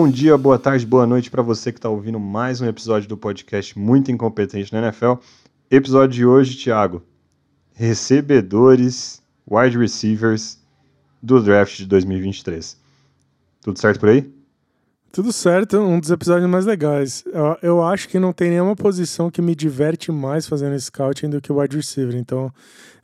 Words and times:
Bom 0.00 0.08
dia, 0.08 0.38
boa 0.38 0.58
tarde, 0.58 0.86
boa 0.86 1.06
noite 1.06 1.30
para 1.30 1.42
você 1.42 1.70
que 1.70 1.78
está 1.78 1.90
ouvindo 1.90 2.18
mais 2.18 2.58
um 2.62 2.66
episódio 2.66 3.06
do 3.06 3.18
podcast 3.18 3.78
Muito 3.78 4.10
Incompetente 4.10 4.72
na 4.72 4.78
NFL. 4.78 5.16
Episódio 5.70 6.14
de 6.14 6.24
hoje, 6.24 6.56
Thiago. 6.56 7.02
Recebedores, 7.74 9.22
wide 9.46 9.76
receivers 9.76 10.58
do 11.22 11.38
draft 11.42 11.76
de 11.76 11.84
2023. 11.84 12.78
Tudo 13.60 13.78
certo 13.78 14.00
por 14.00 14.08
aí? 14.08 14.32
Tudo 15.12 15.34
certo, 15.34 15.78
um 15.78 16.00
dos 16.00 16.10
episódios 16.10 16.48
mais 16.48 16.64
legais. 16.64 17.22
Eu, 17.26 17.58
eu, 17.60 17.84
acho 17.84 18.08
que 18.08 18.18
não 18.18 18.32
tem 18.32 18.48
nenhuma 18.48 18.74
posição 18.74 19.30
que 19.30 19.42
me 19.42 19.54
diverte 19.54 20.10
mais 20.10 20.46
fazendo 20.46 20.80
scouting 20.80 21.28
do 21.28 21.42
que 21.42 21.52
o 21.52 21.60
wide 21.60 21.76
receiver. 21.76 22.16
Então, 22.16 22.50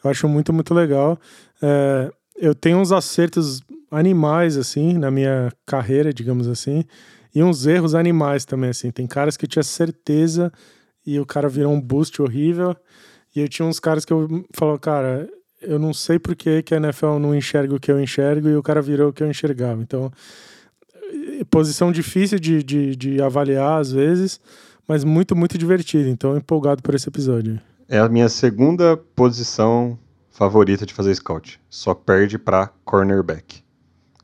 eu 0.02 0.10
acho 0.10 0.26
muito, 0.26 0.50
muito 0.50 0.72
legal. 0.72 1.18
É, 1.60 2.10
eu 2.38 2.54
tenho 2.54 2.78
uns 2.78 2.90
acertos 2.90 3.60
animais, 3.96 4.56
assim, 4.56 4.94
na 4.94 5.10
minha 5.10 5.52
carreira, 5.64 6.12
digamos 6.12 6.48
assim, 6.48 6.84
e 7.34 7.42
uns 7.42 7.66
erros 7.66 7.94
animais 7.94 8.44
também, 8.44 8.70
assim. 8.70 8.90
Tem 8.90 9.06
caras 9.06 9.36
que 9.36 9.44
eu 9.44 9.48
tinha 9.48 9.62
certeza 9.62 10.52
e 11.04 11.18
o 11.20 11.26
cara 11.26 11.48
virou 11.48 11.72
um 11.72 11.80
boost 11.80 12.20
horrível. 12.20 12.76
E 13.34 13.40
eu 13.40 13.48
tinha 13.48 13.66
uns 13.66 13.78
caras 13.78 14.04
que 14.04 14.12
eu 14.12 14.44
falou, 14.54 14.78
cara, 14.78 15.28
eu 15.60 15.78
não 15.78 15.92
sei 15.92 16.18
por 16.18 16.34
que, 16.34 16.62
que 16.62 16.74
a 16.74 16.78
NFL 16.78 17.18
não 17.18 17.34
enxerga 17.34 17.74
o 17.74 17.80
que 17.80 17.92
eu 17.92 18.00
enxergo 18.00 18.48
e 18.48 18.56
o 18.56 18.62
cara 18.62 18.80
virou 18.80 19.10
o 19.10 19.12
que 19.12 19.22
eu 19.22 19.28
enxergava. 19.28 19.82
Então 19.82 20.10
posição 21.50 21.92
difícil 21.92 22.38
de, 22.38 22.62
de, 22.62 22.96
de 22.96 23.22
avaliar 23.22 23.80
às 23.80 23.90
vezes, 23.92 24.40
mas 24.86 25.04
muito, 25.04 25.34
muito 25.34 25.58
divertido. 25.58 26.08
Então, 26.08 26.36
empolgado 26.36 26.82
por 26.82 26.94
esse 26.94 27.08
episódio. 27.08 27.60
É 27.88 27.98
a 27.98 28.08
minha 28.08 28.28
segunda 28.28 28.96
posição 28.96 29.98
favorita 30.30 30.84
de 30.84 30.94
fazer 30.94 31.14
scout. 31.14 31.60
Só 31.68 31.94
perde 31.94 32.38
para 32.38 32.68
cornerback, 32.84 33.62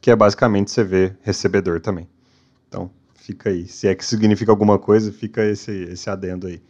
que 0.02 0.10
é 0.10 0.16
basicamente 0.16 0.82
vê 0.82 1.14
recebedor 1.22 1.80
também. 1.80 2.06
Então, 2.68 2.90
fica 3.14 3.48
aí. 3.48 3.66
Se 3.66 3.88
é 3.88 3.94
que 3.94 4.04
significa 4.04 4.52
alguma 4.52 4.78
coisa, 4.78 5.10
fica 5.10 5.42
esse, 5.42 5.72
esse 5.84 6.10
adendo 6.10 6.46
aí. 6.46 6.62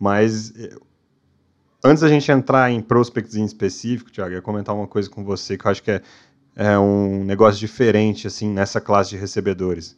Mas 0.00 0.54
eh, 0.56 0.74
antes 1.84 2.02
da 2.02 2.08
gente 2.08 2.32
entrar 2.32 2.70
em 2.70 2.80
prospects 2.80 3.34
em 3.34 3.44
específico, 3.44 4.10
Thiago, 4.10 4.30
eu 4.30 4.36
ia 4.36 4.42
comentar 4.42 4.74
uma 4.74 4.86
coisa 4.86 5.10
com 5.10 5.22
você 5.22 5.58
que 5.58 5.66
eu 5.66 5.70
acho 5.70 5.82
que 5.82 5.90
é 5.90 6.02
é 6.58 6.76
um 6.76 7.22
negócio 7.22 7.60
diferente 7.60 8.26
assim 8.26 8.50
nessa 8.50 8.80
classe 8.80 9.10
de 9.10 9.16
recebedores. 9.16 9.96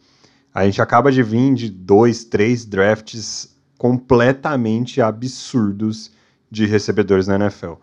A 0.52 0.66
gente 0.66 0.82
acaba 0.82 1.10
de 1.10 1.22
vir 1.22 1.54
de 1.54 1.70
dois, 1.70 2.22
três 2.22 2.66
drafts 2.66 3.56
completamente 3.78 5.00
absurdos 5.00 6.12
de 6.50 6.66
recebedores 6.66 7.26
na 7.26 7.36
NFL. 7.36 7.74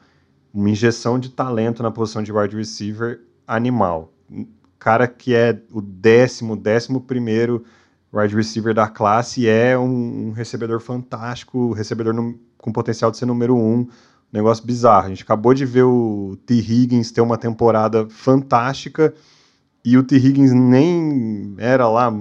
Uma 0.54 0.70
injeção 0.70 1.18
de 1.18 1.30
talento 1.30 1.82
na 1.82 1.90
posição 1.90 2.22
de 2.22 2.32
wide 2.32 2.56
receiver 2.56 3.22
animal. 3.48 4.14
Cara 4.80 5.08
que 5.08 5.34
é 5.34 5.60
o 5.72 5.82
décimo, 5.82 6.56
décimo 6.56 7.02
primeiro 7.02 7.64
wide 8.14 8.36
receiver 8.36 8.74
da 8.74 8.88
classe 8.88 9.48
é 9.48 9.78
um, 9.78 10.28
um 10.28 10.32
recebedor 10.32 10.80
fantástico, 10.80 11.74
recebedor 11.74 12.14
no, 12.14 12.40
com 12.58 12.72
potencial 12.72 13.12
de 13.12 13.18
ser 13.18 13.26
número 13.26 13.56
um 13.56 13.88
negócio 14.32 14.66
bizarro. 14.66 15.08
A 15.08 15.10
gente 15.10 15.24
acabou 15.24 15.54
de 15.54 15.66
ver 15.66 15.84
o 15.84 16.38
T. 16.46 16.56
Higgins 16.56 17.12
ter 17.12 17.22
uma 17.22 17.38
temporada 17.38 18.08
fantástica 18.10 19.14
e 19.84 19.98
o 19.98 20.04
T. 20.04 20.16
Higgins 20.16 20.52
nem 20.54 21.56
era 21.58 21.88
lá 21.88 22.12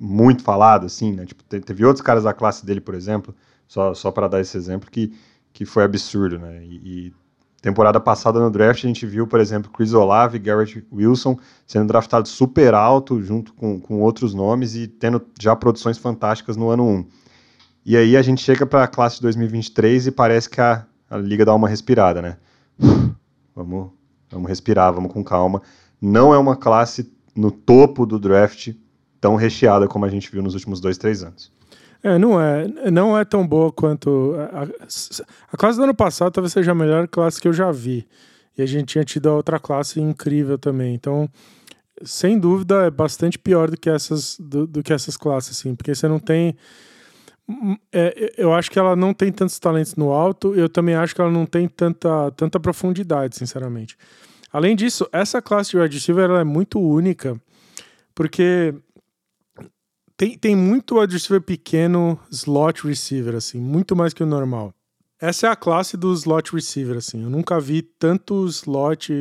muito 0.00 0.42
falado, 0.42 0.86
assim, 0.86 1.12
né? 1.12 1.24
Tipo, 1.24 1.44
teve 1.44 1.84
outros 1.84 2.04
caras 2.04 2.24
da 2.24 2.34
classe 2.34 2.66
dele, 2.66 2.80
por 2.80 2.94
exemplo, 2.94 3.34
só, 3.68 3.94
só 3.94 4.10
para 4.10 4.26
dar 4.26 4.40
esse 4.40 4.56
exemplo, 4.56 4.90
que, 4.90 5.14
que 5.52 5.64
foi 5.64 5.84
absurdo, 5.84 6.40
né? 6.40 6.64
E, 6.64 6.74
e, 6.84 7.12
temporada 7.62 8.00
passada 8.00 8.40
no 8.40 8.50
draft 8.50 8.84
a 8.84 8.88
gente 8.88 9.06
viu, 9.06 9.24
por 9.24 9.38
exemplo, 9.38 9.70
Chris 9.70 9.94
Olave 9.94 10.36
e 10.36 10.40
Garrett 10.40 10.84
Wilson 10.92 11.38
sendo 11.64 11.86
draftados 11.86 12.32
super 12.32 12.74
alto, 12.74 13.22
junto 13.22 13.54
com, 13.54 13.80
com 13.80 14.00
outros 14.00 14.34
nomes 14.34 14.74
e 14.74 14.88
tendo 14.88 15.22
já 15.40 15.54
produções 15.54 15.96
fantásticas 15.96 16.56
no 16.56 16.68
ano 16.68 16.84
1. 16.84 17.06
E 17.86 17.96
aí 17.96 18.16
a 18.16 18.22
gente 18.22 18.42
chega 18.42 18.66
para 18.66 18.82
a 18.82 18.88
classe 18.88 19.16
de 19.16 19.22
2023 19.22 20.08
e 20.08 20.10
parece 20.10 20.50
que 20.50 20.60
a, 20.60 20.84
a 21.08 21.16
liga 21.16 21.44
dá 21.44 21.54
uma 21.54 21.68
respirada, 21.68 22.20
né? 22.20 22.36
Vamos, 23.54 23.90
vamos 24.30 24.48
respirar, 24.48 24.92
vamos 24.92 25.12
com 25.12 25.22
calma. 25.22 25.60
Não 26.00 26.32
é 26.32 26.38
uma 26.38 26.56
classe 26.56 27.12
no 27.36 27.50
topo 27.50 28.06
do 28.06 28.18
draft 28.18 28.74
tão 29.20 29.36
recheada 29.36 29.86
como 29.86 30.04
a 30.04 30.08
gente 30.08 30.32
viu 30.32 30.42
nos 30.42 30.54
últimos 30.54 30.80
dois, 30.80 30.96
três 30.96 31.22
anos. 31.22 31.52
É, 32.02 32.18
não 32.18 32.40
é, 32.40 32.66
não 32.90 33.16
é 33.16 33.24
tão 33.24 33.46
boa 33.46 33.70
quanto 33.70 34.34
a, 34.52 34.62
a 35.52 35.56
classe 35.56 35.78
do 35.78 35.84
ano 35.84 35.94
passado 35.94 36.32
talvez 36.32 36.52
seja 36.52 36.72
a 36.72 36.74
melhor 36.74 37.06
classe 37.06 37.40
que 37.40 37.46
eu 37.46 37.52
já 37.52 37.70
vi. 37.70 38.06
E 38.58 38.62
a 38.62 38.66
gente 38.66 38.86
tinha 38.86 39.04
tido 39.04 39.28
a 39.28 39.34
outra 39.34 39.58
classe 39.58 40.00
incrível 40.00 40.58
também. 40.58 40.94
Então, 40.94 41.28
sem 42.02 42.38
dúvida, 42.38 42.86
é 42.86 42.90
bastante 42.90 43.38
pior 43.38 43.70
do 43.70 43.76
que 43.76 43.88
essas 43.88 44.36
do, 44.38 44.66
do 44.66 44.82
que 44.82 44.92
essas 44.92 45.16
classes, 45.16 45.58
assim, 45.58 45.74
porque 45.74 45.94
você 45.94 46.08
não 46.08 46.18
tem 46.18 46.56
é, 47.92 48.34
eu 48.36 48.52
acho 48.52 48.70
que 48.70 48.78
ela 48.78 48.94
não 48.94 49.12
tem 49.12 49.32
tantos 49.32 49.58
talentos 49.58 49.94
no 49.96 50.10
alto, 50.12 50.54
eu 50.54 50.68
também 50.68 50.94
acho 50.94 51.14
que 51.14 51.20
ela 51.20 51.30
não 51.30 51.44
tem 51.44 51.68
tanta, 51.68 52.30
tanta 52.32 52.60
profundidade, 52.60 53.36
sinceramente. 53.36 53.96
Além 54.52 54.76
disso, 54.76 55.08
essa 55.12 55.42
classe 55.42 55.70
de 55.70 55.78
wide 55.78 55.96
receiver 55.96 56.24
ela 56.24 56.40
é 56.40 56.44
muito 56.44 56.80
única, 56.80 57.40
porque 58.14 58.74
tem, 60.22 60.38
tem 60.38 60.54
muito 60.54 61.00
wide 61.00 61.12
receiver 61.12 61.42
pequeno 61.42 62.16
slot 62.30 62.86
receiver, 62.86 63.34
assim, 63.34 63.58
muito 63.58 63.96
mais 63.96 64.14
que 64.14 64.22
o 64.22 64.26
normal. 64.26 64.72
Essa 65.20 65.48
é 65.48 65.50
a 65.50 65.56
classe 65.56 65.96
do 65.96 66.12
slot 66.12 66.54
receiver, 66.54 66.96
assim. 66.96 67.24
Eu 67.24 67.30
nunca 67.30 67.58
vi 67.58 67.82
tanto 67.82 68.46
slot. 68.46 69.12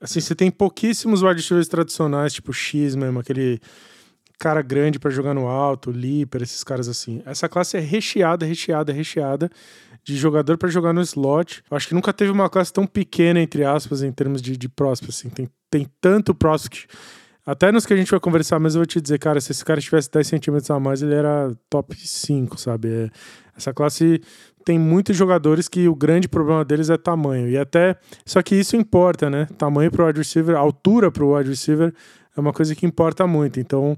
Assim, 0.00 0.18
você 0.18 0.34
tem 0.34 0.50
pouquíssimos 0.50 1.22
wide 1.22 1.42
receivers 1.42 1.68
tradicionais, 1.68 2.32
tipo 2.32 2.54
X 2.54 2.94
mesmo, 2.94 3.20
aquele 3.20 3.60
cara 4.38 4.62
grande 4.62 4.98
para 4.98 5.10
jogar 5.10 5.34
no 5.34 5.46
alto, 5.46 5.90
Leaper, 5.90 6.40
esses 6.42 6.64
caras 6.64 6.88
assim. 6.88 7.22
Essa 7.26 7.46
classe 7.46 7.76
é 7.76 7.80
recheada, 7.80 8.46
recheada, 8.46 8.94
recheada 8.94 9.50
de 10.02 10.16
jogador 10.16 10.56
para 10.56 10.70
jogar 10.70 10.94
no 10.94 11.02
slot. 11.02 11.62
Eu 11.70 11.76
acho 11.76 11.86
que 11.86 11.94
nunca 11.94 12.14
teve 12.14 12.30
uma 12.30 12.48
classe 12.48 12.72
tão 12.72 12.86
pequena, 12.86 13.40
entre 13.40 13.62
aspas, 13.62 14.02
em 14.02 14.10
termos 14.10 14.40
de, 14.40 14.56
de 14.56 14.70
prospect, 14.70 15.10
assim. 15.10 15.28
Tem, 15.28 15.50
tem 15.70 15.86
tanto 16.00 16.34
prospect. 16.34 16.88
Até 17.44 17.72
nos 17.72 17.84
que 17.84 17.92
a 17.92 17.96
gente 17.96 18.10
vai 18.10 18.20
conversar, 18.20 18.60
mas 18.60 18.74
eu 18.74 18.80
vou 18.80 18.86
te 18.86 19.00
dizer, 19.00 19.18
cara, 19.18 19.40
se 19.40 19.50
esse 19.50 19.64
cara 19.64 19.80
tivesse 19.80 20.10
10 20.10 20.26
centímetros 20.26 20.70
a 20.70 20.78
mais, 20.78 21.02
ele 21.02 21.14
era 21.14 21.52
top 21.68 21.96
5, 21.96 22.58
sabe? 22.58 22.88
É, 22.88 23.10
essa 23.56 23.72
classe 23.72 24.20
tem 24.64 24.78
muitos 24.78 25.16
jogadores 25.16 25.68
que 25.68 25.88
o 25.88 25.94
grande 25.94 26.28
problema 26.28 26.64
deles 26.64 26.88
é 26.88 26.96
tamanho. 26.96 27.48
E 27.48 27.58
até. 27.58 27.96
Só 28.24 28.40
que 28.42 28.54
isso 28.54 28.76
importa, 28.76 29.28
né? 29.28 29.48
Tamanho 29.58 29.90
para 29.90 30.04
o 30.04 30.06
wide 30.06 30.18
receiver, 30.18 30.56
altura 30.56 31.10
para 31.10 31.24
o 31.24 31.36
wide 31.36 31.50
receiver 31.50 31.92
é 32.36 32.40
uma 32.40 32.52
coisa 32.52 32.74
que 32.74 32.86
importa 32.86 33.26
muito. 33.26 33.60
Então, 33.60 33.96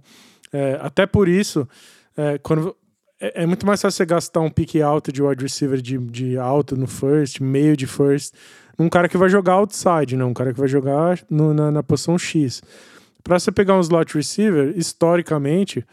é, 0.53 0.79
até 0.81 1.07
por 1.07 1.29
isso, 1.29 1.69
é, 2.17 2.39
quando 2.39 2.75
é, 3.21 3.43
é, 3.43 3.47
muito 3.47 3.67
mais 3.67 3.81
fácil 3.81 3.97
você 3.97 4.07
gastar 4.07 4.41
um 4.41 4.51
pique 4.51 4.83
alto 4.83 5.13
de 5.13 5.23
wide 5.23 5.43
receiver 5.43 5.81
de, 5.81 5.99
de 5.99 6.39
alto 6.39 6.77
no 6.77 6.87
first, 6.87 7.41
meio 7.41 7.77
de 7.77 7.87
first, 7.87 8.35
num 8.79 8.89
cara 8.89 9.09
que 9.09 9.17
vai 9.17 9.29
jogar 9.29 9.55
outside, 9.55 10.17
não, 10.17 10.31
um 10.31 10.35
cara 10.35 10.53
que 10.53 10.59
vai 10.59 10.69
jogar 10.69 11.21
no, 11.31 11.55
na, 11.55 11.71
na 11.71 11.83
posição 11.83 12.19
X. 12.19 12.63
Para 13.25 13.39
você 13.39 13.51
pegar 13.51 13.77
um 13.77 13.81
slot 13.81 14.15
receiver, 14.15 14.75
historicamente, 14.77 15.85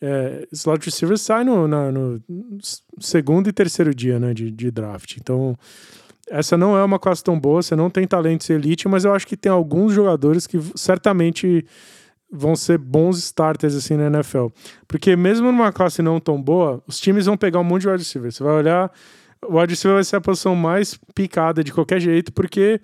é, 0.00 0.46
slot 0.52 0.84
receiver 0.84 1.16
sai 1.16 1.44
no, 1.44 1.68
na, 1.68 1.90
no 1.90 2.20
segundo 2.98 3.48
e 3.48 3.52
terceiro 3.52 3.94
dia 3.94 4.18
né, 4.18 4.34
de, 4.34 4.50
de 4.50 4.70
draft. 4.70 5.16
Então, 5.16 5.56
essa 6.28 6.56
não 6.56 6.76
é 6.76 6.82
uma 6.82 6.98
classe 6.98 7.22
tão 7.22 7.38
boa, 7.38 7.62
você 7.62 7.76
não 7.76 7.88
tem 7.88 8.06
talentos 8.06 8.50
elite, 8.50 8.88
mas 8.88 9.04
eu 9.04 9.14
acho 9.14 9.26
que 9.26 9.36
tem 9.36 9.50
alguns 9.52 9.92
jogadores 9.92 10.46
que 10.46 10.58
certamente 10.74 11.64
vão 12.30 12.56
ser 12.56 12.78
bons 12.78 13.18
starters 13.18 13.74
assim 13.74 13.96
na 13.96 14.06
NFL. 14.06 14.46
Porque 14.88 15.14
mesmo 15.14 15.52
numa 15.52 15.72
classe 15.72 16.02
não 16.02 16.18
tão 16.18 16.42
boa, 16.42 16.82
os 16.86 16.98
times 16.98 17.26
vão 17.26 17.36
pegar 17.36 17.60
um 17.60 17.64
monte 17.64 17.82
de 17.82 17.88
wide 17.88 18.02
receiver. 18.02 18.32
Você 18.32 18.42
vai 18.42 18.54
olhar, 18.54 18.90
o 19.46 19.60
wide 19.60 19.72
receiver 19.72 19.94
vai 19.94 20.04
ser 20.04 20.16
a 20.16 20.20
posição 20.20 20.56
mais 20.56 20.98
picada 21.14 21.62
de 21.62 21.72
qualquer 21.72 22.00
jeito, 22.00 22.32
porque 22.32 22.80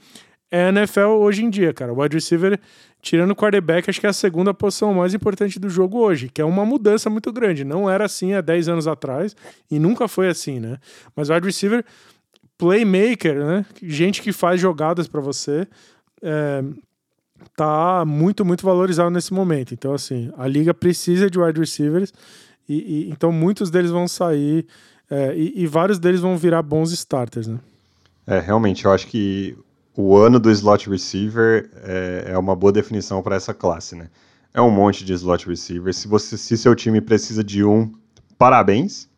é 0.50 0.64
a 0.64 0.69
NFL 0.70 1.19
hoje 1.20 1.44
em 1.44 1.50
dia, 1.50 1.73
cara. 1.73 1.93
O 1.93 2.02
wide 2.02 2.17
receiver, 2.17 2.58
tirando 3.00 3.31
o 3.31 3.37
quarterback, 3.37 3.88
acho 3.88 4.00
que 4.00 4.06
é 4.06 4.11
a 4.11 4.12
segunda 4.12 4.52
posição 4.52 4.93
mais 4.93 5.14
importante 5.14 5.61
do 5.61 5.69
jogo 5.69 5.99
hoje, 5.99 6.29
que 6.29 6.41
é 6.41 6.44
uma 6.44 6.64
mudança 6.64 7.08
muito 7.08 7.32
grande. 7.32 7.64
Não 7.64 7.88
era 7.88 8.05
assim 8.05 8.35
há 8.35 8.41
10 8.41 8.69
anos 8.69 8.88
atrás 8.88 9.37
e 9.70 9.79
nunca 9.79 10.08
foi 10.08 10.29
assim, 10.29 10.58
né? 10.58 10.79
Mas 11.14 11.29
wide 11.31 11.47
receiver, 11.47 11.85
playmaker, 12.58 13.44
né? 13.44 13.67
Gente 13.82 14.20
que 14.23 14.32
faz 14.32 14.61
jogadas 14.61 15.06
para 15.06 15.20
você. 15.20 15.67
É, 16.23 16.62
tá 17.56 18.05
muito, 18.05 18.44
muito 18.44 18.64
valorizado 18.64 19.11
nesse 19.11 19.32
momento. 19.32 19.73
Então, 19.73 19.94
assim, 19.94 20.32
a 20.37 20.46
liga 20.46 20.75
precisa 20.75 21.31
de 21.31 21.38
wide 21.38 21.58
receivers 21.58 22.12
e, 22.69 22.75
e 22.75 23.11
então 23.11 23.32
muitos 23.32 23.70
deles 23.70 23.91
vão 23.91 24.06
sair 24.06 24.67
é, 25.11 25.35
e, 25.37 25.62
e, 25.62 25.67
vários 25.67 25.99
deles 25.99 26.20
vão 26.20 26.37
virar 26.37 26.62
bons 26.62 26.93
starters, 26.93 27.49
né? 27.49 27.58
É, 28.26 28.38
realmente, 28.38 28.85
eu 28.85 28.93
acho 28.93 29.08
que 29.08 29.58
o 29.96 30.16
ano 30.16 30.38
do 30.38 30.50
slot 30.50 30.88
receiver 30.88 31.70
é, 31.82 32.25
é 32.28 32.38
uma 32.38 32.54
boa 32.54 32.72
definição 32.72 33.22
para 33.22 33.37
essa 33.37 33.52
classe, 33.52 33.94
né? 33.94 34.08
É 34.52 34.60
um 34.60 34.70
monte 34.70 35.04
de 35.04 35.12
slot 35.12 35.48
receivers. 35.48 35.96
Se, 35.96 36.08
você, 36.08 36.37
se 36.37 36.56
seu 36.56 36.75
time 36.75 37.00
precisa 37.00 37.42
de 37.42 37.64
um, 37.64 37.92
parabéns. 38.38 39.08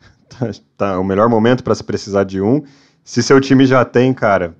tá, 0.28 0.50
tá 0.76 1.00
o 1.00 1.04
melhor 1.04 1.28
momento 1.28 1.64
para 1.64 1.74
se 1.74 1.82
precisar 1.82 2.24
de 2.24 2.40
um. 2.40 2.62
Se 3.04 3.22
seu 3.22 3.40
time 3.40 3.64
já 3.66 3.84
tem, 3.84 4.12
cara, 4.12 4.56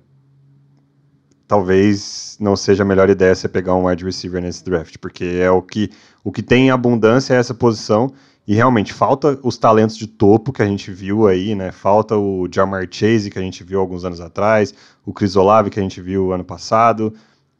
talvez 1.47 2.37
não 2.39 2.55
seja 2.55 2.83
a 2.83 2.85
melhor 2.85 3.09
ideia 3.09 3.33
você 3.33 3.47
pegar 3.47 3.75
um 3.75 3.87
wide 3.87 4.03
receiver 4.03 4.41
nesse 4.41 4.63
draft, 4.63 4.97
porque 4.99 5.25
é 5.41 5.49
o 5.49 5.61
que, 5.61 5.89
o 6.23 6.31
que 6.31 6.43
tem 6.43 6.67
em 6.67 6.71
abundância 6.71 7.33
é 7.33 7.37
essa 7.37 7.53
posição, 7.53 8.11
e 8.49 8.55
realmente 8.55 8.91
falta 8.91 9.39
os 9.43 9.59
talentos 9.59 9.95
de 9.95 10.07
topo 10.07 10.51
que 10.51 10.63
a 10.63 10.65
gente 10.65 10.89
viu 10.89 11.27
aí, 11.27 11.53
né? 11.53 11.71
Falta 11.71 12.17
o 12.17 12.49
Jamar 12.51 12.87
Chase 12.89 13.29
que 13.29 13.37
a 13.37 13.41
gente 13.43 13.63
viu 13.63 13.79
alguns 13.79 14.03
anos 14.03 14.19
atrás, 14.19 14.73
o 15.05 15.13
Chris 15.13 15.35
Olave 15.35 15.69
que 15.69 15.79
a 15.79 15.83
gente 15.83 16.01
viu 16.01 16.33
ano 16.33 16.43
passado, 16.43 17.13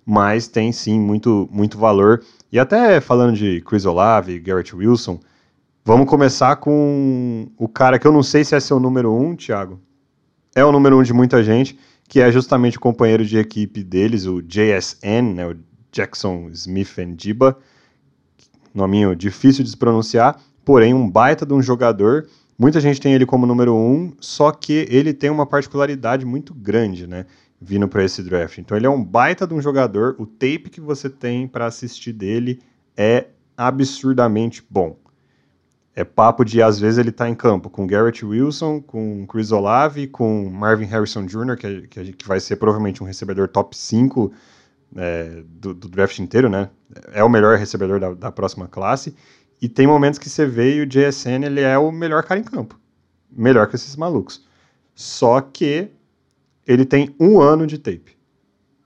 mas 0.04 0.48
tem 0.48 0.72
sim 0.72 1.00
muito, 1.00 1.48
muito 1.52 1.78
valor. 1.78 2.24
E 2.52 2.58
até 2.58 3.00
falando 3.00 3.38
de 3.38 3.62
Chris 3.62 3.86
Olave, 3.86 4.40
Garrett 4.40 4.76
Wilson, 4.76 5.20
vamos 5.86 6.10
começar 6.10 6.56
com 6.56 7.52
o 7.56 7.68
cara 7.68 8.00
que 8.00 8.08
eu 8.08 8.12
não 8.12 8.24
sei 8.24 8.44
se 8.44 8.56
é 8.56 8.60
seu 8.60 8.80
número 8.80 9.14
um, 9.14 9.36
Thiago. 9.36 9.80
É 10.56 10.66
o 10.66 10.72
número 10.72 10.98
um 10.98 11.04
de 11.04 11.14
muita 11.14 11.44
gente, 11.44 11.78
que 12.08 12.20
é 12.20 12.32
justamente 12.32 12.78
o 12.78 12.82
companheiro 12.82 13.24
de 13.24 13.38
equipe 13.38 13.84
deles, 13.84 14.26
o 14.26 14.42
JSN, 14.42 15.36
né, 15.36 15.48
o 15.48 15.56
Jackson 15.92 16.50
Smith 16.50 16.98
Ndiba, 16.98 17.60
nominho 18.74 19.16
difícil 19.16 19.64
de 19.64 19.70
se 19.70 19.78
pronunciar, 19.78 20.40
porém 20.64 20.94
um 20.94 21.10
baita 21.10 21.46
de 21.46 21.54
um 21.54 21.62
jogador. 21.62 22.28
Muita 22.58 22.80
gente 22.80 23.00
tem 23.00 23.14
ele 23.14 23.26
como 23.26 23.46
número 23.46 23.76
um, 23.76 24.14
só 24.20 24.52
que 24.52 24.88
ele 24.90 25.14
tem 25.14 25.30
uma 25.30 25.46
particularidade 25.46 26.26
muito 26.26 26.54
grande, 26.54 27.08
né? 27.08 27.26
Vindo 27.62 27.88
para 27.88 28.04
esse 28.04 28.22
draft. 28.24 28.58
Então 28.58 28.78
ele 28.78 28.86
é 28.86 28.90
um 28.90 29.04
baita 29.04 29.46
de 29.48 29.54
um 29.54 29.62
jogador. 29.62 30.16
O 30.18 30.26
tape 30.26 30.70
que 30.70 30.82
você 30.82 31.10
tem 31.10 31.48
para 31.48 31.66
assistir 31.66 32.14
dele 32.14 32.60
é 32.96 33.28
absurdamente 33.58 34.64
bom. 34.70 34.98
É 36.00 36.04
papo 36.06 36.46
de, 36.46 36.62
às 36.62 36.80
vezes, 36.80 36.98
ele 36.98 37.12
tá 37.12 37.28
em 37.28 37.36
campo 37.36 37.70
com 37.70 37.86
Garrett 37.86 38.26
Wilson, 38.26 38.80
com 38.80 39.28
Chris 39.28 39.52
Olave, 39.52 40.08
com 40.08 40.50
Marvin 40.50 40.86
Harrison 40.86 41.26
Jr., 41.26 41.58
que, 41.58 41.88
que, 41.88 42.14
que 42.14 42.26
vai 42.26 42.40
ser 42.40 42.56
provavelmente 42.56 43.04
um 43.04 43.06
recebedor 43.06 43.50
top 43.50 43.76
5 43.76 44.32
é, 44.96 45.44
do, 45.46 45.74
do, 45.74 45.90
draft 45.90 46.18
inteiro, 46.20 46.48
né? 46.48 46.70
É 47.12 47.22
o 47.22 47.30
melhor 47.30 47.58
recebedor 47.58 48.00
da, 48.00 48.14
da, 48.14 48.32
próxima 48.32 48.66
classe. 48.68 49.14
E 49.62 49.68
tem 49.68 49.86
momentos 49.86 50.20
que 50.20 50.30
você 50.30 50.46
vê 50.46 50.78
e 50.78 50.82
o 50.82 50.86
JSN 50.86 51.46
ele 51.46 51.62
é 51.62 51.78
o 51.78 51.92
melhor 51.92 52.24
cara 52.24 52.40
em 52.40 52.44
campo. 52.44 52.80
Melhor 53.32 53.68
que 53.68 53.76
esses 53.76 53.96
malucos. 53.96 54.46
Só 54.96 55.42
que 55.42 55.90
ele 56.66 56.86
tem 56.86 57.16
um 57.20 57.42
ano 57.42 57.68
de 57.68 57.78
tape. 57.78 58.18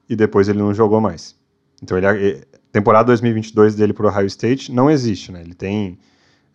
E 0.09 0.15
depois 0.15 0.47
ele 0.47 0.59
não 0.59 0.73
jogou 0.73 0.99
mais. 0.99 1.35
Então, 1.81 1.97
ele, 1.97 2.45
temporada 2.71 3.07
2022 3.07 3.75
dele 3.75 3.93
pro 3.93 4.07
Ohio 4.07 4.25
State 4.25 4.71
não 4.71 4.89
existe, 4.89 5.31
né? 5.31 5.41
Ele 5.41 5.53
tem 5.53 5.99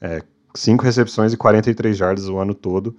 é, 0.01 0.23
cinco 0.55 0.85
recepções 0.85 1.33
e 1.33 1.37
43 1.37 1.97
jardas 1.97 2.29
o 2.29 2.39
ano 2.39 2.55
todo. 2.55 2.97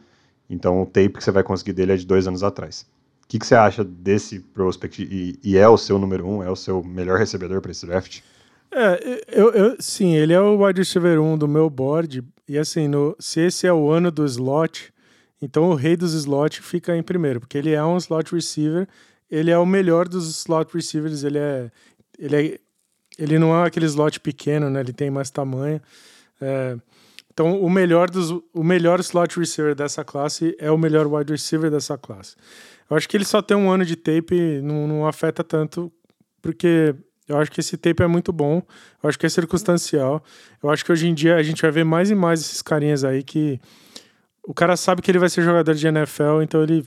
Então 0.49 0.81
o 0.81 0.85
tape 0.85 1.13
que 1.13 1.23
você 1.23 1.31
vai 1.31 1.43
conseguir 1.43 1.73
dele 1.73 1.91
é 1.93 1.97
de 1.97 2.05
dois 2.05 2.27
anos 2.27 2.43
atrás. 2.43 2.85
O 3.23 3.27
que, 3.27 3.37
que 3.37 3.45
você 3.45 3.55
acha 3.55 3.83
desse 3.83 4.39
prospect? 4.39 5.03
E, 5.03 5.39
e, 5.43 5.57
é 5.57 5.67
o 5.67 5.77
seu 5.77 5.99
número 5.99 6.27
um? 6.27 6.41
É 6.41 6.49
o 6.49 6.55
seu 6.55 6.83
melhor 6.83 7.19
recebedor 7.19 7.61
para 7.61 7.71
esse 7.71 7.85
draft? 7.85 8.21
É, 8.71 9.23
eu, 9.27 9.51
eu, 9.51 9.75
sim, 9.79 10.15
ele 10.15 10.33
é 10.33 10.39
o 10.39 10.63
wide 10.63 10.79
receiver 10.79 11.19
1 11.19 11.37
do 11.37 11.47
meu 11.47 11.69
board. 11.69 12.23
E 12.47 12.57
assim, 12.57 12.87
no, 12.87 13.15
se 13.19 13.41
esse 13.41 13.67
é 13.67 13.73
o 13.73 13.89
ano 13.89 14.11
do 14.11 14.25
slot, 14.25 14.93
então 15.41 15.69
o 15.69 15.75
rei 15.75 15.95
dos 15.95 16.13
slots 16.13 16.65
fica 16.65 16.95
em 16.95 17.03
primeiro, 17.03 17.39
porque 17.39 17.57
ele 17.57 17.71
é 17.71 17.83
um 17.83 17.97
slot 17.97 18.33
receiver, 18.33 18.87
ele 19.29 19.51
é 19.51 19.57
o 19.57 19.65
melhor 19.65 20.07
dos 20.07 20.27
slot 20.29 20.73
receivers, 20.73 21.23
ele 21.23 21.37
é. 21.37 21.71
Ele, 22.17 22.35
é, 22.35 22.59
ele 23.17 23.39
não 23.39 23.55
é 23.55 23.67
aquele 23.67 23.85
slot 23.85 24.19
pequeno, 24.19 24.69
né? 24.69 24.79
Ele 24.79 24.93
tem 24.93 25.09
mais 25.09 25.29
tamanho. 25.29 25.81
É, 26.41 26.77
então, 27.31 27.61
o 27.61 27.69
melhor, 27.69 28.09
dos, 28.09 28.31
o 28.53 28.63
melhor 28.63 28.99
slot 28.99 29.39
receiver 29.39 29.73
dessa 29.73 30.03
classe 30.03 30.55
é 30.59 30.69
o 30.71 30.77
melhor 30.77 31.07
wide 31.07 31.31
receiver 31.31 31.71
dessa 31.71 31.97
classe. 31.97 32.35
Eu 32.89 32.97
acho 32.97 33.07
que 33.07 33.15
ele 33.15 33.23
só 33.23 33.41
tem 33.41 33.55
um 33.55 33.71
ano 33.71 33.85
de 33.85 33.95
tape, 33.95 34.61
não, 34.61 34.87
não 34.87 35.07
afeta 35.07 35.43
tanto, 35.43 35.91
porque 36.41 36.95
eu 37.29 37.37
acho 37.37 37.51
que 37.51 37.59
esse 37.59 37.77
tape 37.77 38.01
é 38.01 38.07
muito 38.07 38.33
bom. 38.33 38.61
Eu 39.01 39.07
acho 39.07 39.19
que 39.19 39.25
é 39.25 39.29
circunstancial. 39.29 40.23
Eu 40.61 40.69
acho 40.69 40.83
que 40.83 40.91
hoje 40.91 41.07
em 41.07 41.13
dia 41.13 41.35
a 41.35 41.43
gente 41.43 41.61
vai 41.61 41.69
ver 41.69 41.85
mais 41.85 42.09
e 42.09 42.15
mais 42.15 42.41
esses 42.41 42.61
carinhas 42.61 43.03
aí 43.03 43.21
que 43.21 43.61
o 44.43 44.53
cara 44.53 44.75
sabe 44.75 45.01
que 45.03 45.11
ele 45.11 45.19
vai 45.19 45.29
ser 45.29 45.43
jogador 45.43 45.75
de 45.75 45.87
NFL, 45.87 46.41
então 46.41 46.63
ele 46.63 46.83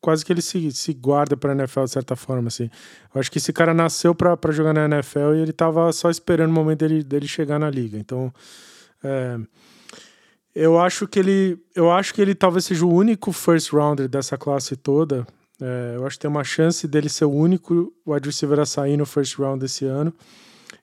quase 0.00 0.24
que 0.24 0.32
ele 0.32 0.40
se, 0.40 0.70
se 0.70 0.92
guarda 0.94 1.36
para 1.36 1.52
NFL 1.52 1.84
de 1.84 1.90
certa 1.90 2.14
forma 2.14 2.46
assim. 2.46 2.70
Eu 3.12 3.20
acho 3.20 3.30
que 3.30 3.38
esse 3.38 3.52
cara 3.52 3.74
nasceu 3.74 4.14
para 4.14 4.52
jogar 4.52 4.72
na 4.72 4.84
NFL 4.84 5.34
e 5.34 5.40
ele 5.40 5.52
tava 5.52 5.92
só 5.92 6.08
esperando 6.08 6.50
o 6.50 6.54
momento 6.54 6.78
dele, 6.78 7.02
dele 7.02 7.26
chegar 7.26 7.58
na 7.58 7.68
liga. 7.68 7.98
Então, 7.98 8.32
é, 9.02 9.38
eu 10.54 10.78
acho 10.78 11.08
que 11.08 11.18
ele, 11.18 11.58
eu 11.74 11.90
acho 11.90 12.14
que 12.14 12.22
ele 12.22 12.34
talvez 12.34 12.64
seja 12.64 12.86
o 12.86 12.92
único 12.92 13.32
first 13.32 13.72
rounder 13.72 14.08
dessa 14.08 14.38
classe 14.38 14.76
toda. 14.76 15.26
É, 15.60 15.96
eu 15.96 16.06
acho 16.06 16.16
que 16.16 16.22
tem 16.22 16.30
uma 16.30 16.44
chance 16.44 16.86
dele 16.88 17.08
ser 17.08 17.26
o 17.26 17.30
único 17.30 17.92
wide 18.06 18.26
receiver 18.26 18.58
a 18.58 18.66
sair 18.66 18.96
no 18.96 19.04
first 19.04 19.38
round 19.38 19.64
esse 19.64 19.84
ano. 19.84 20.12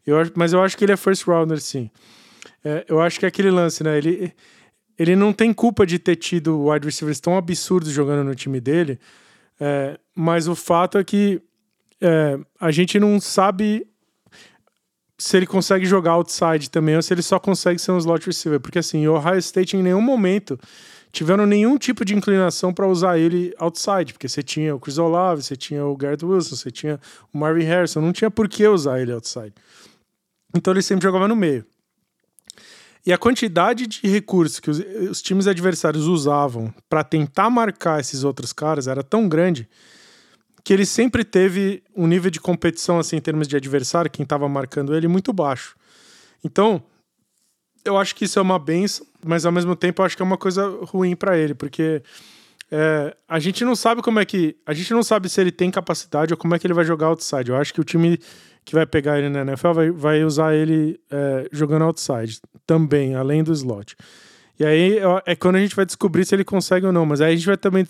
Eu, 0.06 0.18
mas 0.36 0.54
eu 0.54 0.62
acho 0.62 0.78
que 0.78 0.86
ele 0.86 0.94
é 0.94 0.98
first 0.98 1.26
rounder, 1.26 1.60
sim. 1.60 1.90
É, 2.64 2.86
eu 2.88 3.02
acho 3.02 3.20
que 3.20 3.26
é 3.26 3.28
aquele 3.28 3.52
lance, 3.52 3.84
né? 3.84 3.98
Ele, 3.98 4.34
ele 4.98 5.16
não 5.16 5.34
tem 5.34 5.54
culpa 5.54 5.86
de 5.86 6.00
ter 6.00 6.16
tido 6.16 6.68
wide 6.68 6.86
receivers 6.86 7.20
tão 7.20 7.38
absurdos 7.38 7.92
jogando 7.92 8.24
no 8.24 8.36
time 8.36 8.60
dele, 8.60 9.00
é, 9.60 10.00
mas 10.16 10.48
o 10.48 10.56
fato 10.56 10.98
é 10.98 11.04
que 11.04 11.42
é, 12.00 12.40
a 12.60 12.72
gente 12.72 13.00
não 13.00 13.20
sabe 13.20 13.88
se 15.18 15.36
ele 15.36 15.48
consegue 15.48 15.86
jogar 15.86 16.12
outside 16.12 16.70
também 16.70 16.96
ou 16.96 17.02
se 17.02 17.14
ele 17.14 17.24
só 17.24 17.40
consegue 17.40 17.80
ser 17.80 17.92
um 17.92 17.98
slot 17.98 18.26
receiver. 18.26 18.60
Porque 18.60 18.80
assim, 18.80 19.08
o 19.08 19.16
Ohio 19.16 19.40
State 19.40 19.76
em 19.76 19.82
nenhum 19.82 20.02
momento 20.02 20.60
tiveram 21.12 21.46
nenhum 21.46 21.78
tipo 21.78 22.04
de 22.04 22.16
inclinação 22.16 22.74
para 22.74 22.88
usar 22.88 23.18
ele 23.18 23.54
outside, 23.58 24.14
porque 24.14 24.28
você 24.28 24.44
tinha 24.44 24.76
o 24.76 24.80
Chris 24.80 24.98
Olave, 24.98 25.44
você 25.44 25.56
tinha 25.56 25.86
o 25.86 25.96
Garrett 25.96 26.26
Wilson, 26.26 26.56
você 26.56 26.72
tinha 26.72 27.00
o 27.34 27.38
Marvin 27.38 27.64
Harrison, 27.64 28.02
não 28.02 28.14
tinha 28.14 28.30
por 28.30 28.48
que 28.48 28.68
usar 28.68 29.02
ele 29.02 29.12
outside. 29.12 29.54
Então 30.56 30.74
ele 30.74 30.82
sempre 30.82 31.04
jogava 31.04 31.28
no 31.28 31.36
meio. 31.36 31.66
E 33.06 33.14
a 33.14 33.18
quantidade 33.18 33.88
de 33.88 34.08
recursos 34.08 34.60
que 34.60 34.70
os, 34.70 34.80
os 35.10 35.22
times 35.22 35.48
adversários 35.48 36.06
usavam 36.08 36.74
para 36.90 37.04
tentar 37.04 37.50
marcar 37.50 38.02
esses 38.02 38.24
outros 38.24 38.52
caras 38.52 38.88
era 38.88 39.02
tão 39.02 39.30
grande 39.30 39.68
que 40.68 40.74
ele 40.74 40.86
sempre 40.86 41.24
teve 41.24 41.82
um 41.96 42.06
nível 42.06 42.30
de 42.30 42.42
competição, 42.42 43.00
assim, 43.00 43.16
em 43.16 43.22
termos 43.22 43.48
de 43.48 43.56
adversário, 43.56 44.12
quem 44.12 44.24
estava 44.24 44.50
marcando 44.50 44.94
ele, 44.94 45.08
muito 45.08 45.32
baixo. 45.32 45.78
Então, 46.44 46.84
eu 47.88 47.98
acho 47.98 48.16
que 48.16 48.26
isso 48.26 48.38
é 48.38 48.42
uma 48.42 48.60
benção, 48.60 49.06
mas 49.26 49.46
ao 49.46 49.52
mesmo 49.52 49.76
tempo 49.76 50.02
eu 50.02 50.06
acho 50.06 50.16
que 50.16 50.22
é 50.22 50.26
uma 50.26 50.38
coisa 50.38 50.68
ruim 50.84 51.16
para 51.16 51.38
ele, 51.38 51.54
porque 51.54 52.02
é, 52.72 53.16
a 53.28 53.40
gente 53.40 53.64
não 53.64 53.76
sabe 53.76 54.02
como 54.02 54.20
é 54.20 54.26
que. 54.26 54.56
A 54.66 54.74
gente 54.74 54.94
não 54.94 55.02
sabe 55.02 55.30
se 55.30 55.40
ele 55.40 55.52
tem 55.52 55.72
capacidade 55.72 56.34
ou 56.34 56.38
como 56.38 56.54
é 56.54 56.60
que 56.60 56.68
ele 56.68 56.74
vai 56.74 56.86
jogar 56.86 57.08
outside. 57.08 57.50
Eu 57.50 57.56
acho 57.56 57.74
que 57.74 57.82
o 57.82 57.84
time 57.84 58.20
que 58.66 58.76
vai 58.76 58.86
pegar 58.86 59.18
ele 59.18 59.30
na 59.30 59.42
NFL 59.42 59.72
vai, 59.72 59.92
vai 59.92 60.24
usar 60.24 60.54
ele 60.54 61.00
é, 61.10 61.48
jogando 61.52 61.84
outside 61.84 62.42
também, 62.66 63.16
além 63.16 63.44
do 63.44 63.54
slot. 63.54 63.96
E 64.60 64.66
aí 64.66 65.00
é 65.26 65.36
quando 65.36 65.56
a 65.56 65.60
gente 65.60 65.76
vai 65.76 65.86
descobrir 65.86 66.26
se 66.26 66.36
ele 66.36 66.44
consegue 66.44 66.86
ou 66.86 66.92
não. 66.92 67.06
Mas 67.06 67.22
aí 67.22 67.34
a 67.34 67.36
gente 67.36 67.46
vai 67.46 67.56
também 67.56 67.88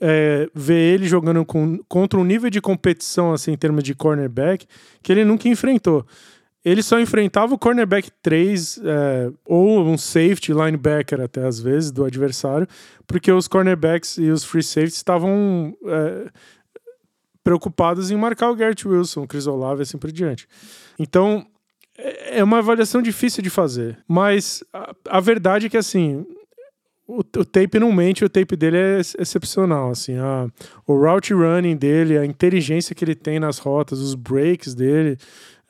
é, 0.00 0.48
ver 0.52 0.94
ele 0.94 1.06
jogando 1.06 1.44
com, 1.44 1.78
contra 1.88 2.18
um 2.18 2.24
nível 2.24 2.50
de 2.50 2.60
competição, 2.60 3.32
assim, 3.32 3.52
em 3.52 3.56
termos 3.56 3.84
de 3.84 3.94
cornerback, 3.94 4.66
que 5.02 5.12
ele 5.12 5.24
nunca 5.24 5.48
enfrentou. 5.48 6.04
Ele 6.64 6.82
só 6.82 6.98
enfrentava 6.98 7.54
o 7.54 7.58
cornerback 7.58 8.10
3 8.22 8.80
é, 8.84 9.30
ou 9.44 9.86
um 9.86 9.96
safety 9.96 10.52
linebacker 10.52 11.20
até 11.20 11.46
às 11.46 11.60
vezes 11.60 11.90
do 11.90 12.04
adversário, 12.04 12.66
porque 13.06 13.30
os 13.30 13.46
cornerbacks 13.46 14.18
e 14.18 14.30
os 14.30 14.44
free 14.44 14.62
safeties 14.62 14.96
estavam 14.96 15.76
é, 15.86 16.30
preocupados 17.44 18.10
em 18.10 18.16
marcar 18.16 18.50
o 18.50 18.56
Garrett 18.56 18.86
Wilson, 18.86 19.22
o 19.22 19.26
Chris 19.26 19.46
Olave 19.46 19.80
e 19.80 19.82
assim 19.82 19.96
por 19.96 20.10
diante. 20.12 20.46
Então, 20.98 21.46
é, 21.96 22.38
é 22.38 22.44
uma 22.44 22.58
avaliação 22.58 23.00
difícil 23.00 23.42
de 23.42 23.50
fazer. 23.50 23.98
Mas 24.06 24.62
a, 24.72 24.94
a 25.08 25.20
verdade 25.20 25.66
é 25.66 25.68
que, 25.68 25.76
assim, 25.76 26.26
o, 27.06 27.20
o, 27.20 27.44
tape 27.44 27.78
não 27.78 27.90
mente, 27.90 28.24
o 28.24 28.28
tape 28.28 28.54
dele 28.54 28.76
é 28.76 29.00
excepcional, 29.18 29.90
assim, 29.90 30.18
a, 30.18 30.46
o 30.86 30.94
route 30.94 31.32
running 31.32 31.76
dele, 31.76 32.18
a 32.18 32.26
inteligência 32.26 32.94
que 32.94 33.02
ele 33.02 33.14
tem 33.14 33.40
nas 33.40 33.58
rotas, 33.58 33.98
os 33.98 34.14
breaks 34.14 34.74
dele, 34.74 35.16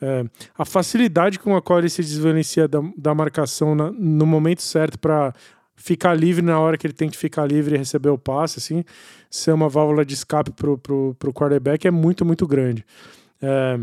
é, 0.00 0.25
a 0.57 0.64
facilidade 0.64 1.38
com 1.38 1.57
a 1.57 1.62
qual 1.62 1.81
ele 1.81 1.88
se 1.88 2.02
desvencia 2.02 2.69
da, 2.69 2.81
da 2.97 3.14
marcação 3.14 3.75
na, 3.75 3.90
no 3.90 4.26
momento 4.26 4.62
certo 4.62 4.99
para 4.99 5.35
ficar 5.76 6.14
livre 6.14 6.43
na 6.43 6.59
hora 6.59 6.76
que 6.76 6.87
ele 6.87 6.95
tem 6.95 7.09
que 7.09 7.17
ficar 7.17 7.47
livre 7.47 7.75
e 7.75 7.78
receber 7.78 8.09
o 8.09 8.19
passe, 8.19 8.59
assim, 8.59 8.85
ser 9.31 9.52
uma 9.52 9.69
válvula 9.69 10.05
de 10.05 10.14
escape 10.14 10.50
pro, 10.50 10.76
pro, 10.76 11.14
pro 11.19 11.33
quarterback 11.33 11.87
é 11.87 11.90
muito, 11.90 12.25
muito 12.25 12.47
grande. 12.47 12.85
É, 13.40 13.78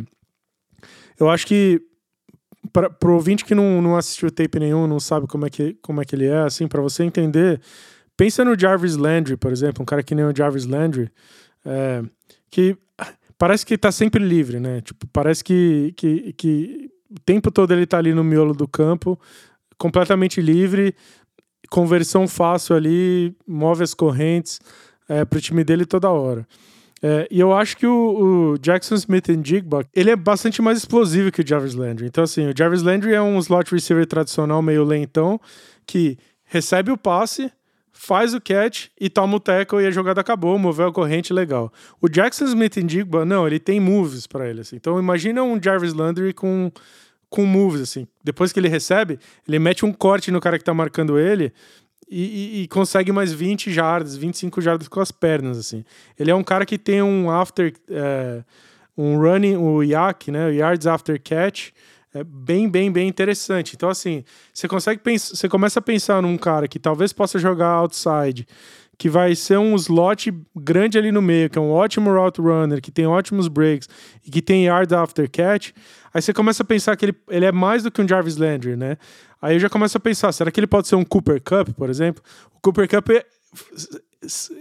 eu 1.20 1.30
acho 1.30 1.48
que 1.48 1.82
para 2.74 2.92
o 3.06 3.14
ouvinte 3.14 3.46
que 3.46 3.56
não, 3.56 3.82
não 3.82 3.96
assistiu 3.96 4.30
tape 4.30 4.60
nenhum, 4.60 4.88
não 4.88 5.00
sabe 5.00 5.28
como 5.28 5.46
é 5.46 5.50
que, 5.50 5.78
como 5.82 6.02
é 6.02 6.06
que 6.06 6.16
ele 6.16 6.28
é, 6.28 6.40
assim, 6.40 6.68
para 6.68 6.82
você 6.82 7.04
entender, 7.04 7.62
pensa 8.18 8.44
no 8.44 8.60
Jarvis 8.60 8.96
Landry, 8.96 9.38
por 9.38 9.52
exemplo, 9.52 9.82
um 9.82 9.86
cara 9.86 10.04
que 10.04 10.16
nem 10.16 10.26
o 10.26 10.36
Jarvis 10.36 10.66
Landry, 10.66 11.10
é, 11.66 12.04
que 12.50 12.78
parece 13.38 13.66
que 13.66 13.78
tá 13.78 13.92
sempre 13.92 14.24
livre, 14.24 14.60
né? 14.60 14.82
Tipo, 14.82 15.08
parece 15.08 15.44
que, 15.44 15.94
que, 15.96 16.34
que 16.34 16.90
o 17.10 17.20
tempo 17.26 17.52
todo 17.52 17.74
ele 17.74 17.86
tá 17.86 17.98
ali 17.98 18.14
no 18.14 18.24
miolo 18.24 18.54
do 18.54 18.68
campo, 18.68 19.20
completamente 19.78 20.42
livre, 20.42 20.96
conversão 21.70 22.28
fácil 22.28 22.76
ali, 22.76 23.36
move 23.48 23.84
as 23.84 23.94
correntes 23.94 24.60
é, 25.08 25.26
pro 25.26 25.42
time 25.42 25.64
dele 25.64 25.86
toda 25.86 26.10
hora. 26.10 26.48
É, 27.02 27.28
e 27.30 27.40
eu 27.40 27.54
acho 27.54 27.78
que 27.78 27.86
o, 27.86 28.54
o 28.54 28.58
Jackson 28.58 28.96
Smith 28.96 29.28
Jigba, 29.44 29.86
ele 29.94 30.10
é 30.10 30.16
bastante 30.16 30.62
mais 30.62 30.78
explosivo 30.78 31.32
que 31.32 31.42
o 31.42 31.48
Jarvis 31.48 31.76
Landry. 31.76 32.08
Então, 32.08 32.24
assim, 32.24 32.48
o 32.48 32.54
Jarvis 32.58 32.82
Landry 32.82 33.14
é 33.14 33.22
um 33.22 33.38
slot 33.40 33.72
receiver 33.72 34.06
tradicional 34.06 34.62
meio 34.62 34.84
lentão, 34.84 35.40
que 35.86 36.18
recebe 36.46 36.92
o 36.92 36.98
passe, 36.98 37.52
faz 37.98 38.34
o 38.34 38.42
catch 38.42 38.88
e 39.00 39.10
toma 39.10 39.38
o 39.38 39.40
tackle 39.40 39.82
e 39.82 39.88
a 39.88 39.92
jogada 39.92 40.20
acabou, 40.20 40.60
moveu 40.60 40.88
a 40.88 40.94
corrente 40.94 41.32
legal. 41.32 41.72
O 42.02 42.10
Jackson 42.10 42.46
Smith 42.46 42.78
and 42.78 42.90
Jigba, 42.90 43.24
não, 43.24 43.48
ele 43.48 43.58
tem 43.58 43.80
moves 43.80 44.28
para 44.28 44.50
ele, 44.50 44.62
assim. 44.62 44.76
Então, 44.76 45.00
imagina 45.00 45.42
um 45.42 45.62
Jarvis 45.62 45.94
Landry 45.94 46.34
com 46.34 46.72
com 47.28 47.46
moves, 47.46 47.82
assim. 47.82 48.08
Depois 48.24 48.54
que 48.54 48.60
ele 48.60 48.70
recebe, 48.70 49.20
ele 49.48 49.60
mete 49.60 49.84
um 49.84 49.92
corte 49.92 50.32
no 50.32 50.40
cara 50.40 50.58
que 50.58 50.64
tá 50.64 50.74
marcando 50.74 51.18
ele 51.20 51.52
e, 52.10 52.24
e, 52.60 52.62
e, 52.62 52.68
consegue 52.68 53.12
mais 53.12 53.34
20 53.34 53.74
jardas, 53.74 54.16
25 54.16 54.62
jardas 54.62 54.88
com 54.88 55.02
as 55.02 55.12
pernas, 55.12 55.58
assim. 55.58 55.84
Ele 56.18 56.32
é 56.32 56.36
um 56.36 56.44
cara 56.44 56.66
que 56.66 56.78
tem 56.78 57.02
um 57.02 57.30
after... 57.30 57.74
É, 57.90 58.44
um 58.98 59.20
running, 59.20 59.58
o 59.58 59.84
YAC, 59.84 60.32
né? 60.32 60.54
Yards 60.54 60.88
After 60.88 61.22
Catch, 61.22 61.72
é 62.16 62.24
bem, 62.24 62.70
bem, 62.70 62.90
bem 62.90 63.10
interessante. 63.10 63.76
Então, 63.76 63.90
assim, 63.90 64.24
você 64.54 64.70
consegue 64.70 65.02
pensar, 65.02 65.36
você 65.36 65.50
começa 65.50 65.80
a 65.80 65.82
pensar 65.82 66.22
num 66.22 66.38
cara 66.38 66.66
que 66.66 66.80
talvez 66.80 67.12
possa 67.12 67.38
jogar 67.38 67.68
outside, 67.72 68.48
que 68.98 69.10
vai 69.10 69.36
ser 69.36 69.58
um 69.58 69.76
slot 69.76 70.34
grande 70.56 70.98
ali 70.98 71.12
no 71.12 71.22
meio, 71.22 71.50
que 71.50 71.58
é 71.58 71.62
um 71.62 71.72
ótimo 71.72 72.10
route 72.10 72.40
runner, 72.40 72.82
que 72.82 72.90
tem 72.90 73.06
ótimos 73.06 73.50
breaks 73.50 73.90
e 74.26 74.32
que 74.32 74.42
tem 74.42 74.68
yards 74.68 74.94
after 74.94 75.30
catch. 75.30 75.72
Aí 76.14 76.22
você 76.22 76.32
começa 76.32 76.64
a 76.64 76.66
pensar 76.66 76.96
que 76.96 77.04
ele, 77.04 77.16
ele 77.30 77.44
é 77.44 77.52
mais 77.52 77.84
do 77.84 77.92
que 77.92 78.02
um 78.02 78.08
Jarvis 78.08 78.38
Landry, 78.38 78.78
né? 78.78 78.98
Aí 79.42 79.58
eu 79.58 79.60
já 79.60 79.70
começo 79.70 79.98
a 79.98 80.00
pensar, 80.00 80.32
será 80.32 80.50
que 80.50 80.58
ele 80.58 80.68
pode 80.68 80.88
ser 80.88 80.96
um 80.96 81.04
Cooper 81.04 81.42
Cup, 81.42 81.76
por 81.76 81.90
exemplo? 81.90 82.24
O 82.56 82.62
Cooper 82.62 82.88
Cup 82.88 83.10
é, 83.10 83.26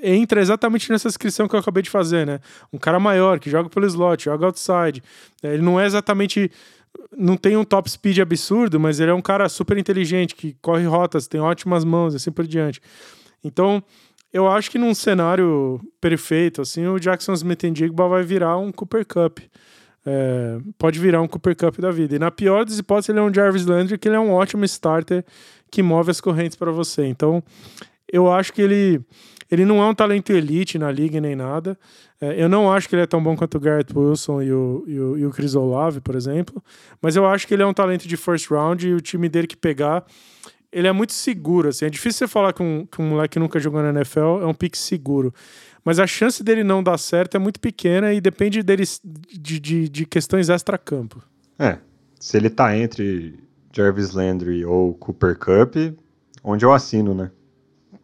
entra 0.03 0.41
exatamente 0.41 0.91
nessa 0.91 1.09
descrição 1.09 1.47
que 1.47 1.55
eu 1.55 1.61
acabei 1.61 1.85
de 1.85 1.91
fazer, 1.91 2.27
né? 2.27 2.41
Um 2.73 2.79
cara 2.79 2.99
maior, 2.99 3.39
que 3.39 3.49
joga 3.49 3.71
pelo 3.71 3.87
slot, 3.87 4.25
joga 4.25 4.47
outside. 4.47 5.01
Ele 5.41 5.63
não 5.63 5.79
é 5.79 5.87
exatamente 5.87 6.51
não 7.17 7.37
tem 7.37 7.57
um 7.57 7.65
top 7.65 7.91
speed 7.91 8.19
absurdo, 8.19 8.79
mas 8.79 9.01
ele 9.01 9.11
é 9.11 9.15
um 9.15 9.23
cara 9.23 9.49
super 9.49 9.79
inteligente, 9.79 10.35
que 10.35 10.57
corre 10.61 10.85
rotas, 10.85 11.27
tem 11.27 11.41
ótimas 11.41 11.85
mãos 11.85 12.13
e 12.13 12.17
assim 12.17 12.31
por 12.31 12.47
diante. 12.47 12.81
Então, 13.43 13.83
eu 14.33 14.49
acho 14.49 14.71
que 14.71 14.79
num 14.79 14.95
cenário 14.95 15.81
perfeito, 16.01 16.61
assim, 16.61 16.87
o 16.87 16.99
Jackson 16.99 17.35
Smith 17.35 17.63
Jigba 17.75 18.09
vai 18.09 18.23
virar 18.23 18.57
um 18.57 18.73
Cooper 18.73 19.07
Cup. 19.07 19.39
É, 20.07 20.59
pode 20.77 20.99
virar 20.99 21.23
um 21.23 21.29
Cooper 21.29 21.57
Cup 21.57 21.79
da 21.79 21.91
vida. 21.91 22.17
E 22.17 22.19
na 22.19 22.31
pior 22.31 22.65
das 22.65 22.79
hipóteses, 22.79 23.11
ele 23.11 23.21
é 23.21 23.23
um 23.23 23.33
Jarvis 23.33 23.65
Landry, 23.65 23.97
que 23.97 24.09
ele 24.09 24.17
é 24.17 24.21
um 24.21 24.33
ótimo 24.33 24.65
starter 24.65 25.25
que 25.71 25.83
move 25.83 26.11
as 26.11 26.21
correntes 26.21 26.57
para 26.57 26.73
você. 26.73 27.07
Então, 27.07 27.43
eu 28.13 28.31
acho 28.31 28.53
que 28.53 28.61
ele, 28.61 29.01
ele 29.55 29.65
não 29.65 29.83
é 29.83 29.87
um 29.87 29.95
talento 29.95 30.33
elite 30.33 30.79
na 30.79 30.91
liga 30.91 31.21
nem 31.21 31.35
nada. 31.35 31.79
É, 32.21 32.43
eu 32.43 32.49
não 32.49 32.73
acho 32.73 32.89
que 32.89 32.95
ele 32.95 33.03
é 33.03 33.07
tão 33.07 33.23
bom 33.23 33.37
quanto 33.37 33.57
o 33.57 33.61
Garrett 33.61 33.97
Wilson 33.97 34.43
e 34.43 34.53
o, 34.53 34.85
e 34.87 35.01
o, 35.01 35.19
e 35.19 35.27
o 35.27 35.31
Chris 35.31 35.55
Olave, 35.55 36.01
por 36.01 36.15
exemplo. 36.15 36.63
Mas 37.01 37.17
eu 37.17 37.27
acho 37.27 37.47
que 37.47 37.55
ele 37.55 37.63
é 37.63 37.67
um 37.67 37.75
talento 37.75 38.07
de 38.07 38.17
first 38.17 38.51
round 38.51 38.87
e 38.87 38.93
o 38.93 39.01
time 39.01 39.29
dele 39.29 39.47
que 39.47 39.57
pegar 39.57 40.05
ele 40.75 40.89
é 40.89 40.93
muito 40.93 41.13
seguro, 41.13 41.69
assim. 41.69 41.85
É 41.85 41.91
difícil 41.91 42.27
você 42.27 42.33
falar 42.33 42.53
que 42.53 42.61
um, 42.61 42.85
que 42.85 43.01
um 43.01 43.11
moleque 43.11 43.39
nunca 43.39 43.61
jogou 43.61 43.81
na 43.81 43.91
NFL 43.91 44.43
é 44.43 44.47
um 44.47 44.53
pique 44.53 44.77
seguro. 44.77 45.33
Mas 45.85 46.01
a 46.01 46.07
chance 46.07 46.43
dele 46.43 46.65
não 46.65 46.83
dar 46.83 46.99
certo 46.99 47.37
é 47.37 47.39
muito 47.39 47.61
pequena 47.61 48.13
e 48.13 48.21
depende 48.21 48.61
dele 48.61 48.83
de, 49.05 49.61
de, 49.61 49.89
de 49.89 50.05
questões 50.05 50.49
extra-campo. 50.49 51.23
É. 51.59 51.79
Se 52.19 52.37
ele 52.37 52.51
tá 52.51 52.77
entre 52.77 53.39
Jarvis 53.73 54.13
Landry 54.13 54.65
ou 54.65 54.95
Cooper 54.95 55.39
Cup, 55.39 55.77
onde 56.43 56.65
eu 56.65 56.73
assino, 56.73 57.15
né? 57.15 57.31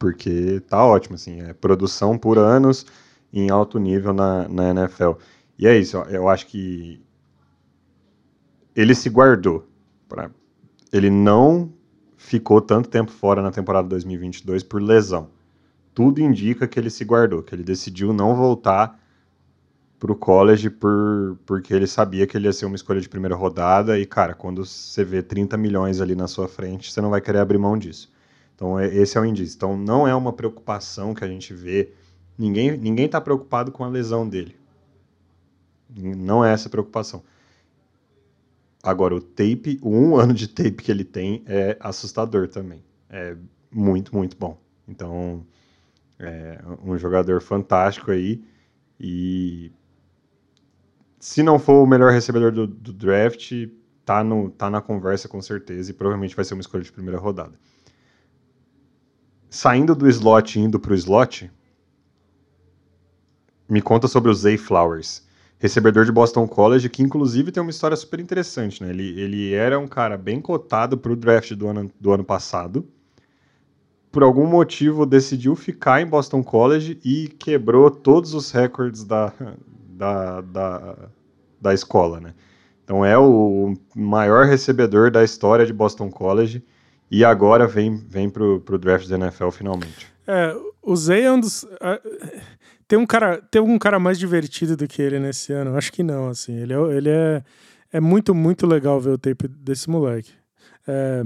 Porque 0.01 0.61
tá 0.61 0.83
ótimo, 0.83 1.15
assim. 1.15 1.43
É 1.43 1.53
produção 1.53 2.17
por 2.17 2.39
anos 2.39 2.87
em 3.31 3.51
alto 3.51 3.79
nível 3.79 4.15
na, 4.15 4.49
na 4.49 4.71
NFL. 4.71 5.13
E 5.59 5.67
é 5.67 5.79
isso, 5.79 5.99
eu 6.09 6.27
acho 6.27 6.47
que 6.47 7.01
ele 8.75 8.95
se 8.95 9.11
guardou. 9.11 9.69
Pra, 10.09 10.31
ele 10.91 11.11
não 11.11 11.71
ficou 12.17 12.63
tanto 12.63 12.89
tempo 12.89 13.13
fora 13.13 13.43
na 13.43 13.51
temporada 13.51 13.87
2022 13.89 14.63
por 14.63 14.81
lesão. 14.81 15.29
Tudo 15.93 16.21
indica 16.21 16.67
que 16.67 16.81
ele 16.81 16.89
se 16.89 17.05
guardou, 17.05 17.43
que 17.43 17.55
ele 17.55 17.63
decidiu 17.63 18.13
não 18.15 18.35
voltar 18.35 18.99
para 19.99 20.13
o 20.13 20.17
college 20.17 20.71
por, 20.71 21.39
porque 21.45 21.75
ele 21.75 21.87
sabia 21.87 22.27
que 22.27 22.39
ele 22.39 22.47
ia 22.47 22.55
ser 22.55 22.65
uma 22.65 22.77
escolha 22.77 23.03
de 23.03 23.09
primeira 23.09 23.37
rodada 23.37 23.99
e, 23.99 24.07
cara, 24.07 24.33
quando 24.33 24.65
você 24.65 25.05
vê 25.05 25.23
30 25.23 25.59
milhões 25.59 26.01
ali 26.01 26.15
na 26.15 26.27
sua 26.27 26.49
frente, 26.49 26.91
você 26.91 27.03
não 27.03 27.11
vai 27.11 27.21
querer 27.21 27.41
abrir 27.41 27.59
mão 27.59 27.77
disso. 27.77 28.11
Então, 28.61 28.79
é, 28.79 28.95
esse 28.95 29.17
é 29.17 29.21
o 29.21 29.25
indício. 29.25 29.57
Então, 29.57 29.75
não 29.75 30.07
é 30.07 30.15
uma 30.15 30.35
preocupação 30.35 31.15
que 31.15 31.25
a 31.25 31.27
gente 31.27 31.55
vê. 31.55 31.95
Ninguém 32.37 32.77
ninguém 32.77 33.07
está 33.07 33.19
preocupado 33.19 33.73
com 33.73 33.83
a 33.83 33.89
lesão 33.89 34.29
dele. 34.29 34.55
Não 35.89 36.45
é 36.45 36.53
essa 36.53 36.69
a 36.69 36.71
preocupação. 36.71 37.23
Agora, 38.83 39.15
o 39.15 39.21
tape, 39.21 39.79
o 39.81 39.89
um 39.89 40.17
ano 40.17 40.35
de 40.35 40.47
tape 40.47 40.83
que 40.83 40.91
ele 40.91 41.05
tem 41.05 41.43
é 41.47 41.75
assustador 41.81 42.49
também. 42.49 42.85
É 43.09 43.35
muito, 43.71 44.15
muito 44.15 44.37
bom. 44.37 44.59
Então, 44.87 45.43
é 46.19 46.61
um 46.85 46.99
jogador 46.99 47.41
fantástico 47.41 48.11
aí. 48.11 48.45
E 49.01 49.73
se 51.19 51.43
não 51.43 51.59
for 51.59 51.83
o 51.83 51.87
melhor 51.87 52.13
recebedor 52.13 52.53
do, 52.53 52.67
do 52.67 52.93
draft, 52.93 53.53
tá, 54.05 54.23
no, 54.23 54.51
tá 54.51 54.69
na 54.69 54.83
conversa 54.83 55.29
com 55.29 55.41
certeza 55.41 55.91
e 55.91 55.95
provavelmente 55.95 56.37
vai 56.37 56.45
ser 56.45 56.53
uma 56.53 56.61
escolha 56.61 56.85
de 56.85 56.93
primeira 56.93 57.19
rodada. 57.19 57.59
Saindo 59.51 59.95
do 59.95 60.09
slot 60.09 60.59
e 60.59 60.63
indo 60.63 60.81
para 60.81 60.93
o 60.93 60.95
slot, 60.95 61.51
me 63.69 63.83
conta 63.83 64.09
sobre 64.09 64.31
o 64.31 64.35
Zay 64.35 64.57
Flowers 64.57 65.29
recebedor 65.61 66.07
de 66.07 66.11
Boston 66.11 66.49
College, 66.49 66.89
que 66.89 67.03
inclusive 67.03 67.53
tem 67.53 67.63
uma 67.63 67.71
história 67.71 67.95
super 67.95 68.19
interessante, 68.19 68.83
né? 68.83 68.89
Ele, 68.89 69.21
ele 69.21 69.53
era 69.53 69.79
um 69.79 69.87
cara 69.87 70.17
bem 70.17 70.41
cotado 70.41 70.97
para 70.97 71.13
o 71.13 71.17
draft 71.17 71.53
do 71.53 71.69
ano, 71.69 71.91
do 72.01 72.11
ano 72.11 72.25
passado. 72.25 72.89
Por 74.11 74.23
algum 74.23 74.47
motivo 74.47 75.05
decidiu 75.05 75.55
ficar 75.55 76.01
em 76.01 76.07
Boston 76.07 76.43
College 76.43 76.99
e 77.05 77.29
quebrou 77.29 77.91
todos 77.91 78.33
os 78.33 78.51
recordes 78.51 79.05
da, 79.05 79.35
da, 79.91 80.41
da, 80.41 80.97
da 81.61 81.75
escola, 81.75 82.19
né? 82.21 82.35
Então 82.83 83.05
é 83.05 83.19
o 83.19 83.75
maior 83.95 84.47
recebedor 84.47 85.11
da 85.11 85.23
história 85.23 85.67
de 85.67 85.75
Boston 85.75 86.11
College 86.11 86.65
e 87.11 87.25
agora 87.25 87.67
vem, 87.67 87.97
vem 87.97 88.31
pro, 88.31 88.61
pro 88.61 88.79
draft 88.79 89.09
da 89.09 89.17
NFL 89.17 89.51
finalmente. 89.51 90.07
É, 90.27 90.55
o 90.83 90.95
Zay 90.95 91.23
é 91.23 91.33
um 91.33 91.41
dos. 91.41 91.67
Tem 92.87 92.99
um 92.99 93.07
cara, 93.07 93.41
tem 93.51 93.61
um 93.61 93.79
cara 93.79 93.99
mais 93.99 94.19
divertido 94.19 94.77
do 94.77 94.87
que 94.87 95.01
ele 95.01 95.19
nesse 95.19 95.53
ano? 95.53 95.77
Acho 95.77 95.93
que 95.93 96.03
não, 96.03 96.29
assim. 96.29 96.57
Ele 96.57 96.73
é, 96.73 96.97
ele 96.97 97.09
é, 97.09 97.43
é 97.93 98.01
muito, 98.01 98.35
muito 98.35 98.67
legal 98.67 99.01
ver 99.01 99.11
o 99.11 99.19
tape 99.19 99.49
desse 99.49 99.89
moleque. 99.89 100.33
É, 100.87 101.25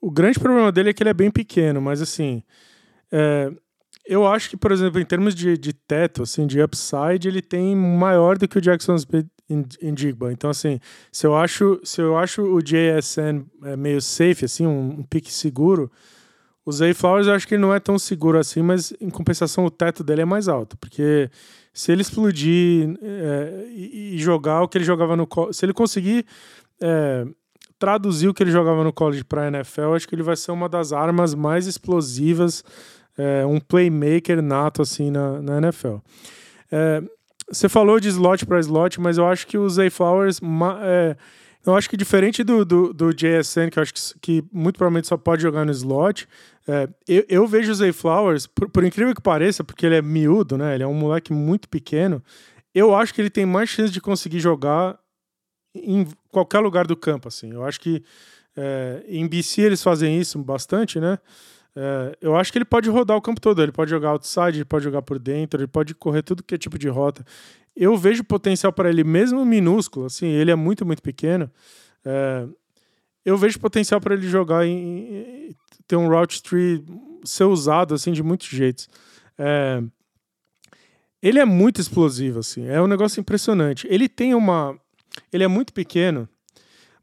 o 0.00 0.10
grande 0.10 0.38
problema 0.38 0.70
dele 0.70 0.90
é 0.90 0.92
que 0.92 1.02
ele 1.02 1.10
é 1.10 1.14
bem 1.14 1.30
pequeno, 1.30 1.80
mas 1.80 2.02
assim. 2.02 2.42
É, 3.10 3.50
eu 4.06 4.26
acho 4.26 4.50
que, 4.50 4.56
por 4.56 4.70
exemplo, 4.72 5.00
em 5.00 5.04
termos 5.04 5.34
de, 5.34 5.56
de 5.56 5.72
teto, 5.72 6.22
assim, 6.22 6.46
de 6.46 6.62
upside, 6.62 7.26
ele 7.26 7.40
tem 7.40 7.74
maior 7.74 8.36
do 8.36 8.46
que 8.46 8.58
o 8.58 8.60
Jackson 8.60 8.94
Smith 8.96 9.26
em 9.48 9.96
Jigba. 9.96 10.32
Então, 10.32 10.50
assim, 10.50 10.80
se 11.12 11.26
eu 11.26 11.36
acho, 11.36 11.80
se 11.84 12.00
eu 12.00 12.16
acho 12.16 12.42
o 12.42 12.62
JSN 12.62 13.44
é, 13.64 13.76
meio 13.76 14.00
safe, 14.00 14.44
assim, 14.44 14.66
um, 14.66 15.00
um 15.00 15.02
pique 15.02 15.32
seguro, 15.32 15.90
o 16.64 16.72
Zay 16.72 16.94
Flowers 16.94 17.26
eu 17.26 17.34
acho 17.34 17.46
que 17.46 17.54
ele 17.54 17.62
não 17.62 17.74
é 17.74 17.78
tão 17.78 17.98
seguro 17.98 18.38
assim, 18.38 18.62
mas 18.62 18.92
em 18.98 19.10
compensação 19.10 19.66
o 19.66 19.70
teto 19.70 20.02
dele 20.02 20.22
é 20.22 20.24
mais 20.24 20.48
alto. 20.48 20.78
Porque 20.78 21.30
se 21.72 21.92
ele 21.92 22.00
explodir 22.00 22.96
é, 23.02 23.66
e, 23.70 24.16
jogar 24.18 24.62
o 24.62 24.68
que 24.68 24.78
ele 24.78 24.84
jogava 24.84 25.14
no 25.14 25.28
se 25.52 25.64
ele 25.64 25.74
conseguir 25.74 26.24
é, 26.80 27.26
traduzir 27.78 28.28
o 28.28 28.34
que 28.34 28.42
ele 28.42 28.50
jogava 28.50 28.82
no 28.82 28.92
college 28.92 29.24
para 29.24 29.48
NFL, 29.48 29.94
acho 29.94 30.08
que 30.08 30.14
ele 30.14 30.22
vai 30.22 30.36
ser 30.36 30.52
uma 30.52 30.68
das 30.68 30.90
armas 30.92 31.34
mais 31.34 31.66
explosivas, 31.66 32.64
é, 33.16 33.46
um 33.46 33.60
playmaker 33.60 34.42
nato 34.42 34.82
assim 34.82 35.10
na, 35.10 35.40
na 35.40 35.58
NFL. 35.58 35.96
É, 36.70 37.02
você 37.50 37.68
falou 37.68 38.00
de 38.00 38.08
slot 38.08 38.46
para 38.46 38.60
slot, 38.60 39.00
mas 39.00 39.18
eu 39.18 39.26
acho 39.26 39.46
que 39.46 39.58
o 39.58 39.68
Zay 39.68 39.90
Flowers 39.90 40.40
é, 40.82 41.16
eu 41.66 41.74
acho 41.74 41.88
que 41.88 41.96
diferente 41.96 42.44
do, 42.44 42.64
do, 42.64 42.92
do 42.92 43.12
JSN, 43.12 43.70
que 43.70 43.78
eu 43.78 43.82
acho 43.82 43.94
que, 43.94 44.00
que, 44.20 44.44
muito 44.52 44.76
provavelmente 44.76 45.08
só 45.08 45.16
pode 45.16 45.42
jogar 45.42 45.64
no 45.64 45.72
slot, 45.72 46.28
é, 46.68 46.88
eu, 47.08 47.24
eu, 47.28 47.46
vejo 47.46 47.72
o 47.72 47.74
Zay 47.74 47.92
Flowers, 47.92 48.46
por, 48.46 48.68
por, 48.68 48.84
incrível 48.84 49.14
que 49.14 49.22
pareça, 49.22 49.64
porque 49.64 49.86
ele 49.86 49.96
é 49.96 50.02
miúdo, 50.02 50.58
né? 50.58 50.74
Ele 50.74 50.82
é 50.82 50.86
um 50.86 50.94
moleque 50.94 51.32
muito 51.32 51.68
pequeno. 51.68 52.22
Eu 52.74 52.94
acho 52.94 53.14
que 53.14 53.20
ele 53.20 53.30
tem 53.30 53.46
mais 53.46 53.70
chance 53.70 53.92
de 53.92 54.00
conseguir 54.00 54.40
jogar 54.40 54.98
em 55.74 56.06
qualquer 56.30 56.60
lugar 56.60 56.86
do 56.86 56.96
campo, 56.96 57.28
assim. 57.28 57.52
Eu 57.52 57.64
acho 57.64 57.80
que 57.80 58.02
é, 58.56 59.02
em 59.08 59.26
BC 59.26 59.62
eles 59.62 59.82
fazem 59.82 60.18
isso 60.18 60.38
bastante, 60.38 61.00
né? 61.00 61.18
É, 61.76 62.16
eu 62.20 62.36
acho 62.36 62.52
que 62.52 62.58
ele 62.58 62.64
pode 62.64 62.88
rodar 62.88 63.16
o 63.16 63.22
campo 63.22 63.40
todo. 63.40 63.62
Ele 63.62 63.72
pode 63.72 63.90
jogar 63.90 64.10
outside, 64.10 64.58
ele 64.58 64.64
pode 64.64 64.84
jogar 64.84 65.02
por 65.02 65.18
dentro, 65.18 65.60
ele 65.60 65.66
pode 65.66 65.94
correr 65.94 66.22
tudo 66.22 66.42
que 66.42 66.54
é 66.54 66.58
tipo 66.58 66.78
de 66.78 66.88
rota 66.88 67.24
eu 67.76 67.96
vejo 67.96 68.22
potencial 68.22 68.72
para 68.72 68.88
ele, 68.88 69.02
mesmo 69.02 69.44
minúsculo, 69.44 70.06
assim, 70.06 70.26
ele 70.26 70.50
é 70.50 70.54
muito, 70.54 70.86
muito 70.86 71.02
pequeno. 71.02 71.50
É, 72.04 72.46
eu 73.24 73.36
vejo 73.36 73.58
potencial 73.58 74.00
para 74.00 74.14
ele 74.14 74.28
jogar 74.28 74.64
em, 74.66 75.48
em, 75.48 75.56
ter 75.86 75.96
um 75.96 76.08
route 76.08 76.42
tree 76.42 76.84
ser 77.24 77.44
usado 77.44 77.94
assim 77.94 78.12
de 78.12 78.22
muitos 78.22 78.48
jeitos. 78.48 78.88
É, 79.36 79.82
ele 81.20 81.38
é 81.40 81.44
muito 81.44 81.80
explosivo, 81.80 82.38
assim. 82.38 82.66
É 82.68 82.80
um 82.80 82.86
negócio 82.86 83.18
impressionante. 83.20 83.86
Ele 83.90 84.08
tem 84.08 84.34
uma. 84.34 84.78
Ele 85.32 85.42
é 85.42 85.48
muito 85.48 85.72
pequeno, 85.72 86.28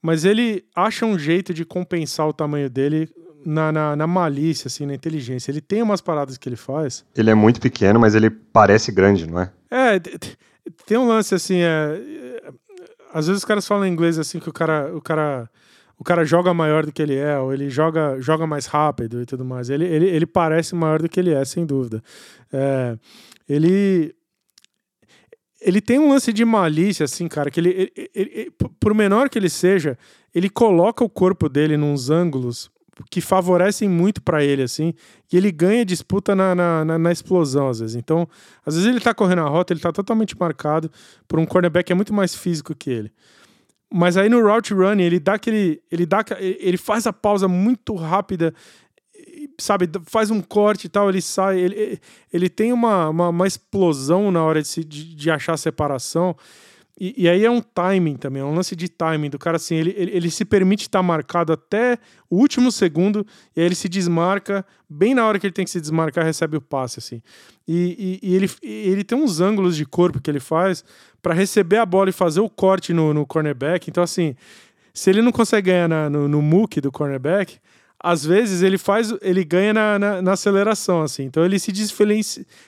mas 0.01 0.25
ele 0.25 0.63
acha 0.75 1.05
um 1.05 1.17
jeito 1.17 1.53
de 1.53 1.65
compensar 1.65 2.27
o 2.27 2.33
tamanho 2.33 2.69
dele 2.69 3.09
na, 3.45 3.71
na, 3.71 3.95
na, 3.95 4.07
malícia, 4.07 4.67
assim, 4.67 4.85
na 4.85 4.93
inteligência. 4.93 5.51
Ele 5.51 5.61
tem 5.61 5.81
umas 5.81 6.01
paradas 6.01 6.37
que 6.37 6.47
ele 6.47 6.55
faz. 6.55 7.05
Ele 7.15 7.29
é 7.29 7.35
muito 7.35 7.59
pequeno, 7.59 7.99
mas 7.99 8.15
ele 8.15 8.29
parece 8.29 8.91
grande, 8.91 9.27
não 9.27 9.41
é? 9.41 9.51
É, 9.69 9.99
tem 10.85 10.97
um 10.97 11.07
lance 11.07 11.33
assim, 11.33 11.59
é, 11.61 12.41
às 13.13 13.27
vezes 13.27 13.41
os 13.41 13.45
caras 13.45 13.67
falam 13.67 13.85
em 13.85 13.91
inglês 13.91 14.19
assim 14.19 14.39
que 14.39 14.49
o 14.49 14.53
cara, 14.53 14.95
o 14.95 15.01
cara, 15.01 15.49
o 15.97 16.03
cara 16.03 16.25
joga 16.25 16.53
maior 16.53 16.85
do 16.85 16.91
que 16.91 17.01
ele 17.01 17.15
é, 17.15 17.37
ou 17.37 17.53
ele 17.53 17.69
joga, 17.69 18.19
joga 18.19 18.45
mais 18.47 18.65
rápido 18.65 19.21
e 19.21 19.25
tudo 19.25 19.45
mais. 19.45 19.69
Ele, 19.69 19.85
ele, 19.85 20.07
ele 20.07 20.25
parece 20.25 20.75
maior 20.75 21.01
do 21.01 21.09
que 21.09 21.19
ele 21.19 21.33
é, 21.33 21.43
sem 21.45 21.65
dúvida. 21.65 22.03
É, 22.51 22.97
ele 23.47 24.13
ele 25.61 25.79
tem 25.79 25.99
um 25.99 26.09
lance 26.09 26.33
de 26.33 26.43
malícia, 26.43 27.03
assim, 27.03 27.27
cara, 27.27 27.51
que 27.51 27.59
ele, 27.59 27.91
ele, 27.95 28.09
ele, 28.15 28.51
por 28.79 28.95
menor 28.95 29.29
que 29.29 29.37
ele 29.37 29.49
seja, 29.49 29.95
ele 30.33 30.49
coloca 30.49 31.03
o 31.03 31.09
corpo 31.09 31.47
dele 31.47 31.77
nos 31.77 32.09
ângulos 32.09 32.71
que 33.09 33.21
favorecem 33.21 33.89
muito 33.89 34.21
para 34.21 34.43
ele, 34.43 34.63
assim, 34.63 34.93
e 35.31 35.37
ele 35.37 35.51
ganha 35.51 35.85
disputa 35.85 36.35
na, 36.35 36.53
na, 36.53 36.97
na, 36.99 37.11
explosão, 37.11 37.69
às 37.69 37.79
vezes. 37.79 37.95
Então, 37.95 38.27
às 38.65 38.75
vezes 38.75 38.89
ele 38.89 38.99
tá 38.99 39.13
correndo 39.13 39.41
a 39.41 39.49
rota, 39.49 39.73
ele 39.73 39.79
tá 39.79 39.91
totalmente 39.91 40.37
marcado 40.37 40.91
por 41.27 41.39
um 41.39 41.45
cornerback 41.45 41.87
que 41.87 41.93
é 41.93 41.95
muito 41.95 42.13
mais 42.13 42.35
físico 42.35 42.75
que 42.75 42.89
ele. 42.89 43.11
Mas 43.93 44.15
aí 44.15 44.29
no 44.29 44.41
route 44.41 44.73
running, 44.73 45.03
ele 45.03 45.19
dá 45.19 45.33
aquele. 45.33 45.81
Ele, 45.91 46.05
dá, 46.05 46.23
ele 46.39 46.77
faz 46.77 47.05
a 47.05 47.11
pausa 47.11 47.47
muito 47.47 47.93
rápida, 47.93 48.53
sabe? 49.57 49.89
Faz 50.05 50.31
um 50.31 50.41
corte 50.41 50.85
e 50.85 50.89
tal, 50.89 51.09
ele 51.09 51.21
sai. 51.21 51.59
Ele, 51.59 51.99
ele 52.31 52.49
tem 52.49 52.71
uma, 52.71 53.09
uma, 53.09 53.29
uma 53.29 53.47
explosão 53.47 54.31
na 54.31 54.41
hora 54.43 54.61
de, 54.61 54.67
se, 54.69 54.83
de, 54.83 55.13
de 55.13 55.29
achar 55.29 55.53
a 55.53 55.57
separação. 55.57 56.35
E, 57.03 57.23
e, 57.23 57.27
aí 57.27 57.43
é 57.43 57.49
um 57.49 57.61
timing 57.61 58.15
também, 58.15 58.43
é 58.43 58.45
um 58.45 58.53
lance 58.53 58.75
de 58.75 58.87
timing 58.87 59.31
do 59.31 59.39
cara 59.39 59.55
assim, 59.55 59.73
ele, 59.73 59.91
ele, 59.97 60.11
ele 60.11 60.29
se 60.29 60.45
permite 60.45 60.83
estar 60.83 61.01
marcado 61.01 61.51
até 61.51 61.97
o 62.29 62.37
último 62.37 62.71
segundo, 62.71 63.25
e 63.55 63.59
aí 63.59 63.65
ele 63.65 63.73
se 63.73 63.89
desmarca, 63.89 64.63
bem 64.87 65.15
na 65.15 65.25
hora 65.25 65.39
que 65.39 65.47
ele 65.47 65.51
tem 65.51 65.65
que 65.65 65.71
se 65.71 65.81
desmarcar, 65.81 66.23
recebe 66.23 66.57
o 66.57 66.61
passe, 66.61 66.99
assim. 66.99 67.19
E, 67.67 68.19
e, 68.21 68.29
e 68.29 68.35
ele, 68.35 68.51
ele 68.61 69.03
tem 69.03 69.17
uns 69.17 69.41
ângulos 69.41 69.75
de 69.75 69.83
corpo 69.83 70.21
que 70.21 70.29
ele 70.29 70.39
faz 70.39 70.85
para 71.23 71.33
receber 71.33 71.77
a 71.77 71.87
bola 71.87 72.11
e 72.11 72.13
fazer 72.13 72.39
o 72.39 72.47
corte 72.47 72.93
no, 72.93 73.15
no 73.15 73.25
cornerback. 73.25 73.89
Então, 73.89 74.03
assim, 74.03 74.35
se 74.93 75.09
ele 75.09 75.23
não 75.23 75.31
consegue 75.31 75.71
ganhar 75.71 75.89
na, 75.89 76.07
no, 76.07 76.27
no 76.27 76.39
muque 76.39 76.79
do 76.79 76.91
cornerback, 76.91 77.57
às 78.03 78.25
vezes 78.25 78.63
ele 78.63 78.77
faz, 78.77 79.13
ele 79.21 79.43
ganha 79.43 79.73
na, 79.73 79.99
na, 79.99 80.21
na, 80.21 80.31
aceleração, 80.33 81.03
assim. 81.03 81.23
Então 81.23 81.45
ele 81.45 81.59
se, 81.59 81.71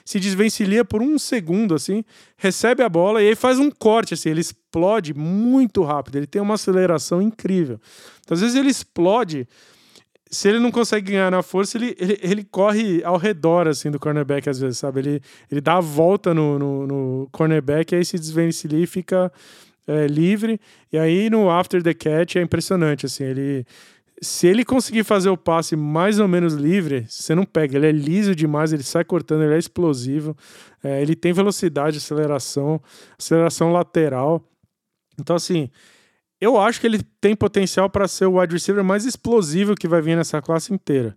se 0.04 0.20
desvencilha 0.20 0.84
por 0.84 1.02
um 1.02 1.18
segundo, 1.18 1.74
assim, 1.74 2.04
recebe 2.36 2.82
a 2.82 2.88
bola 2.88 3.22
e 3.22 3.28
aí 3.28 3.34
faz 3.34 3.58
um 3.58 3.70
corte, 3.70 4.14
assim, 4.14 4.30
ele 4.30 4.40
explode 4.40 5.12
muito 5.12 5.82
rápido, 5.82 6.16
ele 6.16 6.26
tem 6.26 6.40
uma 6.40 6.54
aceleração 6.54 7.20
incrível. 7.20 7.80
Então, 8.20 8.36
às 8.36 8.40
vezes 8.40 8.56
ele 8.56 8.70
explode, 8.70 9.48
se 10.30 10.48
ele 10.48 10.60
não 10.60 10.70
consegue 10.70 11.10
ganhar 11.10 11.30
na 11.30 11.42
força, 11.42 11.76
ele, 11.78 11.96
ele, 11.98 12.18
ele 12.22 12.44
corre 12.44 13.02
ao 13.02 13.16
redor, 13.16 13.66
assim, 13.66 13.90
do 13.90 13.98
cornerback, 13.98 14.48
às 14.48 14.60
vezes, 14.60 14.78
sabe? 14.78 15.00
Ele, 15.00 15.20
ele 15.50 15.60
dá 15.60 15.78
a 15.78 15.80
volta 15.80 16.32
no, 16.32 16.58
no, 16.58 16.86
no 16.86 17.28
cornerback, 17.32 17.94
aí 17.94 18.04
se 18.04 18.18
desvencilha 18.18 18.76
e 18.76 18.86
fica 18.86 19.32
é, 19.86 20.06
livre. 20.06 20.60
E 20.92 20.98
aí 20.98 21.28
no 21.28 21.50
after 21.50 21.82
the 21.82 21.94
catch 21.94 22.36
é 22.36 22.42
impressionante, 22.42 23.06
assim, 23.06 23.24
ele 23.24 23.66
se 24.22 24.46
ele 24.46 24.64
conseguir 24.64 25.04
fazer 25.04 25.28
o 25.28 25.36
passe 25.36 25.76
mais 25.76 26.18
ou 26.18 26.28
menos 26.28 26.54
livre, 26.54 27.06
você 27.08 27.34
não 27.34 27.44
pega. 27.44 27.76
Ele 27.76 27.86
é 27.86 27.92
liso 27.92 28.34
demais, 28.34 28.72
ele 28.72 28.82
sai 28.82 29.04
cortando, 29.04 29.42
ele 29.42 29.54
é 29.54 29.58
explosivo. 29.58 30.36
É, 30.82 31.02
ele 31.02 31.14
tem 31.14 31.32
velocidade, 31.32 31.98
aceleração, 31.98 32.80
aceleração 33.18 33.72
lateral. 33.72 34.42
Então, 35.18 35.36
assim, 35.36 35.70
eu 36.40 36.58
acho 36.58 36.80
que 36.80 36.86
ele 36.86 37.00
tem 37.20 37.34
potencial 37.34 37.88
para 37.90 38.06
ser 38.06 38.26
o 38.26 38.38
wide 38.38 38.54
receiver 38.54 38.84
mais 38.84 39.04
explosivo 39.04 39.74
que 39.74 39.88
vai 39.88 40.00
vir 40.00 40.16
nessa 40.16 40.40
classe 40.40 40.72
inteira. 40.72 41.16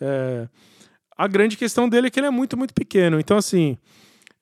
É, 0.00 0.48
a 1.16 1.26
grande 1.26 1.56
questão 1.56 1.88
dele 1.88 2.08
é 2.08 2.10
que 2.10 2.20
ele 2.20 2.26
é 2.26 2.30
muito, 2.30 2.56
muito 2.56 2.74
pequeno. 2.74 3.18
Então, 3.18 3.36
assim, 3.36 3.78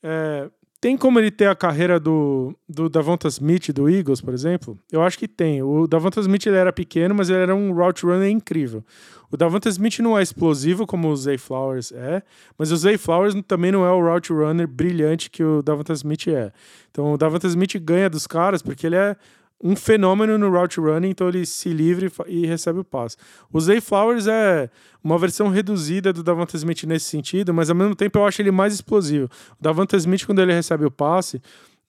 é, 0.03 0.51
tem 0.85 0.99
como 0.99 1.18
ele 1.18 1.31
ter 1.31 1.47
a 1.47 1.55
carreira 1.55 1.99
do, 1.99 2.55
do 2.68 2.90
Davonta 2.90 3.27
Smith 3.29 3.73
do 3.73 3.88
Eagles, 3.88 4.20
por 4.20 4.35
exemplo? 4.35 4.79
Eu 4.92 5.01
acho 5.01 5.18
que 5.18 5.27
tem. 5.27 5.62
O 5.62 5.87
Davonta 5.87 6.20
Smith 6.20 6.44
ele 6.44 6.59
era 6.59 6.70
pequeno, 6.75 7.14
mas 7.14 7.31
ele 7.31 7.38
era 7.38 7.55
um 7.55 7.73
route 7.73 8.05
runner 8.05 8.29
incrível. 8.29 8.85
O 9.31 9.37
Davonta 9.38 9.70
Smith 9.70 10.01
não 10.01 10.18
é 10.18 10.23
explosivo 10.23 10.87
como 10.87 11.09
o 11.09 11.16
Zay 11.16 11.38
Flowers 11.38 11.90
é, 11.90 12.23
mas 12.59 12.70
o 12.70 12.77
Zay 12.77 12.99
Flowers 12.99 13.35
também 13.49 13.73
não 13.73 13.83
é 13.83 13.90
o 13.90 13.99
route 13.99 14.31
runner 14.31 14.68
brilhante 14.68 15.31
que 15.31 15.42
o 15.42 15.62
Davonta 15.62 15.94
Smith 15.94 16.29
é. 16.29 16.53
Então 16.90 17.14
o 17.14 17.16
Davonta 17.16 17.47
Smith 17.47 17.79
ganha 17.81 18.11
dos 18.11 18.27
caras 18.27 18.61
porque 18.61 18.87
ele 18.87 18.97
é 18.97 19.16
um 19.62 19.75
fenômeno 19.75 20.37
no 20.37 20.51
route 20.51 20.79
running, 20.79 21.11
então 21.11 21.29
ele 21.29 21.47
se 21.47 21.71
livre 21.71 22.12
e 22.27 22.47
recebe 22.47 22.81
o 22.81 22.85
passe. 22.85 23.17
O 23.53 23.61
Zay 23.61 23.81
Flowers 23.81 24.27
é 24.27 24.69
uma 25.03 25.19
versão 25.19 25.49
reduzida 25.49 26.12
do 26.12 26.23
Davante 26.23 26.57
Smith 26.57 26.85
nesse 26.85 27.07
sentido, 27.07 27.55
mas 27.55 27.71
ao 27.71 27.77
mesmo 27.77 27.95
tempo 27.95 28.19
eu 28.19 28.27
acho 28.27 28.43
ele 28.43 28.51
mais 28.51 28.75
explosivo. 28.75 29.29
O 29.59 29.62
Davante 29.62 29.97
Smith, 29.97 30.27
quando 30.27 30.40
ele 30.40 30.53
recebe 30.53 30.85
o 30.85 30.90
passe, 30.90 31.40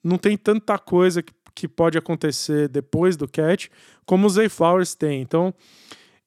não 0.04 0.18
tem 0.18 0.38
tanta 0.38 0.78
coisa 0.78 1.22
que, 1.22 1.34
que 1.54 1.68
pode 1.68 1.98
acontecer 1.98 2.70
depois 2.70 3.18
do 3.18 3.28
catch 3.28 3.68
como 4.06 4.28
o 4.28 4.30
Zay 4.30 4.48
Flowers 4.48 4.96
tem. 4.96 5.22
Então, 5.22 5.54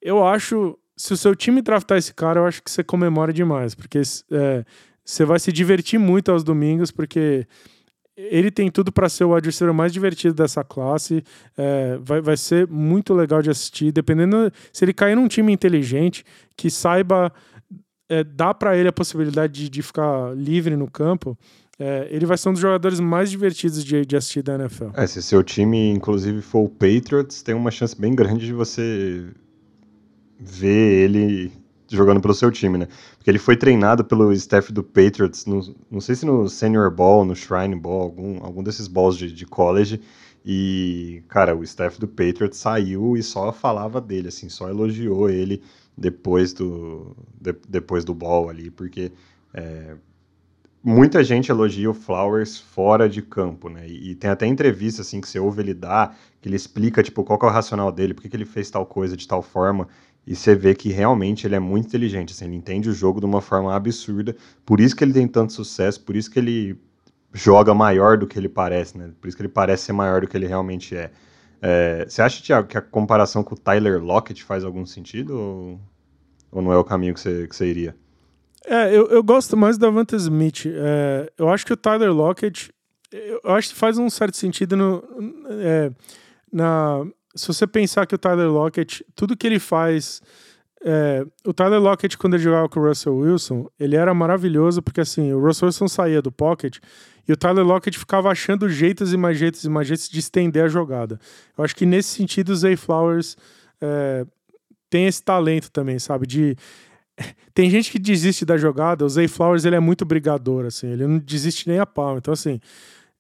eu 0.03 0.27
acho, 0.27 0.79
se 0.97 1.13
o 1.13 1.17
seu 1.17 1.35
time 1.35 1.63
draftar 1.63 1.97
esse 1.97 2.13
cara, 2.13 2.41
eu 2.41 2.47
acho 2.47 2.63
que 2.63 2.71
você 2.71 2.83
comemora 2.83 3.33
demais, 3.33 3.75
porque 3.75 4.01
é, 4.33 4.65
você 5.05 5.25
vai 5.25 5.39
se 5.39 5.53
divertir 5.53 5.99
muito 5.99 6.31
aos 6.31 6.45
domingos, 6.45 6.91
porque 6.91 7.47
ele 8.19 8.51
tem 8.51 8.69
tudo 8.69 8.91
para 8.91 9.09
ser 9.09 9.23
o 9.23 9.35
adversário 9.35 9.73
mais 9.73 9.93
divertido 9.93 10.35
dessa 10.35 10.65
classe. 10.65 11.23
É, 11.57 11.97
vai, 12.03 12.21
vai 12.21 12.37
ser 12.37 12.67
muito 12.67 13.15
legal 13.15 13.41
de 13.41 13.49
assistir, 13.49 13.93
dependendo 13.93 14.53
se 14.73 14.85
ele 14.85 14.93
cair 14.93 15.15
num 15.15 15.29
time 15.29 15.53
inteligente 15.53 16.25
que 16.57 16.69
saiba 16.69 17.33
é, 18.09 18.25
dar 18.25 18.55
para 18.55 18.77
ele 18.77 18.89
a 18.89 18.93
possibilidade 18.93 19.53
de, 19.53 19.69
de, 19.71 19.83
ficar 19.83 20.35
livre 20.37 20.75
no 20.75 20.91
campo. 20.91 21.39
É, 21.79 22.09
ele 22.11 22.27
vai 22.27 22.37
ser 22.37 22.49
um 22.49 22.53
dos 22.53 22.61
jogadores 22.61 22.99
mais 22.99 23.31
divertidos 23.31 23.85
de, 23.85 24.05
de 24.05 24.17
assistir 24.17 24.43
da 24.43 24.57
NFL. 24.57 24.89
É, 24.95 25.07
se 25.07 25.23
seu 25.23 25.45
time, 25.45 25.91
inclusive, 25.91 26.43
for 26.43 26.65
o 26.65 26.69
Patriots, 26.69 27.41
tem 27.41 27.55
uma 27.55 27.71
chance 27.71 27.99
bem 27.99 28.17
grande 28.17 28.47
de 28.47 28.53
você 28.53 29.25
ver 30.41 31.05
ele 31.05 31.53
jogando 31.89 32.21
pelo 32.21 32.35
seu 32.35 32.51
time, 32.51 32.79
né? 32.79 32.89
Porque 33.17 33.31
ele 33.31 33.39
foi 33.39 33.57
treinado 33.57 34.05
pelo 34.05 34.33
staff 34.33 34.73
do 34.73 34.83
Patriots, 34.83 35.47
no, 35.47 35.75
não 35.91 36.01
sei 36.01 36.15
se 36.15 36.27
no 36.27 36.49
Senior 36.49 36.91
Ball, 36.91 37.25
no 37.25 37.35
Shrine 37.35 37.75
Ball, 37.75 38.03
algum, 38.03 38.45
algum 38.45 38.63
desses 38.63 38.89
balls 38.89 39.17
de, 39.17 39.33
de 39.33 39.47
college. 39.47 40.01
E, 40.45 41.23
cara, 41.29 41.55
o 41.55 41.63
staff 41.63 41.99
do 41.99 42.09
Patriots 42.09 42.59
saiu 42.59 43.17
e 43.17 43.23
só 43.23 43.53
falava 43.53 44.01
dele, 44.01 44.29
assim, 44.29 44.49
só 44.49 44.69
elogiou 44.69 45.29
ele 45.29 45.63
depois 45.97 46.53
do, 46.53 47.17
de, 47.41 47.55
depois 47.69 48.05
do 48.05 48.15
ball 48.15 48.49
ali, 48.49 48.71
porque 48.71 49.13
é, 49.53 49.97
muita 50.83 51.25
gente 51.25 51.51
elogia 51.51 51.91
o 51.91 51.95
Flowers 51.95 52.59
fora 52.59 53.09
de 53.09 53.21
campo, 53.21 53.69
né? 53.69 53.87
E, 53.87 54.13
e, 54.13 54.15
tem 54.15 54.31
até 54.31 54.47
entrevista 54.47 55.03
assim 55.03 55.21
que 55.21 55.29
você 55.29 55.39
ouve 55.41 55.61
ele 55.61 55.75
dar, 55.75 56.17
que 56.41 56.49
ele 56.49 56.57
explica 56.57 57.03
tipo 57.03 57.25
qual 57.25 57.39
é 57.43 57.47
o 57.47 57.49
racional 57.49 57.91
dele, 57.91 58.15
por 58.15 58.23
que 58.23 58.35
ele 58.35 58.45
fez 58.45 58.71
tal 58.71 58.87
coisa 58.87 59.17
de 59.17 59.27
tal 59.27 59.43
forma 59.43 59.89
e 60.29 60.37
você 60.37 60.55
vê 60.55 60.75
que 60.75 60.91
realmente 60.91 61.47
ele 61.47 61.55
é 61.55 61.59
muito 61.59 61.87
inteligente, 61.87 62.35
assim, 62.35 62.45
ele 62.45 62.57
entende 62.57 62.91
o 62.91 62.93
jogo 62.93 63.19
de 63.19 63.25
uma 63.25 63.41
forma 63.41 63.75
absurda, 63.75 64.37
por 64.65 64.79
isso 64.79 64.95
que 64.95 65.03
ele 65.03 65.15
tem 65.15 65.27
tanto 65.27 65.55
sucesso, 65.55 66.05
por 66.05 66.15
isso 66.15 66.31
que 66.31 66.39
ele 66.39 66.79
joga 67.33 67.73
maior 67.73 68.19
do 68.19 68.27
que 68.27 68.39
ele 68.39 68.49
parece, 68.49 68.99
né? 68.99 69.11
Por 69.19 69.27
isso 69.27 69.35
que 69.35 69.43
ele 69.43 69.49
parece 69.49 69.85
ser 69.85 69.95
maior 69.95 70.21
do 70.21 70.29
que 70.29 70.37
ele 70.37 70.47
realmente 70.47 70.95
é. 70.95 71.11
é 71.63 72.05
você 72.07 72.21
acha, 72.21 72.43
Thiago, 72.43 72.69
que 72.69 72.77
a 72.77 72.83
comparação 72.83 73.43
com 73.43 73.55
o 73.55 73.59
Tyler 73.59 74.05
Lockett 74.05 74.45
faz 74.45 74.65
algum 74.65 74.85
sentido 74.85 75.31
ou, 75.31 75.81
ou 76.53 76.61
não 76.61 76.75
é 76.75 76.77
o 76.77 76.85
caminho 76.85 77.15
que 77.15 77.21
você, 77.21 77.49
que 77.49 77.57
você 77.57 77.67
iria? 77.67 77.97
É, 78.67 78.95
eu, 78.95 79.07
eu 79.09 79.23
gosto 79.23 79.57
mais 79.57 79.79
da 79.79 79.89
Vanta 79.89 80.15
Smith. 80.17 80.67
É, 80.67 81.33
eu 81.39 81.49
acho 81.49 81.65
que 81.65 81.73
o 81.73 81.77
Tyler 81.77 82.13
Lockett, 82.13 82.71
eu 83.11 83.55
acho 83.55 83.71
que 83.71 83.77
faz 83.77 83.97
um 83.97 84.11
certo 84.11 84.37
sentido 84.37 84.77
no, 84.77 85.03
é, 85.49 85.91
na, 86.53 87.07
se 87.39 87.47
você 87.47 87.67
pensar 87.67 88.07
que 88.07 88.15
o 88.15 88.19
Tyler 88.19 88.51
Lockett, 88.51 89.05
tudo 89.15 89.37
que 89.37 89.47
ele 89.47 89.59
faz. 89.59 90.21
É, 90.85 91.25
o 91.45 91.53
Tyler 91.53 91.81
Lockett, 91.81 92.17
quando 92.17 92.35
ele 92.35 92.43
jogava 92.43 92.69
com 92.69 92.79
o 92.79 92.87
Russell 92.87 93.17
Wilson, 93.17 93.69
ele 93.81 93.97
era 93.97 94.15
maravilhoso, 94.15 94.81
porque 94.81 95.01
assim, 95.01 95.33
o 95.33 95.41
Russell 95.41 95.67
Wilson 95.67 95.89
saía 95.89 96.23
do 96.23 96.31
pocket 96.31 96.79
e 97.27 97.33
o 97.33 97.37
Tyler 97.37 97.65
Lockett 97.65 97.99
ficava 97.99 98.31
achando 98.31 98.69
jeitos 98.69 99.13
e 99.13 99.17
mais 99.17 99.37
jeitos 99.37 99.65
e 99.65 99.69
mais 99.69 99.87
jeitos 99.89 100.09
de 100.09 100.19
estender 100.19 100.65
a 100.65 100.69
jogada. 100.69 101.21
Eu 101.57 101.65
acho 101.65 101.75
que 101.75 101.85
nesse 101.85 102.11
sentido 102.11 102.51
o 102.51 102.57
Zay 102.57 102.77
Flowers 102.77 103.37
é, 103.81 104.25
tem 104.89 105.07
esse 105.07 105.23
talento 105.23 105.71
também, 105.71 105.99
sabe? 105.99 106.27
De. 106.27 106.57
Tem 107.53 107.69
gente 107.69 107.91
que 107.91 107.99
desiste 107.99 108.45
da 108.45 108.57
jogada, 108.57 109.05
o 109.05 109.09
Zay 109.09 109.27
Flowers 109.27 109.65
ele 109.65 109.75
é 109.75 109.81
muito 109.81 110.05
brigador, 110.05 110.65
assim, 110.67 110.87
ele 110.87 111.05
não 111.05 111.19
desiste 111.19 111.69
nem 111.69 111.81
a 111.81 111.85
pau. 111.85 112.17
Então, 112.17 112.33
assim, 112.33 112.61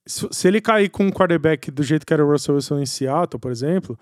se 0.09 0.49
ele 0.49 0.61
cair 0.61 0.89
com 0.89 1.05
um 1.05 1.11
quarterback 1.11 1.71
do 1.71 1.83
jeito 1.83 2.07
que 2.07 2.13
era 2.13 2.25
o 2.25 2.31
Russell 2.31 2.55
Wilson 2.55 2.81
em 2.81 2.87
Seattle, 2.87 3.39
por 3.39 3.53
exemplo, 3.53 3.99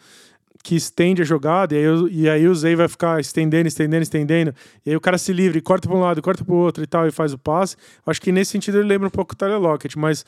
que 0.62 0.76
estende 0.76 1.22
a 1.22 1.24
jogada, 1.24 1.74
e 1.74 1.78
aí, 1.78 2.08
e 2.10 2.28
aí 2.28 2.48
o 2.48 2.54
Zay 2.54 2.74
vai 2.74 2.88
ficar 2.88 3.20
estendendo, 3.20 3.68
estendendo, 3.68 4.02
estendendo, 4.02 4.54
e 4.84 4.90
aí 4.90 4.96
o 4.96 5.00
cara 5.00 5.18
se 5.18 5.32
livra 5.32 5.58
e 5.58 5.60
corta 5.60 5.88
para 5.88 5.96
um 5.96 6.00
lado, 6.00 6.22
corta 6.22 6.44
para 6.44 6.54
o 6.54 6.56
outro 6.56 6.82
e 6.82 6.86
tal, 6.86 7.06
e 7.06 7.10
faz 7.10 7.32
o 7.32 7.38
passe. 7.38 7.76
Acho 8.06 8.20
que 8.20 8.32
nesse 8.32 8.52
sentido 8.52 8.78
ele 8.78 8.88
lembra 8.88 9.08
um 9.08 9.10
pouco 9.10 9.34
o 9.34 9.36
Tyler 9.36 9.60
Lockett, 9.60 9.98
mas 9.98 10.24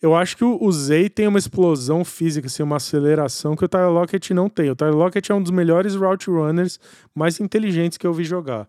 eu 0.00 0.14
acho 0.16 0.36
que 0.36 0.44
o 0.44 0.72
Zay 0.72 1.08
tem 1.08 1.28
uma 1.28 1.38
explosão 1.38 2.04
física, 2.04 2.48
assim, 2.48 2.62
uma 2.64 2.76
aceleração 2.76 3.54
que 3.54 3.64
o 3.64 3.68
Tyler 3.68 3.90
Lockett 3.90 4.34
não 4.34 4.48
tem. 4.48 4.68
O 4.70 4.74
Tyler 4.74 4.96
Lockett 4.96 5.30
é 5.30 5.34
um 5.34 5.42
dos 5.42 5.52
melhores 5.52 5.94
route 5.94 6.28
runners 6.28 6.80
mais 7.14 7.38
inteligentes 7.38 7.96
que 7.96 8.06
eu 8.06 8.12
vi 8.12 8.24
jogar. 8.24 8.68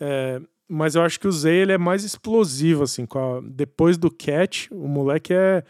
É, 0.00 0.40
mas 0.68 0.94
eu 0.94 1.02
acho 1.02 1.18
que 1.20 1.28
o 1.28 1.32
Zay 1.32 1.56
ele 1.56 1.72
é 1.72 1.78
mais 1.78 2.04
explosivo, 2.04 2.82
assim, 2.84 3.04
a, 3.04 3.40
depois 3.44 3.96
do 3.96 4.10
catch, 4.10 4.68
o 4.70 4.88
moleque 4.88 5.32
é 5.32 5.62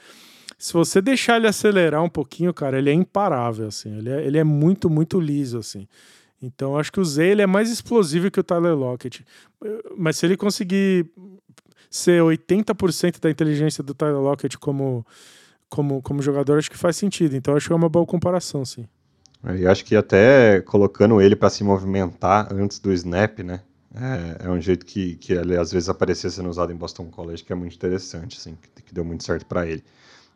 se 0.59 0.73
você 0.73 1.03
deixar 1.03 1.37
ele 1.37 1.47
acelerar 1.47 2.03
um 2.03 2.09
pouquinho, 2.09 2.53
cara, 2.53 2.79
ele 2.79 2.89
é 2.89 2.93
imparável, 2.93 3.69
assim. 3.69 3.97
Ele 3.99 4.11
é, 4.11 4.27
ele 4.27 4.39
é 4.39 4.45
muito, 4.45 4.89
muito 4.89 5.21
liso, 5.21 5.59
assim. 5.59 5.87
Então, 6.41 6.79
acho 6.79 6.91
que 6.91 7.01
o 7.01 7.05
Zay 7.05 7.29
ele 7.29 7.43
é 7.43 7.47
mais 7.47 7.71
explosivo 7.71 8.31
que 8.31 8.41
o 8.41 8.45
Tyler 8.45 8.75
Lockett. 8.75 9.25
Mas 9.97 10.17
se 10.17 10.27
ele 10.27 10.37
conseguir 10.37 11.07
ser 11.91 12.23
80% 12.23 13.21
da 13.21 13.31
inteligência 13.31 13.83
do 13.83 13.95
Tyler 13.95 14.21
Lockett 14.21 14.59
como, 14.59 15.07
como, 15.69 16.01
como 16.03 16.23
jogador, 16.23 16.59
acho 16.59 16.71
que 16.71 16.79
faz 16.79 16.97
sentido. 16.97 17.37
Então, 17.37 17.55
acho 17.55 17.67
que 17.67 17.73
é 17.73 17.77
uma 17.77 17.89
boa 17.89 18.07
comparação, 18.07 18.65
sim. 18.65 18.87
Eu 19.45 19.71
acho 19.71 19.85
que 19.85 19.95
até 19.95 20.61
colocando 20.63 21.21
ele 21.21 21.37
para 21.37 21.51
se 21.51 21.63
movimentar 21.63 22.53
antes 22.53 22.79
do 22.79 22.93
snap, 22.93 23.41
né? 23.41 23.61
É, 23.99 24.47
é, 24.47 24.51
um 24.51 24.61
jeito 24.61 24.85
que, 24.85 25.17
que 25.17 25.33
ele 25.33 25.57
às 25.57 25.73
vezes 25.73 25.89
aparecia 25.89 26.29
sendo 26.29 26.51
usado 26.51 26.71
em 26.71 26.77
Boston 26.77 27.07
College, 27.07 27.43
que 27.43 27.53
é 27.53 27.57
muito 27.57 27.75
interessante, 27.75 28.37
assim, 28.39 28.57
que, 28.75 28.83
que 28.83 28.95
deu 28.95 29.05
muito 29.05 29.25
certo 29.25 29.47
para 29.47 29.67
ele. 29.67 29.83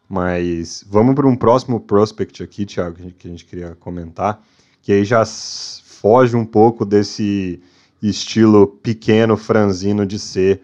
Mas 0.08 0.82
vamos 0.88 1.14
para 1.14 1.28
um 1.28 1.36
próximo 1.36 1.78
prospect 1.78 2.42
aqui, 2.42 2.64
Thiago, 2.64 2.96
que 2.96 3.02
a, 3.02 3.04
gente, 3.04 3.14
que 3.14 3.28
a 3.28 3.30
gente 3.30 3.44
queria 3.44 3.74
comentar, 3.74 4.42
que 4.80 4.92
aí 4.92 5.04
já 5.04 5.24
foge 5.26 6.34
um 6.34 6.44
pouco 6.44 6.86
desse 6.86 7.60
estilo 8.02 8.66
pequeno, 8.66 9.36
franzino 9.36 10.06
de 10.06 10.18
ser 10.18 10.62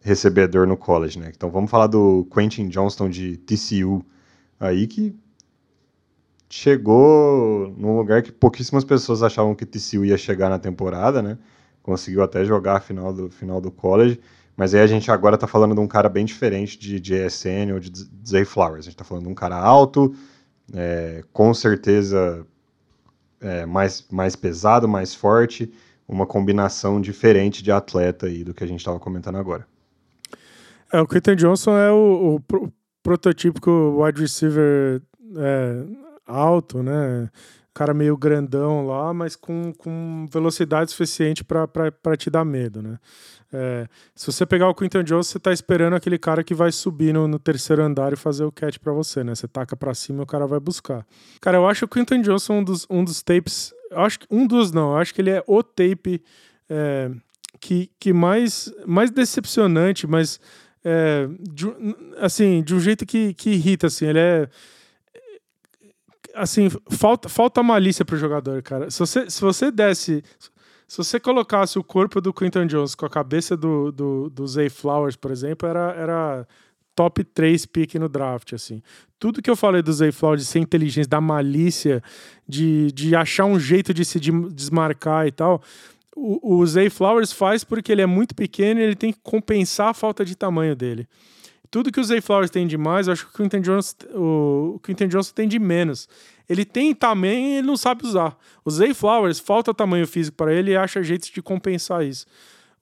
recebedor 0.00 0.66
no 0.66 0.78
college, 0.78 1.18
né? 1.18 1.30
Então 1.36 1.50
vamos 1.50 1.70
falar 1.70 1.88
do 1.88 2.26
Quentin 2.34 2.68
Johnston 2.68 3.10
de 3.10 3.36
TCU, 3.36 4.02
aí 4.58 4.86
que 4.86 5.14
chegou 6.48 7.72
num 7.76 7.98
lugar 7.98 8.22
que 8.22 8.32
pouquíssimas 8.32 8.82
pessoas 8.82 9.22
achavam 9.22 9.54
que 9.54 9.66
TCU 9.66 10.06
ia 10.06 10.16
chegar 10.16 10.48
na 10.48 10.58
temporada, 10.58 11.20
né? 11.20 11.36
Conseguiu 11.82 12.22
até 12.22 12.44
jogar 12.44 12.76
a 12.76 12.80
final 12.80 13.12
do, 13.12 13.30
final 13.30 13.60
do 13.60 13.70
college. 13.70 14.20
Mas 14.56 14.74
aí 14.74 14.82
a 14.82 14.86
gente 14.86 15.10
agora 15.10 15.36
está 15.36 15.46
falando 15.46 15.74
de 15.74 15.80
um 15.80 15.88
cara 15.88 16.08
bem 16.08 16.24
diferente 16.24 16.78
de, 16.78 17.14
ESN 17.14 17.72
ou 17.72 17.80
de 17.80 17.90
Zay 18.26 18.44
Flowers. 18.44 18.80
A 18.80 18.82
gente 18.82 18.92
está 18.94 19.04
falando 19.04 19.24
de 19.24 19.30
um 19.30 19.34
cara 19.34 19.56
alto, 19.56 20.14
é, 20.74 21.24
com 21.32 21.54
certeza 21.54 22.46
é, 23.40 23.64
mais, 23.64 24.06
mais 24.10 24.36
pesado, 24.36 24.86
mais 24.86 25.14
forte, 25.14 25.72
uma 26.06 26.26
combinação 26.26 27.00
diferente 27.00 27.62
de 27.62 27.72
atleta 27.72 28.26
aí 28.26 28.44
do 28.44 28.52
que 28.52 28.62
a 28.62 28.66
gente 28.66 28.80
estava 28.80 29.00
comentando 29.00 29.36
agora. 29.36 29.66
É, 30.92 31.00
o 31.00 31.06
Quentin 31.06 31.36
Johnson 31.36 31.76
é 31.78 31.90
o, 31.90 32.34
o 32.34 32.40
pro, 32.40 32.72
prototípico 33.02 34.02
wide 34.02 34.20
receiver 34.20 35.00
é, 35.36 35.84
alto, 36.26 36.82
né? 36.82 37.30
Cara 37.72 37.94
meio 37.94 38.16
grandão 38.16 38.86
lá, 38.86 39.12
mas 39.14 39.36
com, 39.36 39.72
com 39.72 40.26
velocidade 40.30 40.90
suficiente 40.90 41.44
para 41.44 42.16
te 42.16 42.28
dar 42.30 42.44
medo, 42.44 42.82
né? 42.82 42.98
É, 43.52 43.88
se 44.14 44.26
você 44.26 44.46
pegar 44.46 44.68
o 44.68 44.74
Quinton 44.74 45.02
Jones, 45.02 45.26
você 45.26 45.38
tá 45.38 45.52
esperando 45.52 45.94
aquele 45.94 46.18
cara 46.18 46.44
que 46.44 46.54
vai 46.54 46.70
subir 46.70 47.12
no, 47.12 47.26
no 47.26 47.38
terceiro 47.38 47.82
andar 47.82 48.12
e 48.12 48.16
fazer 48.16 48.44
o 48.44 48.52
catch 48.52 48.78
para 48.78 48.92
você, 48.92 49.24
né? 49.24 49.34
Você 49.34 49.48
taca 49.48 49.76
para 49.76 49.92
cima 49.92 50.20
e 50.20 50.22
o 50.22 50.26
cara 50.26 50.46
vai 50.46 50.60
buscar. 50.60 51.04
Cara, 51.40 51.56
eu 51.56 51.68
acho 51.68 51.84
o 51.84 51.88
Quinton 51.88 52.22
Johnson 52.22 52.54
um 52.58 52.64
dos, 52.64 52.86
um 52.88 53.04
dos 53.04 53.22
tapes. 53.22 53.72
Acho 53.92 54.20
que 54.20 54.26
um 54.30 54.46
dos 54.46 54.70
não, 54.70 54.92
eu 54.92 54.98
acho 54.98 55.12
que 55.12 55.20
ele 55.20 55.30
é 55.30 55.42
o 55.46 55.62
tape 55.64 56.22
é, 56.68 57.10
que, 57.58 57.90
que 57.98 58.12
mais, 58.12 58.72
mais 58.86 59.10
decepcionante, 59.10 60.06
mas 60.06 60.40
é, 60.84 61.28
de, 61.40 61.66
assim, 62.18 62.62
de 62.62 62.74
um 62.74 62.80
jeito 62.80 63.04
que, 63.04 63.34
que 63.34 63.50
irrita, 63.50 63.88
assim. 63.88 64.06
Ele 64.06 64.18
é 64.20 64.48
assim, 66.34 66.68
falta, 66.90 67.28
falta 67.28 67.62
malícia 67.62 68.04
pro 68.04 68.16
jogador, 68.16 68.62
cara. 68.62 68.90
Se 68.90 68.98
você, 68.98 69.30
se 69.30 69.40
você 69.40 69.70
desse. 69.70 70.22
Se 70.86 70.98
você 70.98 71.20
colocasse 71.20 71.78
o 71.78 71.84
corpo 71.84 72.20
do 72.20 72.34
Quinton 72.34 72.66
Jones 72.66 72.96
com 72.96 73.06
a 73.06 73.10
cabeça 73.10 73.56
do, 73.56 73.92
do, 73.92 74.28
do 74.28 74.44
Zay 74.44 74.68
Flowers, 74.68 75.14
por 75.14 75.30
exemplo, 75.30 75.68
era, 75.68 75.92
era 75.92 76.48
top 76.96 77.22
3 77.22 77.64
pick 77.66 77.94
no 77.94 78.08
draft, 78.08 78.54
assim. 78.54 78.82
Tudo 79.16 79.40
que 79.40 79.48
eu 79.48 79.54
falei 79.54 79.82
do 79.82 79.92
Zay 79.92 80.10
Flowers, 80.10 80.42
de 80.42 80.48
ser 80.48 80.58
inteligente, 80.58 81.08
da 81.08 81.20
malícia, 81.20 82.02
de, 82.48 82.90
de 82.90 83.14
achar 83.14 83.44
um 83.44 83.56
jeito 83.56 83.94
de 83.94 84.04
se 84.04 84.18
desmarcar 84.18 85.28
e 85.28 85.30
tal, 85.30 85.62
o, 86.16 86.56
o 86.56 86.66
Zay 86.66 86.90
Flowers 86.90 87.30
faz 87.30 87.62
porque 87.62 87.92
ele 87.92 88.02
é 88.02 88.06
muito 88.06 88.34
pequeno 88.34 88.80
e 88.80 88.82
ele 88.82 88.96
tem 88.96 89.12
que 89.12 89.20
compensar 89.22 89.90
a 89.90 89.94
falta 89.94 90.24
de 90.24 90.34
tamanho 90.34 90.74
dele 90.74 91.06
tudo 91.70 91.92
que 91.92 92.00
o 92.00 92.04
Zay 92.04 92.20
Flowers 92.20 92.50
tem 92.50 92.66
de 92.66 92.76
mais, 92.76 93.06
eu 93.06 93.12
acho 93.12 93.26
que 93.26 93.32
o 93.32 93.42
Quinton 93.42 93.60
Jones, 93.60 93.96
o 94.14 94.80
Quinton 94.82 95.06
Johnson 95.06 95.32
tem 95.34 95.46
de 95.46 95.58
menos. 95.58 96.08
Ele 96.48 96.64
tem 96.64 96.92
tamanho 96.94 97.48
e 97.48 97.58
ele 97.58 97.66
não 97.66 97.76
sabe 97.76 98.04
usar. 98.04 98.36
O 98.64 98.70
Zay 98.70 98.92
Flowers 98.92 99.38
falta 99.38 99.72
tamanho 99.72 100.06
físico 100.06 100.36
para 100.36 100.52
ele 100.52 100.72
e 100.72 100.76
acha 100.76 101.02
jeitos 101.02 101.28
de 101.30 101.40
compensar 101.40 102.04
isso. 102.04 102.26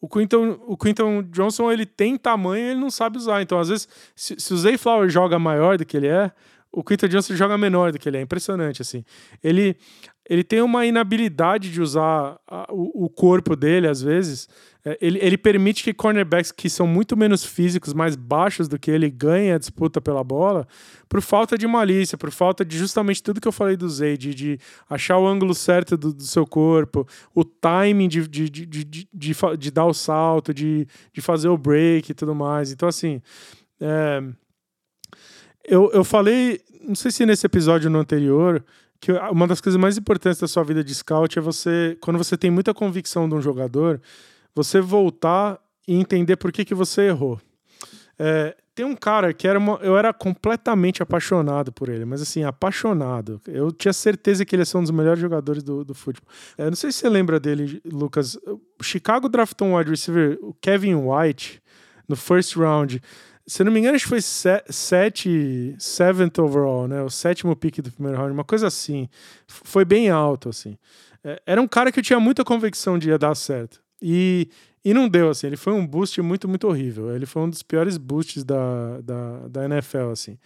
O 0.00 0.08
Quinton, 0.08 0.58
o 0.66 0.76
Quinton 0.76 1.22
Johnson 1.24 1.70
ele 1.70 1.84
tem 1.84 2.16
tamanho 2.16 2.64
e 2.64 2.70
ele 2.70 2.80
não 2.80 2.90
sabe 2.90 3.18
usar. 3.18 3.42
Então, 3.42 3.58
às 3.58 3.68
vezes, 3.68 3.88
se, 4.14 4.36
se 4.38 4.54
o 4.54 4.56
Zay 4.56 4.78
Flowers 4.78 5.12
joga 5.12 5.38
maior 5.38 5.76
do 5.76 5.84
que 5.84 5.96
ele 5.96 6.06
é, 6.06 6.32
o 6.72 6.84
Quinton 6.84 7.08
Johnson 7.08 7.34
joga 7.34 7.58
menor 7.58 7.92
do 7.92 7.98
que 7.98 8.08
ele 8.08 8.18
é. 8.18 8.20
Impressionante, 8.20 8.82
assim. 8.82 9.04
Ele, 9.42 9.76
ele 10.28 10.44
tem 10.44 10.60
uma 10.60 10.86
inabilidade 10.86 11.70
de 11.70 11.80
usar 11.80 12.38
a, 12.46 12.66
o, 12.70 13.06
o, 13.06 13.08
corpo 13.08 13.56
dele, 13.56 13.88
às 13.88 14.00
vezes. 14.02 14.48
É, 14.84 14.96
ele, 15.00 15.18
ele 15.20 15.36
permite 15.36 15.82
que 15.82 15.92
cornerbacks 15.92 16.52
que 16.52 16.70
são 16.70 16.86
muito 16.86 17.16
menos 17.16 17.44
físicos, 17.44 17.92
mais 17.92 18.14
baixos 18.14 18.68
do 18.68 18.78
que 18.78 18.90
ele, 18.90 19.10
ganhem 19.10 19.52
a 19.52 19.58
disputa 19.58 20.00
pela 20.00 20.22
bola, 20.22 20.66
por 21.08 21.20
falta 21.20 21.58
de 21.58 21.66
malícia, 21.66 22.16
por 22.16 22.30
falta 22.30 22.64
de 22.64 22.78
justamente 22.78 23.22
tudo 23.22 23.40
que 23.40 23.48
eu 23.48 23.52
falei 23.52 23.76
do 23.76 23.88
Zay, 23.88 24.16
de, 24.16 24.58
achar 24.88 25.18
o 25.18 25.26
ângulo 25.26 25.54
certo 25.54 25.96
do, 25.96 26.12
do 26.12 26.22
seu 26.22 26.46
corpo, 26.46 27.06
o 27.34 27.44
timing 27.44 28.08
de, 28.08 28.26
de, 28.28 28.48
de, 28.48 28.66
de, 28.66 28.84
de, 28.84 29.34
de, 29.58 29.70
dar 29.70 29.86
o 29.86 29.94
salto, 29.94 30.54
de, 30.54 30.86
de 31.12 31.20
fazer 31.20 31.48
o 31.48 31.58
break 31.58 32.10
e 32.10 32.14
tudo 32.14 32.34
mais. 32.34 32.72
Então, 32.72 32.88
assim. 32.88 33.20
É, 33.80 34.22
eu, 35.68 35.90
eu 35.92 36.02
falei, 36.02 36.60
não 36.82 36.94
sei 36.94 37.10
se 37.10 37.26
nesse 37.26 37.44
episódio 37.44 37.90
no 37.90 37.98
anterior, 37.98 38.64
que 39.00 39.12
uma 39.12 39.46
das 39.46 39.60
coisas 39.60 39.78
mais 39.78 39.98
importantes 39.98 40.40
da 40.40 40.48
sua 40.48 40.64
vida 40.64 40.82
de 40.82 40.94
scout 40.94 41.38
é 41.38 41.42
você, 41.42 41.96
quando 42.00 42.16
você 42.16 42.36
tem 42.36 42.50
muita 42.50 42.72
convicção 42.72 43.28
de 43.28 43.34
um 43.34 43.40
jogador, 43.40 44.00
você 44.58 44.80
voltar 44.80 45.60
e 45.86 45.94
entender 45.94 46.36
por 46.36 46.50
que, 46.50 46.64
que 46.64 46.74
você 46.74 47.02
errou. 47.02 47.40
É, 48.18 48.56
tem 48.74 48.84
um 48.84 48.96
cara 48.96 49.32
que 49.32 49.46
era 49.46 49.56
uma, 49.56 49.78
eu 49.82 49.96
era 49.96 50.12
completamente 50.12 51.00
apaixonado 51.00 51.70
por 51.72 51.88
ele, 51.88 52.04
mas 52.04 52.20
assim, 52.20 52.42
apaixonado. 52.42 53.40
Eu 53.46 53.70
tinha 53.70 53.92
certeza 53.92 54.44
que 54.44 54.56
ele 54.56 54.62
ia 54.62 54.66
ser 54.66 54.78
um 54.78 54.82
dos 54.82 54.90
melhores 54.90 55.20
jogadores 55.20 55.62
do, 55.62 55.84
do 55.84 55.94
futebol. 55.94 56.28
É, 56.56 56.64
não 56.66 56.74
sei 56.74 56.90
se 56.90 56.98
você 56.98 57.08
lembra 57.08 57.38
dele, 57.38 57.80
Lucas. 57.84 58.36
O 58.44 58.82
Chicago 58.82 59.28
draftou 59.28 59.68
um 59.68 59.76
wide 59.76 59.90
receiver, 59.90 60.36
o 60.42 60.52
Kevin 60.54 60.96
White, 60.96 61.62
no 62.08 62.16
first 62.16 62.56
round. 62.56 63.00
Se 63.46 63.62
não 63.62 63.70
me 63.70 63.78
engano, 63.78 63.94
acho 63.94 64.04
que 64.04 64.10
foi 64.10 64.20
sete, 64.20 65.76
seventh 65.78 66.38
overall, 66.38 66.88
né? 66.88 67.00
O 67.02 67.10
sétimo 67.10 67.54
pick 67.54 67.80
do 67.80 67.92
primeiro 67.92 68.18
round, 68.18 68.32
uma 68.32 68.44
coisa 68.44 68.66
assim. 68.66 69.08
Foi 69.46 69.84
bem 69.84 70.10
alto, 70.10 70.48
assim. 70.48 70.76
É, 71.22 71.40
era 71.46 71.62
um 71.62 71.68
cara 71.68 71.92
que 71.92 72.00
eu 72.00 72.02
tinha 72.02 72.18
muita 72.18 72.44
convicção 72.44 72.98
de 72.98 73.10
ia 73.10 73.18
dar 73.18 73.34
certo. 73.36 73.80
E, 74.00 74.48
e 74.84 74.94
não 74.94 75.08
deu, 75.08 75.30
assim. 75.30 75.46
Ele 75.46 75.56
foi 75.56 75.72
um 75.72 75.86
boost 75.86 76.20
muito, 76.22 76.48
muito 76.48 76.66
horrível. 76.66 77.14
Ele 77.14 77.26
foi 77.26 77.42
um 77.42 77.50
dos 77.50 77.62
piores 77.62 77.96
boosts 77.96 78.44
da, 78.44 79.00
da, 79.02 79.48
da 79.48 79.64
NFL, 79.64 80.10
assim. 80.12 80.38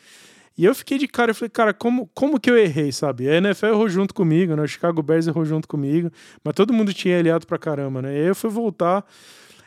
E 0.57 0.65
eu 0.65 0.75
fiquei 0.75 0.99
de 0.99 1.09
cara, 1.09 1.31
eu 1.31 1.35
falei, 1.35 1.49
cara, 1.49 1.73
como, 1.73 2.11
como 2.15 2.39
que 2.39 2.51
eu 2.51 2.59
errei, 2.59 2.93
sabe? 2.93 3.29
A 3.29 3.37
NFL 3.37 3.67
errou 3.67 3.89
junto 3.89 4.15
comigo, 4.15 4.55
né? 4.55 4.63
O 4.63 4.69
Chicago 4.69 5.03
Bears 5.03 5.27
errou 5.27 5.45
junto 5.45 5.67
comigo, 5.67 6.11
mas 6.45 6.55
todo 6.55 6.75
mundo 6.75 6.93
tinha 6.93 7.19
aliado 7.19 7.47
pra 7.47 7.59
caramba, 7.59 8.03
né? 8.03 8.15
E 8.15 8.21
aí 8.21 8.27
eu 8.27 8.35
fui 8.35 8.51
voltar 8.51 9.05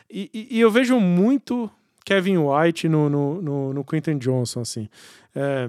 e, 0.08 0.30
e, 0.32 0.58
e 0.58 0.60
eu 0.60 0.70
vejo 0.70 0.98
muito 1.00 1.68
Kevin 2.04 2.38
White 2.38 2.88
no, 2.88 3.10
no, 3.10 3.42
no, 3.42 3.74
no 3.74 3.84
Quentin 3.84 4.16
Johnson, 4.18 4.60
assim. 4.60 4.88
É, 5.34 5.68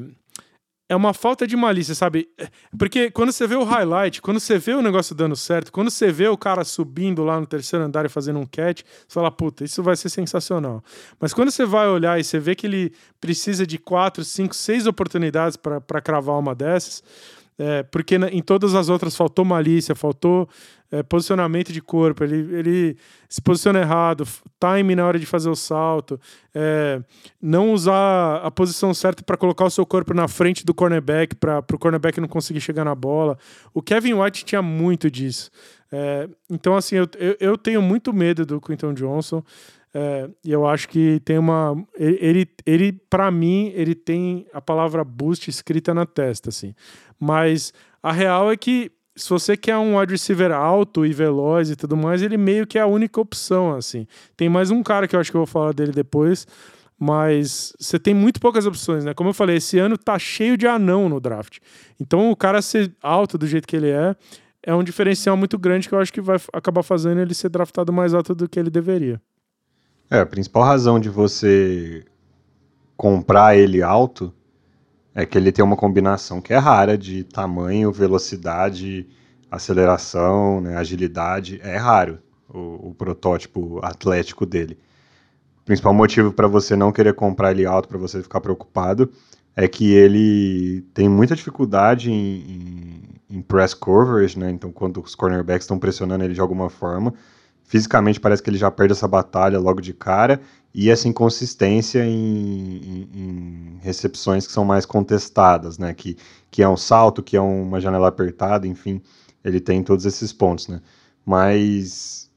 é 0.89 0.95
uma 0.95 1.13
falta 1.13 1.45
de 1.45 1.55
malícia, 1.57 1.93
sabe? 1.93 2.29
Porque 2.77 3.11
quando 3.11 3.31
você 3.31 3.45
vê 3.45 3.55
o 3.55 3.63
highlight, 3.63 4.21
quando 4.21 4.39
você 4.39 4.57
vê 4.57 4.73
o 4.73 4.81
negócio 4.81 5.13
dando 5.13 5.35
certo, 5.35 5.71
quando 5.71 5.91
você 5.91 6.11
vê 6.11 6.27
o 6.27 6.37
cara 6.37 6.63
subindo 6.63 7.23
lá 7.23 7.39
no 7.39 7.45
terceiro 7.45 7.83
andar 7.83 8.05
e 8.05 8.09
fazendo 8.09 8.39
um 8.39 8.45
catch, 8.45 8.83
você 9.07 9.13
fala, 9.13 9.29
puta, 9.29 9.63
isso 9.63 9.83
vai 9.83 9.95
ser 9.95 10.09
sensacional. 10.09 10.81
Mas 11.19 11.33
quando 11.33 11.51
você 11.51 11.65
vai 11.65 11.87
olhar 11.87 12.19
e 12.19 12.23
você 12.23 12.39
vê 12.39 12.55
que 12.55 12.65
ele 12.65 12.93
precisa 13.19 13.67
de 13.67 13.77
quatro, 13.77 14.23
cinco, 14.23 14.55
seis 14.55 14.87
oportunidades 14.87 15.57
para 15.57 16.01
cravar 16.01 16.39
uma 16.39 16.55
dessas, 16.55 17.03
É, 17.59 17.81
porque 17.81 18.17
em 18.31 18.43
todas 18.43 18.75
as 18.75 18.87
outras 18.87 19.15
faltou 19.15 19.43
malícia, 19.43 19.95
faltou 19.95 20.47
é, 20.91 21.03
posicionamento 21.03 21.71
de 21.73 21.81
corpo, 21.81 22.23
ele, 22.23 22.55
ele 22.55 22.97
se 23.27 23.41
posiciona 23.41 23.79
errado, 23.79 24.25
time 24.59 24.95
na 24.95 25.05
hora 25.05 25.19
de 25.19 25.25
fazer 25.25 25.49
o 25.49 25.55
salto, 25.55 26.19
é, 26.55 27.01
não 27.41 27.73
usar 27.73 28.37
a 28.37 28.49
posição 28.49 28.93
certa 28.93 29.23
para 29.23 29.37
colocar 29.37 29.65
o 29.65 29.69
seu 29.69 29.85
corpo 29.85 30.13
na 30.13 30.27
frente 30.27 30.65
do 30.65 30.73
cornerback 30.73 31.35
para 31.35 31.59
o 31.59 31.77
cornerback 31.77 32.19
não 32.21 32.27
conseguir 32.27 32.61
chegar 32.61 32.85
na 32.85 32.95
bola. 32.95 33.37
O 33.73 33.81
Kevin 33.81 34.13
White 34.13 34.45
tinha 34.45 34.61
muito 34.61 35.11
disso. 35.11 35.51
É, 35.91 36.29
então, 36.49 36.75
assim, 36.75 36.95
eu, 36.95 37.07
eu, 37.17 37.37
eu, 37.39 37.57
tenho 37.57 37.81
muito 37.81 38.13
medo 38.13 38.45
do 38.45 38.59
Quinton 38.59 38.93
Johnson. 38.93 39.43
É, 39.93 40.29
e 40.43 40.51
eu 40.51 40.67
acho 40.67 40.87
que 40.89 41.19
tem 41.21 41.37
uma. 41.37 41.75
Ele, 41.97 42.17
ele, 42.21 42.49
ele 42.65 42.91
para 43.09 43.31
mim, 43.31 43.71
ele 43.73 43.95
tem 43.95 44.45
a 44.53 44.61
palavra 44.61 45.03
boost 45.03 45.49
escrita 45.49 45.93
na 45.93 46.05
testa, 46.05 46.49
assim. 46.49 46.75
Mas 47.19 47.73
a 48.03 48.11
real 48.11 48.51
é 48.51 48.57
que 48.57 48.91
se 49.17 49.29
você 49.29 49.57
quer 49.57 49.75
um 49.77 49.97
wide 49.97 50.11
receiver 50.11 50.51
alto 50.51 51.05
e 51.05 51.11
veloz 51.11 51.71
e 51.71 51.75
tudo 51.75 51.97
mais, 51.97 52.21
ele 52.21 52.37
meio 52.37 52.67
que 52.67 52.77
é 52.77 52.81
a 52.81 52.87
única 52.87 53.19
opção, 53.19 53.75
assim. 53.75 54.05
Tem 54.37 54.47
mais 54.47 54.69
um 54.69 54.83
cara 54.83 55.07
que 55.07 55.15
eu 55.15 55.19
acho 55.19 55.31
que 55.31 55.35
eu 55.35 55.39
vou 55.39 55.47
falar 55.47 55.73
dele 55.73 55.91
depois, 55.91 56.45
mas 56.99 57.73
você 57.79 57.97
tem 57.97 58.13
muito 58.13 58.39
poucas 58.39 58.67
opções, 58.67 59.03
né? 59.03 59.15
Como 59.15 59.31
eu 59.31 59.33
falei, 59.33 59.57
esse 59.57 59.79
ano 59.79 59.97
tá 59.97 60.19
cheio 60.19 60.55
de 60.55 60.67
anão 60.67 61.09
no 61.09 61.19
draft. 61.19 61.57
Então 61.99 62.29
o 62.29 62.35
cara 62.35 62.61
ser 62.61 62.95
alto 63.01 63.39
do 63.39 63.47
jeito 63.47 63.67
que 63.67 63.75
ele 63.75 63.89
é, 63.89 64.15
é 64.61 64.75
um 64.75 64.83
diferencial 64.83 65.35
muito 65.35 65.57
grande 65.57 65.89
que 65.89 65.95
eu 65.95 65.99
acho 65.99 66.13
que 66.13 66.21
vai 66.21 66.37
acabar 66.53 66.83
fazendo 66.83 67.19
ele 67.19 67.33
ser 67.33 67.49
draftado 67.49 67.91
mais 67.91 68.13
alto 68.13 68.35
do 68.35 68.47
que 68.47 68.59
ele 68.59 68.69
deveria. 68.69 69.19
É, 70.11 70.19
a 70.19 70.25
principal 70.25 70.63
razão 70.63 70.99
de 70.99 71.09
você 71.09 72.05
comprar 72.95 73.57
ele 73.57 73.81
alto 73.81 74.31
é 75.17 75.25
que 75.25 75.35
ele 75.35 75.51
tem 75.51 75.65
uma 75.65 75.75
combinação 75.75 76.39
que 76.39 76.53
é 76.53 76.57
rara 76.57 76.95
de 76.95 77.23
tamanho, 77.23 77.91
velocidade, 77.91 79.07
aceleração, 79.49 80.61
né, 80.61 80.77
agilidade. 80.77 81.59
É 81.63 81.75
raro 81.75 82.19
o, 82.47 82.89
o, 82.89 82.93
protótipo 82.93 83.79
atlético 83.83 84.45
dele. 84.45 84.77
O 85.59 85.65
principal 85.65 85.91
motivo 85.91 86.31
para 86.31 86.47
você 86.47 86.75
não 86.75 86.91
querer 86.91 87.15
comprar 87.15 87.49
ele 87.49 87.65
alto, 87.65 87.89
para 87.89 87.97
você 87.97 88.21
ficar 88.21 88.41
preocupado, 88.41 89.11
é 89.55 89.67
que 89.67 89.91
ele 89.91 90.81
tem 90.93 91.09
muita 91.09 91.35
dificuldade 91.35 92.11
em, 92.11 93.01
em, 93.31 93.37
em 93.37 93.41
press 93.41 93.73
coverage, 93.73 94.37
né? 94.37 94.51
Então, 94.51 94.71
quando 94.71 95.01
os 95.01 95.15
cornerbacks 95.15 95.63
estão 95.63 95.79
pressionando 95.79 96.25
ele 96.25 96.35
de 96.35 96.41
alguma 96.41 96.69
forma, 96.69 97.11
fisicamente 97.67 98.19
parece 98.19 98.41
que 98.41 98.49
ele 98.49 98.57
já 98.57 98.71
perde 98.71 98.93
essa 98.93 99.07
batalha 99.07 99.59
logo 99.59 99.81
de 99.81 99.93
cara 99.93 100.41
e 100.73 100.89
essa 100.89 101.07
inconsistência 101.07 102.03
em, 102.05 102.09
em, 102.11 103.09
em, 103.13 103.79
recepções 103.81 104.47
que 104.47 104.53
são 104.53 104.63
mais 104.63 104.85
contestadas, 104.85 105.77
né? 105.77 105.93
Que, 105.93 106.17
que 106.49 106.63
é 106.63 106.69
um 106.69 106.77
salto, 106.77 107.21
que 107.21 107.35
é 107.35 107.41
uma 107.41 107.81
janela 107.81 108.07
apertada, 108.07 108.65
enfim, 108.65 109.01
ele 109.43 109.59
tem 109.59 109.83
todos 109.83 110.05
esses 110.05 110.31
pontos, 110.31 110.69
né? 110.69 110.81
Mas 111.25 112.31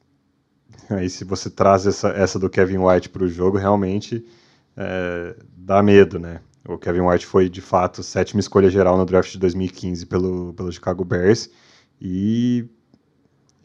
aí 0.90 1.08
se 1.08 1.24
você 1.24 1.48
traz 1.48 1.86
essa, 1.86 2.08
essa 2.08 2.38
do 2.38 2.50
Kevin 2.50 2.78
White 2.78 3.08
para 3.08 3.22
o 3.24 3.28
jogo, 3.28 3.56
realmente 3.56 4.24
é, 4.76 5.36
dá 5.56 5.80
medo, 5.80 6.18
né? 6.18 6.40
O 6.68 6.76
Kevin 6.76 7.02
White 7.02 7.24
foi 7.24 7.48
de 7.48 7.60
fato 7.60 8.02
sétima 8.02 8.40
escolha 8.40 8.68
geral 8.68 8.98
no 8.98 9.06
draft 9.06 9.30
de 9.30 9.38
2015 9.38 10.06
pelo, 10.06 10.52
pelo 10.54 10.72
Chicago 10.72 11.04
Bears 11.04 11.48
e 12.00 12.68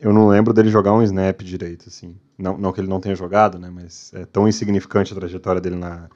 eu 0.06 0.14
não 0.14 0.28
lembro 0.28 0.54
dele 0.54 0.70
jogar 0.70 0.94
um 0.94 1.02
snap 1.02 1.42
direito, 1.42 1.86
assim. 1.88 2.16
Não, 2.38 2.56
não 2.56 2.72
que 2.72 2.80
ele 2.80 2.88
não 2.88 3.00
tenha 3.00 3.16
jogado, 3.16 3.58
né? 3.58 3.72
Mas 3.74 4.14
é 4.14 4.24
tão 4.24 4.48
insignificante 4.48 5.12
a 5.12 5.16
trajetória 5.16 5.60
dele 5.60 5.78
na, 5.78 6.08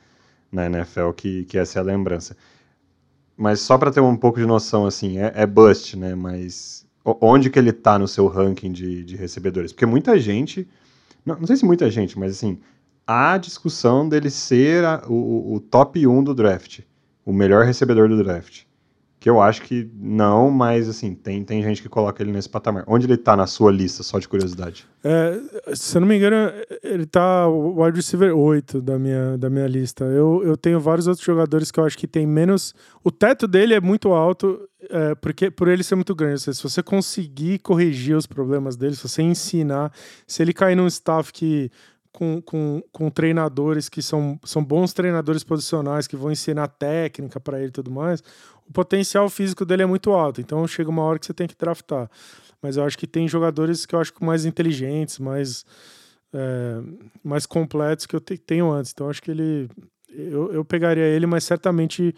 na 0.51 0.67
NFL 0.67 1.09
que, 1.17 1.43
que 1.45 1.57
essa 1.57 1.79
é 1.79 1.81
a 1.81 1.83
lembrança. 1.83 2.37
Mas 3.35 3.61
só 3.61 3.79
para 3.79 3.91
ter 3.91 3.99
um 3.99 4.15
pouco 4.15 4.39
de 4.39 4.45
noção, 4.45 4.85
assim, 4.85 5.17
é, 5.17 5.33
é 5.33 5.47
bust, 5.47 5.97
né? 5.97 6.13
Mas 6.13 6.85
onde 7.03 7.49
que 7.49 7.57
ele 7.57 7.71
tá 7.71 7.97
no 7.97 8.07
seu 8.07 8.27
ranking 8.27 8.71
de, 8.71 9.03
de 9.03 9.15
recebedores? 9.15 9.73
Porque 9.73 9.87
muita 9.87 10.19
gente, 10.19 10.69
não, 11.25 11.39
não 11.39 11.47
sei 11.47 11.55
se 11.55 11.65
muita 11.65 11.89
gente, 11.89 12.19
mas 12.19 12.33
assim, 12.33 12.59
há 13.07 13.39
discussão 13.39 14.07
dele 14.07 14.29
ser 14.29 14.85
a, 14.85 15.03
o, 15.07 15.55
o 15.55 15.59
top 15.59 16.05
1 16.05 16.23
do 16.25 16.35
draft, 16.35 16.81
o 17.25 17.33
melhor 17.33 17.65
recebedor 17.65 18.07
do 18.07 18.23
draft 18.23 18.68
que 19.19 19.29
eu 19.29 19.41
acho 19.41 19.63
que 19.63 19.89
não, 19.95 20.49
mas 20.49 20.87
assim, 20.87 21.13
tem, 21.13 21.43
tem 21.43 21.61
gente 21.61 21.81
que 21.81 21.89
coloca 21.89 22.23
ele 22.23 22.31
nesse 22.31 22.47
patamar. 22.47 22.85
Onde 22.87 23.05
ele 23.05 23.17
tá 23.17 23.35
na 23.35 23.45
sua 23.45 23.69
lista, 23.69 24.01
só 24.01 24.17
de 24.17 24.29
curiosidade? 24.29 24.87
É, 25.03 25.37
se 25.73 25.97
eu 25.97 26.01
não 26.01 26.07
me 26.07 26.15
engano, 26.15 26.51
ele 26.81 27.05
tá 27.05 27.47
wide 27.49 27.97
receiver 27.97 28.33
8 28.33 28.81
da 28.81 28.97
minha, 28.97 29.37
da 29.37 29.49
minha 29.49 29.67
lista. 29.67 30.05
Eu, 30.05 30.41
eu 30.45 30.55
tenho 30.55 30.79
vários 30.79 31.05
outros 31.05 31.25
jogadores 31.25 31.69
que 31.69 31.79
eu 31.81 31.85
acho 31.85 31.97
que 31.97 32.07
tem 32.07 32.25
menos. 32.25 32.73
O 33.03 33.11
teto 33.11 33.45
dele 33.45 33.73
é 33.73 33.81
muito 33.81 34.13
alto, 34.13 34.57
é, 34.89 35.13
porque 35.15 35.51
por 35.51 35.67
ele 35.67 35.83
ser 35.83 35.95
muito 35.95 36.15
grande. 36.15 36.39
Se 36.39 36.63
você 36.63 36.81
conseguir 36.81 37.59
corrigir 37.59 38.15
os 38.15 38.25
problemas 38.25 38.77
dele, 38.77 38.95
se 38.95 39.05
você 39.05 39.21
ensinar, 39.21 39.91
se 40.25 40.41
ele 40.41 40.53
cair 40.53 40.75
num 40.75 40.87
staff 40.87 41.33
que 41.33 41.69
com, 42.11 42.41
com, 42.41 42.81
com 42.91 43.09
treinadores 43.09 43.87
que 43.87 44.01
são, 44.01 44.39
são 44.43 44.63
bons 44.63 44.93
treinadores 44.93 45.43
posicionais, 45.43 46.07
que 46.07 46.15
vão 46.15 46.31
ensinar 46.31 46.67
técnica 46.67 47.39
para 47.39 47.59
ele 47.59 47.69
e 47.69 47.71
tudo 47.71 47.91
mais, 47.91 48.23
o 48.69 48.73
potencial 48.73 49.29
físico 49.29 49.65
dele 49.65 49.83
é 49.83 49.85
muito 49.85 50.11
alto. 50.11 50.39
Então 50.39 50.65
chega 50.67 50.89
uma 50.89 51.03
hora 51.03 51.17
que 51.17 51.25
você 51.25 51.33
tem 51.33 51.47
que 51.47 51.55
draftar. 51.57 52.09
Mas 52.61 52.77
eu 52.77 52.83
acho 52.83 52.97
que 52.97 53.07
tem 53.07 53.27
jogadores 53.27 53.85
que 53.85 53.95
eu 53.95 53.99
acho 53.99 54.13
mais 54.21 54.45
inteligentes, 54.45 55.17
mais, 55.17 55.65
é, 56.33 56.81
mais 57.23 57.45
completos 57.45 58.05
que 58.05 58.15
eu 58.15 58.19
te, 58.19 58.37
tenho 58.37 58.71
antes. 58.71 58.91
Então 58.91 59.09
acho 59.09 59.21
que 59.21 59.31
ele. 59.31 59.69
Eu, 60.09 60.51
eu 60.53 60.65
pegaria 60.65 61.05
ele, 61.05 61.25
mas 61.25 61.43
certamente 61.43 62.13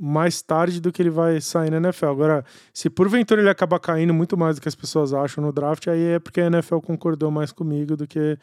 mais 0.00 0.40
tarde 0.40 0.80
do 0.80 0.90
que 0.90 1.02
ele 1.02 1.10
vai 1.10 1.40
sair 1.40 1.70
na 1.70 1.76
NFL. 1.76 2.06
Agora, 2.06 2.44
se 2.72 2.88
porventura 2.88 3.40
ele 3.40 3.50
acabar 3.50 3.78
caindo 3.78 4.14
muito 4.14 4.36
mais 4.36 4.56
do 4.56 4.62
que 4.62 4.68
as 4.68 4.74
pessoas 4.74 5.12
acham 5.12 5.44
no 5.44 5.52
draft, 5.52 5.86
aí 5.88 6.02
é 6.14 6.18
porque 6.18 6.40
a 6.40 6.46
NFL 6.46 6.78
concordou 6.78 7.30
mais 7.30 7.52
comigo 7.52 7.96
do 7.96 8.06
que 8.06 8.38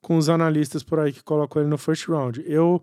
com 0.00 0.16
os 0.16 0.28
analistas 0.28 0.82
por 0.82 0.98
aí 0.98 1.12
que 1.12 1.22
colocam 1.22 1.62
ele 1.62 1.70
no 1.70 1.78
first 1.78 2.06
round. 2.08 2.42
Eu 2.46 2.82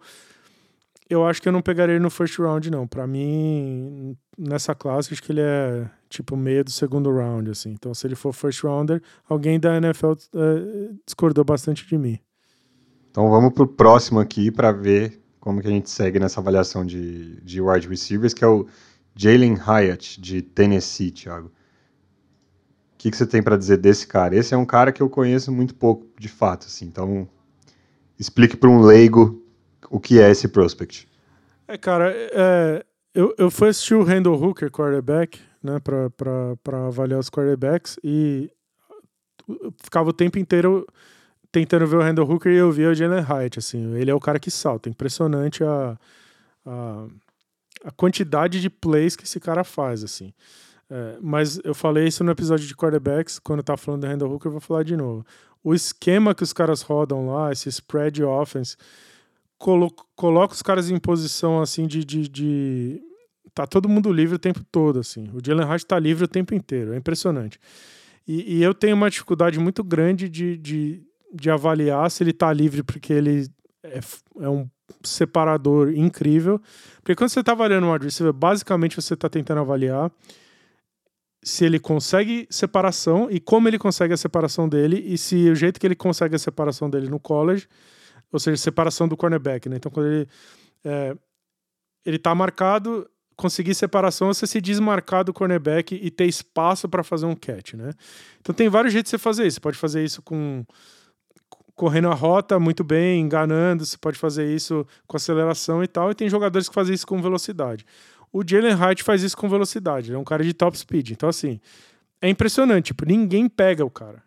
eu 1.09 1.25
acho 1.25 1.41
que 1.41 1.47
eu 1.47 1.53
não 1.53 1.61
pegaria 1.61 1.95
ele 1.95 2.03
no 2.03 2.09
first 2.09 2.37
round, 2.37 2.69
não. 2.69 2.85
Para 2.85 3.07
mim, 3.07 4.15
nessa 4.37 4.75
classe, 4.75 5.13
acho 5.13 5.23
que 5.23 5.31
ele 5.31 5.41
é 5.41 5.89
tipo 6.09 6.35
meio 6.35 6.63
do 6.63 6.71
segundo 6.71 7.11
round, 7.11 7.49
assim. 7.49 7.71
Então, 7.71 7.93
se 7.93 8.05
ele 8.05 8.15
for 8.15 8.33
first 8.33 8.61
rounder, 8.63 9.01
alguém 9.27 9.59
da 9.59 9.77
NFL 9.77 10.13
é, 10.35 10.91
discordou 11.05 11.43
bastante 11.43 11.87
de 11.87 11.97
mim. 11.97 12.19
Então, 13.09 13.29
vamos 13.29 13.53
pro 13.53 13.67
próximo 13.67 14.19
aqui 14.19 14.51
para 14.51 14.71
ver 14.71 15.21
como 15.39 15.61
que 15.61 15.67
a 15.67 15.71
gente 15.71 15.89
segue 15.89 16.19
nessa 16.19 16.41
avaliação 16.41 16.85
de, 16.85 17.41
de 17.41 17.61
wide 17.61 17.87
receivers, 17.87 18.33
que 18.33 18.43
é 18.43 18.47
o 18.47 18.67
Jalen 19.15 19.55
Hyatt, 19.55 20.19
de 20.19 20.41
Tennessee, 20.41 21.11
Thiago. 21.11 21.47
O 21.47 22.97
que, 22.97 23.09
que 23.09 23.17
você 23.17 23.25
tem 23.25 23.41
para 23.41 23.55
dizer 23.55 23.77
desse 23.77 24.05
cara? 24.05 24.35
Esse 24.35 24.53
é 24.53 24.57
um 24.57 24.65
cara 24.65 24.91
que 24.91 25.01
eu 25.01 25.09
conheço 25.09 25.51
muito 25.51 25.73
pouco, 25.73 26.05
de 26.19 26.27
fato, 26.27 26.67
assim. 26.67 26.85
Então, 26.85 27.29
explique 28.19 28.57
para 28.57 28.69
um 28.69 28.81
leigo 28.81 29.41
o 29.89 29.99
que 29.99 30.19
é 30.19 30.29
esse 30.29 30.47
prospect. 30.47 31.07
É, 31.67 31.77
cara, 31.77 32.13
é, 32.15 32.85
eu, 33.13 33.33
eu 33.37 33.51
fui 33.51 33.69
assistir 33.69 33.95
o 33.95 34.03
Randall 34.03 34.41
Hooker, 34.41 34.71
quarterback, 34.71 35.39
né, 35.61 35.79
para 35.79 36.87
avaliar 36.87 37.19
os 37.19 37.29
quarterbacks 37.29 37.97
e 38.03 38.49
ficava 39.83 40.09
o 40.09 40.13
tempo 40.13 40.37
inteiro 40.37 40.85
tentando 41.51 41.87
ver 41.87 41.97
o 41.97 42.01
Randall 42.01 42.29
Hooker 42.29 42.51
e 42.51 42.57
eu 42.57 42.71
via 42.71 42.89
o 42.89 42.93
Jalen 42.93 43.23
Hyatt, 43.23 43.59
assim. 43.59 43.95
Ele 43.95 44.11
é 44.11 44.13
o 44.13 44.19
cara 44.19 44.39
que 44.39 44.51
salta. 44.51 44.89
Impressionante 44.89 45.63
a, 45.63 45.97
a, 46.65 47.07
a 47.85 47.91
quantidade 47.91 48.61
de 48.61 48.69
plays 48.69 49.15
que 49.15 49.23
esse 49.23 49.39
cara 49.39 49.63
faz, 49.63 50.03
assim. 50.03 50.33
É, 50.89 51.17
mas 51.21 51.59
eu 51.63 51.73
falei 51.73 52.07
isso 52.07 52.23
no 52.23 52.31
episódio 52.31 52.67
de 52.67 52.75
quarterbacks, 52.75 53.39
quando 53.39 53.63
tava 53.63 53.77
falando 53.77 54.01
do 54.01 54.07
Randall 54.07 54.31
Hooker, 54.31 54.47
eu 54.47 54.51
vou 54.53 54.61
falar 54.61 54.83
de 54.83 54.95
novo. 54.95 55.25
O 55.63 55.73
esquema 55.73 56.35
que 56.35 56.43
os 56.43 56.53
caras 56.53 56.81
rodam 56.81 57.27
lá, 57.27 57.51
esse 57.51 57.67
spread 57.69 58.23
offense, 58.23 58.77
colo 59.57 59.91
coloca 60.15 60.53
os 60.53 60.61
caras 60.61 60.89
em 60.89 60.97
posição 60.97 61.61
assim 61.61 61.87
de, 61.87 62.03
de, 62.03 62.27
de, 62.27 63.01
Tá 63.53 63.65
todo 63.65 63.89
mundo 63.89 64.11
livre 64.11 64.35
o 64.35 64.39
tempo 64.39 64.63
todo, 64.71 64.99
assim. 64.99 65.31
O 65.33 65.39
Jalen 65.43 65.67
Hurts 65.67 65.83
tá 65.83 65.97
livre 65.97 66.25
o 66.25 66.27
tempo 66.27 66.53
inteiro, 66.53 66.93
é 66.93 66.97
impressionante. 66.97 67.59
E, 68.27 68.57
e 68.57 68.63
eu 68.63 68.73
tenho 68.73 68.95
uma 68.95 69.09
dificuldade 69.09 69.59
muito 69.59 69.83
grande 69.83 70.29
de, 70.29 70.57
de, 70.57 71.01
de 71.33 71.49
avaliar 71.49 72.11
se 72.11 72.23
ele 72.23 72.33
tá 72.33 72.53
livre 72.53 72.83
porque 72.83 73.11
ele 73.11 73.47
é, 73.83 73.99
é 74.41 74.49
um 74.49 74.69
separador 75.03 75.91
incrível. 75.91 76.61
Porque 76.97 77.15
quando 77.15 77.29
você 77.29 77.43
tá 77.43 77.53
avaliando 77.53 77.87
um 77.87 77.93
wide 77.93 78.05
receiver, 78.05 78.33
basicamente 78.33 78.95
você 78.95 79.15
tá 79.15 79.27
tentando 79.27 79.61
avaliar 79.61 80.11
se 81.43 81.65
ele 81.65 81.79
consegue 81.79 82.45
separação 82.49 83.27
e 83.31 83.39
como 83.39 83.67
ele 83.67 83.79
consegue 83.79 84.13
a 84.13 84.17
separação 84.17 84.67
dele 84.67 85.01
e 85.07 85.17
se 85.17 85.49
o 85.49 85.55
jeito 85.55 85.79
que 85.79 85.87
ele 85.87 85.95
consegue 85.95 86.35
a 86.35 86.39
separação 86.39 86.89
dele 86.89 87.09
no 87.09 87.19
college, 87.19 87.67
ou 88.31 88.39
seja, 88.39 88.57
separação 88.57 89.07
do 89.07 89.17
cornerback, 89.17 89.69
né? 89.69 89.77
Então 89.77 89.91
quando 89.91 90.07
ele 90.07 90.27
é, 90.83 91.15
ele 92.05 92.17
tá 92.17 92.33
marcado, 92.33 93.09
conseguir 93.35 93.75
separação, 93.75 94.33
você 94.33 94.47
se 94.47 94.61
desmarcar 94.61 95.23
do 95.23 95.33
cornerback 95.33 95.95
e 95.95 96.09
ter 96.09 96.25
espaço 96.25 96.87
para 96.87 97.03
fazer 97.03 97.25
um 97.25 97.35
catch, 97.35 97.73
né? 97.73 97.91
Então 98.39 98.53
tem 98.53 98.69
vários 98.69 98.93
jeitos 98.93 99.11
de 99.11 99.17
você 99.17 99.21
fazer 99.21 99.45
isso. 99.45 99.55
Você 99.55 99.61
pode 99.61 99.77
fazer 99.77 100.03
isso 100.03 100.21
com 100.21 100.65
correndo 101.75 102.07
a 102.07 102.13
rota 102.15 102.59
muito 102.59 102.83
bem, 102.83 103.21
enganando, 103.21 103.85
você 103.85 103.97
pode 103.97 104.17
fazer 104.17 104.51
isso 104.51 104.85
com 105.05 105.15
aceleração 105.15 105.83
e 105.83 105.87
tal, 105.87 106.09
e 106.09 106.15
tem 106.15 106.27
jogadores 106.27 106.67
que 106.67 106.73
fazem 106.73 106.95
isso 106.95 107.05
com 107.05 107.21
velocidade. 107.21 107.85
O 108.33 108.41
Jalen 108.45 108.73
Hyatt 108.73 109.03
faz 109.03 109.21
isso 109.21 109.37
com 109.37 109.47
velocidade, 109.47 110.09
ele 110.09 110.15
é 110.15 110.19
um 110.19 110.23
cara 110.23 110.43
de 110.43 110.53
top 110.53 110.75
speed. 110.77 111.11
Então, 111.11 111.29
assim, 111.29 111.59
é 112.21 112.29
impressionante. 112.29 112.87
Tipo, 112.87 113.05
ninguém 113.05 113.47
pega 113.47 113.85
o 113.85 113.89
cara. 113.89 114.23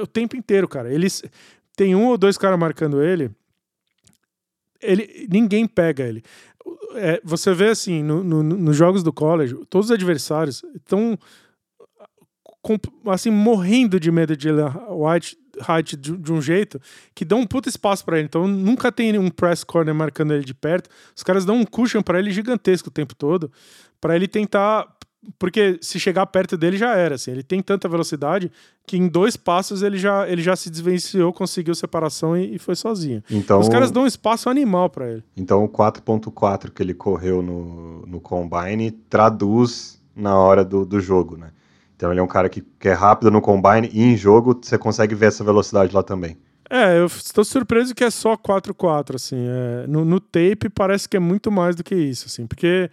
o 0.00 0.06
tempo 0.06 0.36
inteiro, 0.36 0.68
cara. 0.68 0.92
Eles. 0.92 1.22
Tem 1.80 1.94
um 1.94 2.08
ou 2.08 2.18
dois 2.18 2.36
caras 2.36 2.58
marcando 2.58 3.02
ele. 3.02 3.30
Ele, 4.82 5.26
ninguém 5.32 5.66
pega 5.66 6.04
ele. 6.04 6.22
É, 6.94 7.18
você 7.24 7.54
vê 7.54 7.68
assim, 7.68 8.02
no, 8.02 8.22
no, 8.22 8.42
nos 8.42 8.76
jogos 8.76 9.02
do 9.02 9.10
college, 9.10 9.54
todos 9.70 9.86
os 9.86 9.90
adversários 9.90 10.62
estão 10.76 11.18
assim, 13.06 13.30
morrendo 13.30 13.98
de 13.98 14.12
medo 14.12 14.36
de 14.36 14.50
White 14.52 15.38
Height 15.66 15.96
de, 15.96 16.18
de, 16.18 16.30
um 16.30 16.42
jeito 16.42 16.78
que 17.14 17.24
dão 17.24 17.40
um 17.40 17.46
puta 17.46 17.70
espaço 17.70 18.04
para 18.04 18.18
ele. 18.18 18.26
Então 18.26 18.46
nunca 18.46 18.92
tem 18.92 19.18
um 19.18 19.30
press 19.30 19.64
corner 19.64 19.94
marcando 19.94 20.34
ele 20.34 20.44
de 20.44 20.52
perto. 20.52 20.90
Os 21.16 21.22
caras 21.22 21.46
dão 21.46 21.56
um 21.56 21.64
cushion 21.64 22.02
para 22.02 22.18
ele 22.18 22.30
gigantesco 22.30 22.90
o 22.90 22.92
tempo 22.92 23.14
todo, 23.14 23.50
para 23.98 24.14
ele 24.14 24.28
tentar 24.28 24.86
porque 25.38 25.78
se 25.80 26.00
chegar 26.00 26.26
perto 26.26 26.56
dele 26.56 26.76
já 26.76 26.94
era, 26.94 27.14
assim, 27.14 27.30
ele 27.30 27.42
tem 27.42 27.60
tanta 27.62 27.88
velocidade 27.88 28.50
que 28.86 28.96
em 28.96 29.06
dois 29.06 29.36
passos 29.36 29.82
ele 29.82 29.98
já, 29.98 30.28
ele 30.28 30.42
já 30.42 30.56
se 30.56 30.70
desvencilhou, 30.70 31.32
conseguiu 31.32 31.74
separação 31.74 32.36
e, 32.36 32.56
e 32.56 32.58
foi 32.58 32.74
sozinho. 32.74 33.22
Então, 33.30 33.60
Os 33.60 33.68
caras 33.68 33.90
dão 33.90 34.04
um 34.04 34.06
espaço 34.06 34.48
animal 34.48 34.88
para 34.88 35.10
ele. 35.10 35.24
Então 35.36 35.64
o 35.64 35.68
4.4 35.68 36.70
que 36.70 36.82
ele 36.82 36.94
correu 36.94 37.42
no, 37.42 38.06
no 38.06 38.20
Combine 38.20 38.90
traduz 38.90 40.00
na 40.16 40.38
hora 40.38 40.64
do, 40.64 40.84
do 40.84 41.00
jogo, 41.00 41.36
né? 41.36 41.50
Então 42.00 42.10
ele 42.10 42.20
é 42.20 42.22
um 42.22 42.26
cara 42.26 42.48
que, 42.48 42.62
que 42.62 42.88
é 42.88 42.94
rápido 42.94 43.30
no 43.30 43.42
combine 43.42 43.90
e 43.92 44.02
em 44.02 44.16
jogo 44.16 44.58
você 44.60 44.78
consegue 44.78 45.14
ver 45.14 45.26
essa 45.26 45.44
velocidade 45.44 45.94
lá 45.94 46.02
também. 46.02 46.38
É, 46.70 46.98
eu 46.98 47.04
estou 47.04 47.44
surpreso 47.44 47.94
que 47.94 48.02
é 48.02 48.10
só 48.10 48.36
4-4, 48.38 49.16
assim. 49.16 49.36
É, 49.36 49.86
no, 49.86 50.02
no, 50.02 50.18
tape 50.18 50.70
parece 50.72 51.06
que 51.06 51.16
é 51.16 51.20
muito 51.20 51.50
mais 51.50 51.76
do 51.76 51.84
que 51.84 51.94
isso, 51.94 52.26
assim, 52.26 52.46
porque 52.46 52.88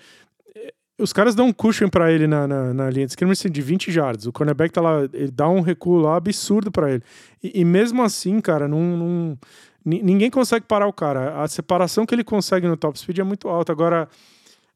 os 0.97 1.13
caras 1.13 1.35
dão 1.35 1.47
um 1.47 1.53
cushion 1.53 1.89
para 1.89 2.11
ele 2.11 2.25
na, 2.25 2.47
na, 2.47 2.73
na, 2.73 2.89
linha 2.89 3.05
de 3.05 3.11
esquerda 3.11 3.31
assim, 3.31 3.49
de 3.49 3.61
20 3.61 3.91
jardas. 3.91 4.25
O 4.25 4.31
cornerback 4.31 4.73
tá 4.73 4.81
lá, 4.81 5.03
ele 5.13 5.31
dá 5.31 5.47
um 5.47 5.61
recuo 5.61 5.99
lá 5.99 6.15
absurdo 6.15 6.71
para 6.71 6.91
ele. 6.91 7.03
E, 7.43 7.61
e, 7.61 7.65
mesmo 7.65 8.01
assim, 8.01 8.41
cara, 8.41 8.67
não, 8.67 8.79
não, 8.79 9.37
ninguém 9.85 10.31
consegue 10.31 10.65
parar 10.65 10.87
o 10.87 10.93
cara. 10.93 11.41
A 11.43 11.47
separação 11.47 12.05
que 12.05 12.15
ele 12.15 12.23
consegue 12.23 12.67
no 12.67 12.75
top 12.75 12.97
speed 12.97 13.19
é 13.19 13.23
muito 13.23 13.47
alta. 13.47 13.71
Agora, 13.71 14.09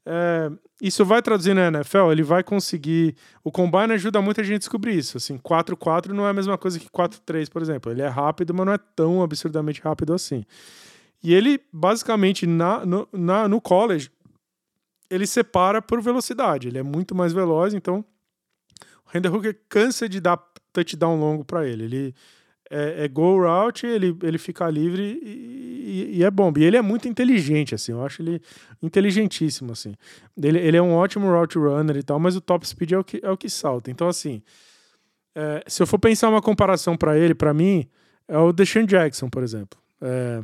é, 0.06 0.50
isso 0.80 1.04
vai 1.04 1.20
traduzir 1.20 1.54
na 1.54 1.66
NFL, 1.68 2.12
ele 2.12 2.22
vai 2.22 2.44
conseguir. 2.44 3.16
O 3.42 3.50
combine 3.50 3.92
ajuda 3.92 4.22
muito 4.22 4.40
a 4.40 4.44
gente 4.44 4.56
a 4.56 4.58
descobrir 4.58 4.96
isso. 4.96 5.16
Assim, 5.16 5.38
4-4 5.38 6.08
não 6.08 6.24
é 6.24 6.30
a 6.30 6.34
mesma 6.34 6.56
coisa 6.56 6.78
que 6.78 6.88
4-3, 6.88 7.50
por 7.50 7.60
exemplo. 7.62 7.90
Ele 7.90 8.02
é 8.02 8.08
rápido, 8.08 8.54
mas 8.54 8.64
não 8.64 8.72
é 8.72 8.78
tão 8.94 9.22
absurdamente 9.24 9.80
rápido 9.80 10.14
assim. 10.14 10.44
E 11.20 11.34
ele, 11.34 11.60
basicamente, 11.72 12.46
na, 12.46 12.86
no, 12.86 13.08
na, 13.12 13.48
no 13.48 13.60
college, 13.60 14.10
ele 15.12 15.26
separa 15.26 15.82
por 15.82 16.00
velocidade. 16.00 16.68
Ele 16.68 16.78
é 16.78 16.82
muito 16.82 17.14
mais 17.14 17.32
veloz, 17.32 17.74
então 17.74 18.04
o 19.04 19.10
Render 19.10 19.32
Hooker 19.32 19.58
cansa 19.68 20.08
de 20.08 20.20
dar 20.20 20.38
touchdown 20.72 21.20
longo 21.20 21.44
para 21.44 21.68
ele. 21.68 21.84
Ele 21.84 22.14
é, 22.70 23.04
é 23.04 23.08
go 23.08 23.38
route, 23.38 23.86
ele, 23.86 24.16
ele 24.22 24.38
fica 24.38 24.68
livre 24.70 25.20
e, 25.22 26.16
e, 26.16 26.24
é 26.24 26.30
bom. 26.30 26.50
E 26.56 26.64
ele 26.64 26.78
é 26.78 26.82
muito 26.82 27.06
inteligente, 27.06 27.74
assim, 27.74 27.92
eu 27.92 28.04
acho 28.04 28.22
ele 28.22 28.40
inteligentíssimo, 28.82 29.72
assim. 29.72 29.94
Ele, 30.42 30.58
ele 30.58 30.76
é 30.78 30.82
um 30.82 30.94
ótimo 30.94 31.30
route 31.30 31.58
runner 31.58 31.96
e 31.98 32.02
tal, 32.02 32.18
mas 32.18 32.34
o 32.34 32.40
top 32.40 32.66
speed 32.66 32.92
é 32.92 32.98
o 32.98 33.04
que, 33.04 33.20
é 33.22 33.30
o 33.30 33.36
que 33.36 33.50
salta. 33.50 33.90
Então, 33.90 34.08
assim, 34.08 34.42
é, 35.34 35.62
se 35.66 35.82
eu 35.82 35.86
for 35.86 35.98
pensar 35.98 36.30
uma 36.30 36.40
comparação 36.40 36.96
para 36.96 37.18
ele, 37.18 37.34
para 37.34 37.52
mim, 37.52 37.86
é 38.26 38.38
o 38.38 38.50
Deshaun 38.50 38.86
Jackson, 38.86 39.28
por 39.28 39.42
exemplo. 39.42 39.81
É, 40.04 40.42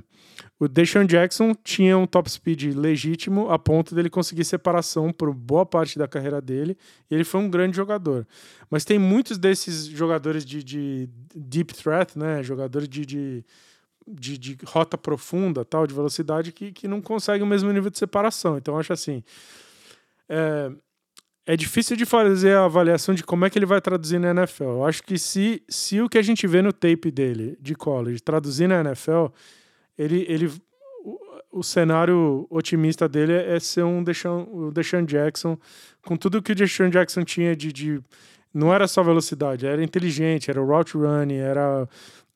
o 0.61 0.69
Deshaun 0.69 1.05
Jackson 1.05 1.53
tinha 1.53 1.99
um 1.99 2.07
top 2.07 2.31
speed 2.31 2.77
legítimo 2.77 3.51
a 3.51 3.59
ponto 3.59 3.93
dele 3.93 4.09
conseguir 4.09 4.45
separação 4.45 5.13
por 5.13 5.35
boa 5.35 5.67
parte 5.67 5.99
da 5.99 6.07
carreira 6.07 6.41
dele 6.41 6.77
e 7.11 7.15
ele 7.15 7.25
foi 7.25 7.41
um 7.41 7.51
grande 7.51 7.77
jogador. 7.77 8.27
Mas 8.71 8.85
tem 8.85 8.99
muitos 8.99 9.37
desses 9.37 9.87
jogadores 9.87 10.45
de, 10.45 10.63
de 10.63 11.09
deep 11.35 11.75
threat, 11.75 12.17
né? 12.17 12.41
Jogadores 12.43 12.89
de, 12.89 13.05
de, 13.05 13.45
de, 14.07 14.39
de, 14.39 14.59
rota 14.65 14.97
profunda, 14.97 15.65
tal, 15.65 15.87
de 15.89 15.95
velocidade, 15.95 16.53
que, 16.53 16.71
que 16.71 16.87
não 16.87 17.01
conseguem 17.01 17.43
o 17.43 17.47
mesmo 17.47 17.73
nível 17.73 17.91
de 17.91 17.99
separação. 17.99 18.57
Então, 18.57 18.79
acho 18.79 18.93
assim. 18.93 19.25
É, 20.29 20.71
é 21.49 21.57
difícil 21.57 21.97
de 21.97 22.05
fazer 22.05 22.55
a 22.55 22.67
avaliação 22.67 23.15
de 23.15 23.25
como 23.25 23.47
é 23.47 23.49
que 23.49 23.59
ele 23.59 23.65
vai 23.65 23.81
traduzir 23.81 24.21
na 24.21 24.33
NFL. 24.33 24.65
Eu 24.65 24.85
acho 24.85 25.03
que 25.03 25.19
se, 25.19 25.63
se 25.67 25.99
o 25.99 26.07
que 26.07 26.19
a 26.19 26.23
gente 26.23 26.47
vê 26.47 26.61
no 26.61 26.75
tape 26.75 27.11
dele 27.11 27.57
de 27.59 27.75
college 27.75 28.21
traduzir 28.21 28.69
na 28.69 28.81
NFL 28.81 29.29
ele, 29.97 30.27
ele 30.29 30.53
o, 31.03 31.19
o 31.51 31.63
cenário 31.63 32.47
otimista 32.51 33.09
dele 33.09 33.33
é 33.33 33.59
ser 33.59 33.83
um 33.83 34.05
Deshaun, 34.05 34.47
o 34.53 34.71
Deshaun 34.71 35.07
Jackson, 35.07 35.59
com 36.03 36.19
tudo 36.19 36.43
que 36.43 36.53
o 36.53 36.55
Deshaun 36.55 36.91
Jackson 36.91 37.25
tinha 37.25 37.57
de, 37.57 37.73
de 37.73 38.01
não 38.53 38.73
era 38.73 38.87
só 38.87 39.03
velocidade, 39.03 39.67
era 39.67 39.83
inteligente, 39.83 40.51
era 40.51 40.61
route 40.61 40.99
running, 40.99 41.39
era 41.39 41.89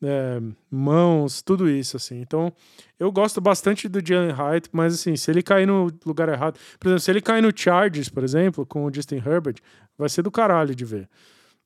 é, 0.03 0.41
mãos, 0.71 1.43
tudo 1.43 1.69
isso, 1.71 1.97
assim. 1.97 2.21
Então, 2.21 2.53
eu 2.99 3.11
gosto 3.12 3.41
bastante 3.41 3.88
do 3.88 4.05
Jalen 4.05 4.33
Hyatt, 4.33 4.69
mas 4.73 4.95
assim, 4.95 5.15
se 5.17 5.31
ele 5.31 5.43
cair 5.43 5.67
no 5.67 5.91
lugar 6.05 6.29
errado, 6.29 6.59
por 6.79 6.88
exemplo, 6.88 7.01
se 7.01 7.11
ele 7.11 7.21
cair 7.21 7.43
no 7.43 7.53
Chargers, 7.55 8.09
por 8.09 8.25
exemplo, 8.25 8.67
com 8.67 8.85
o 8.85 8.93
Justin 8.93 9.17
Herbert, 9.17 9.57
vai 9.97 10.09
ser 10.09 10.23
do 10.23 10.31
caralho 10.31 10.75
de 10.75 10.85
ver. 10.85 11.09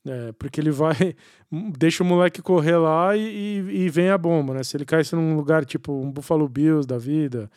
É, 0.06 0.32
porque 0.32 0.60
ele 0.60 0.70
vai, 0.70 1.16
deixa 1.76 2.02
o 2.04 2.06
moleque 2.06 2.40
correr 2.42 2.76
lá 2.76 3.16
e, 3.16 3.20
e, 3.20 3.84
e, 3.84 3.88
vem 3.88 4.10
a 4.10 4.18
bomba, 4.18 4.54
né? 4.54 4.62
Se 4.62 4.76
ele 4.76 4.84
caísse 4.84 5.16
num 5.16 5.34
lugar 5.34 5.64
tipo 5.64 5.92
um 5.92 6.12
Buffalo 6.12 6.48
Bills 6.48 6.86
da 6.86 6.98
vida, 6.98 7.50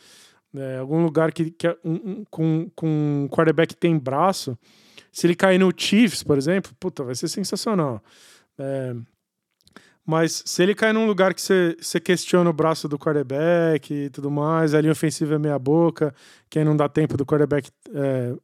é, 0.54 0.78
algum 0.78 1.02
lugar 1.04 1.30
que, 1.30 1.50
que 1.50 1.66
é 1.68 1.76
um, 1.84 2.24
com, 2.28 2.68
com 2.74 2.88
um 2.88 3.28
quarterback 3.28 3.76
tem 3.76 3.96
braço, 3.96 4.58
se 5.12 5.26
ele 5.26 5.36
cair 5.36 5.58
no 5.58 5.72
Chiefs, 5.76 6.22
por 6.22 6.36
exemplo, 6.38 6.72
puta, 6.80 7.04
vai 7.04 7.14
ser 7.14 7.28
sensacional. 7.28 8.02
É, 8.58 8.96
mas 10.04 10.42
se 10.46 10.62
ele 10.62 10.74
cair 10.74 10.92
num 10.92 11.06
lugar 11.06 11.34
que 11.34 11.40
você 11.40 12.00
questiona 12.00 12.50
o 12.50 12.52
braço 12.52 12.88
do 12.88 12.98
quarterback 12.98 13.92
e 13.92 14.10
tudo 14.10 14.30
mais, 14.30 14.74
a 14.74 14.80
linha 14.80 14.92
ofensiva 14.92 15.34
é 15.34 15.38
meia 15.38 15.58
boca, 15.58 16.14
que 16.48 16.58
aí 16.58 16.64
não 16.64 16.76
dá 16.76 16.88
tempo 16.88 17.16
do 17.16 17.24
quarterback 17.26 17.70
é, 17.94 18.34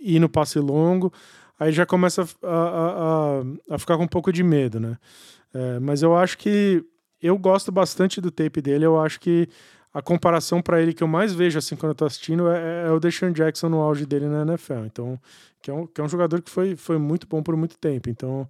ir 0.00 0.18
no 0.20 0.28
passe 0.28 0.58
longo, 0.58 1.12
aí 1.58 1.72
já 1.72 1.84
começa 1.84 2.22
a, 2.42 2.48
a, 2.48 3.40
a, 3.70 3.74
a 3.74 3.78
ficar 3.78 3.96
com 3.96 4.04
um 4.04 4.08
pouco 4.08 4.32
de 4.32 4.42
medo, 4.42 4.78
né? 4.78 4.96
É, 5.52 5.80
mas 5.80 6.02
eu 6.02 6.14
acho 6.14 6.36
que 6.38 6.84
eu 7.20 7.38
gosto 7.38 7.72
bastante 7.72 8.20
do 8.20 8.30
tape 8.30 8.60
dele. 8.60 8.84
Eu 8.84 9.00
acho 9.00 9.18
que 9.18 9.48
a 9.92 10.02
comparação 10.02 10.60
para 10.60 10.80
ele 10.82 10.92
que 10.92 11.02
eu 11.02 11.08
mais 11.08 11.32
vejo 11.32 11.58
assim 11.58 11.74
quando 11.74 11.90
eu 11.90 11.94
tô 11.94 12.04
assistindo 12.04 12.48
é, 12.50 12.86
é 12.86 12.90
o 12.90 13.00
Deshaun 13.00 13.32
Jackson 13.32 13.70
no 13.70 13.80
auge 13.80 14.04
dele 14.04 14.26
na 14.26 14.42
NFL. 14.42 14.84
Então, 14.84 15.18
que 15.62 15.70
é 15.70 15.74
um, 15.74 15.86
que 15.86 16.00
é 16.00 16.04
um 16.04 16.08
jogador 16.08 16.42
que 16.42 16.50
foi, 16.50 16.76
foi 16.76 16.98
muito 16.98 17.26
bom 17.26 17.42
por 17.42 17.56
muito 17.56 17.78
tempo. 17.78 18.10
Então, 18.10 18.48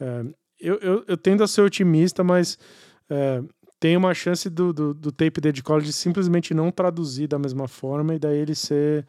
é, 0.00 0.24
eu, 0.64 0.78
eu, 0.80 1.04
eu, 1.06 1.16
tendo 1.16 1.44
a 1.44 1.46
ser 1.46 1.60
otimista, 1.60 2.24
mas 2.24 2.58
é, 3.08 3.42
tem 3.78 3.96
uma 3.96 4.14
chance 4.14 4.48
do, 4.48 4.72
do, 4.72 4.94
do 4.94 5.12
tape 5.12 5.40
dele 5.40 5.52
de 5.52 5.62
college 5.62 5.92
simplesmente 5.92 6.54
não 6.54 6.70
traduzir 6.70 7.26
da 7.26 7.38
mesma 7.38 7.68
forma 7.68 8.14
e 8.14 8.18
daí 8.18 8.38
ele 8.38 8.54
ser 8.54 9.06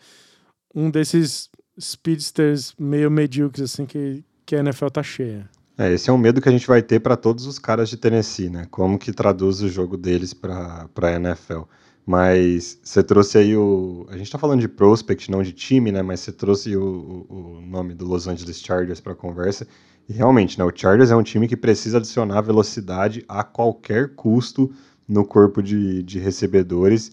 um 0.74 0.92
desses 0.92 1.50
speedsters 1.80 2.74
meio 2.78 3.10
medíocres, 3.10 3.72
assim, 3.72 3.86
que, 3.86 4.24
que 4.46 4.56
a 4.56 4.60
NFL 4.60 4.88
tá 4.88 5.02
cheia. 5.02 5.50
É, 5.78 5.92
esse 5.92 6.10
é 6.10 6.14
um 6.14 6.18
medo 6.18 6.42
que 6.42 6.48
a 6.48 6.52
gente 6.52 6.68
vai 6.68 6.82
ter 6.82 7.00
para 7.00 7.18
todos 7.18 7.46
os 7.46 7.60
caras 7.60 7.90
de 7.90 7.98
Tennessee, 7.98 8.50
né? 8.50 8.66
Como 8.72 8.98
que 8.98 9.12
traduz 9.12 9.62
o 9.62 9.68
jogo 9.68 9.98
deles 9.98 10.34
para 10.34 10.90
a 10.96 11.12
NFL. 11.12 11.64
Mas 12.06 12.80
você 12.84 13.04
trouxe 13.04 13.38
aí 13.38 13.58
o. 13.58 14.06
A 14.10 14.18
gente 14.18 14.32
tá 14.32 14.38
falando 14.38 14.62
de 14.62 14.68
prospect, 14.68 15.30
não 15.32 15.42
de 15.42 15.52
time, 15.52 15.92
né? 15.92 16.02
Mas 16.02 16.20
você 16.20 16.32
trouxe 16.32 16.78
o, 16.78 17.26
o 17.28 17.62
nome 17.62 17.96
do 17.96 18.06
Los 18.06 18.28
Angeles 18.28 18.62
Chargers 18.62 19.02
para 19.02 19.16
conversa. 19.16 19.68
E 20.08 20.14
realmente, 20.14 20.58
né? 20.58 20.66
O 20.66 20.72
Chargers 20.74 21.12
é 21.12 21.16
um 21.16 21.24
time 21.24 21.48
que 21.48 21.58
precisa 21.58 21.98
adicionar 21.98 22.42
velocidade 22.42 23.24
a 23.28 23.44
qualquer 23.44 24.16
custo 24.16 24.72
no 25.08 25.26
corpo 25.26 25.62
de, 25.62 26.04
de 26.04 26.20
recebedores. 26.20 27.12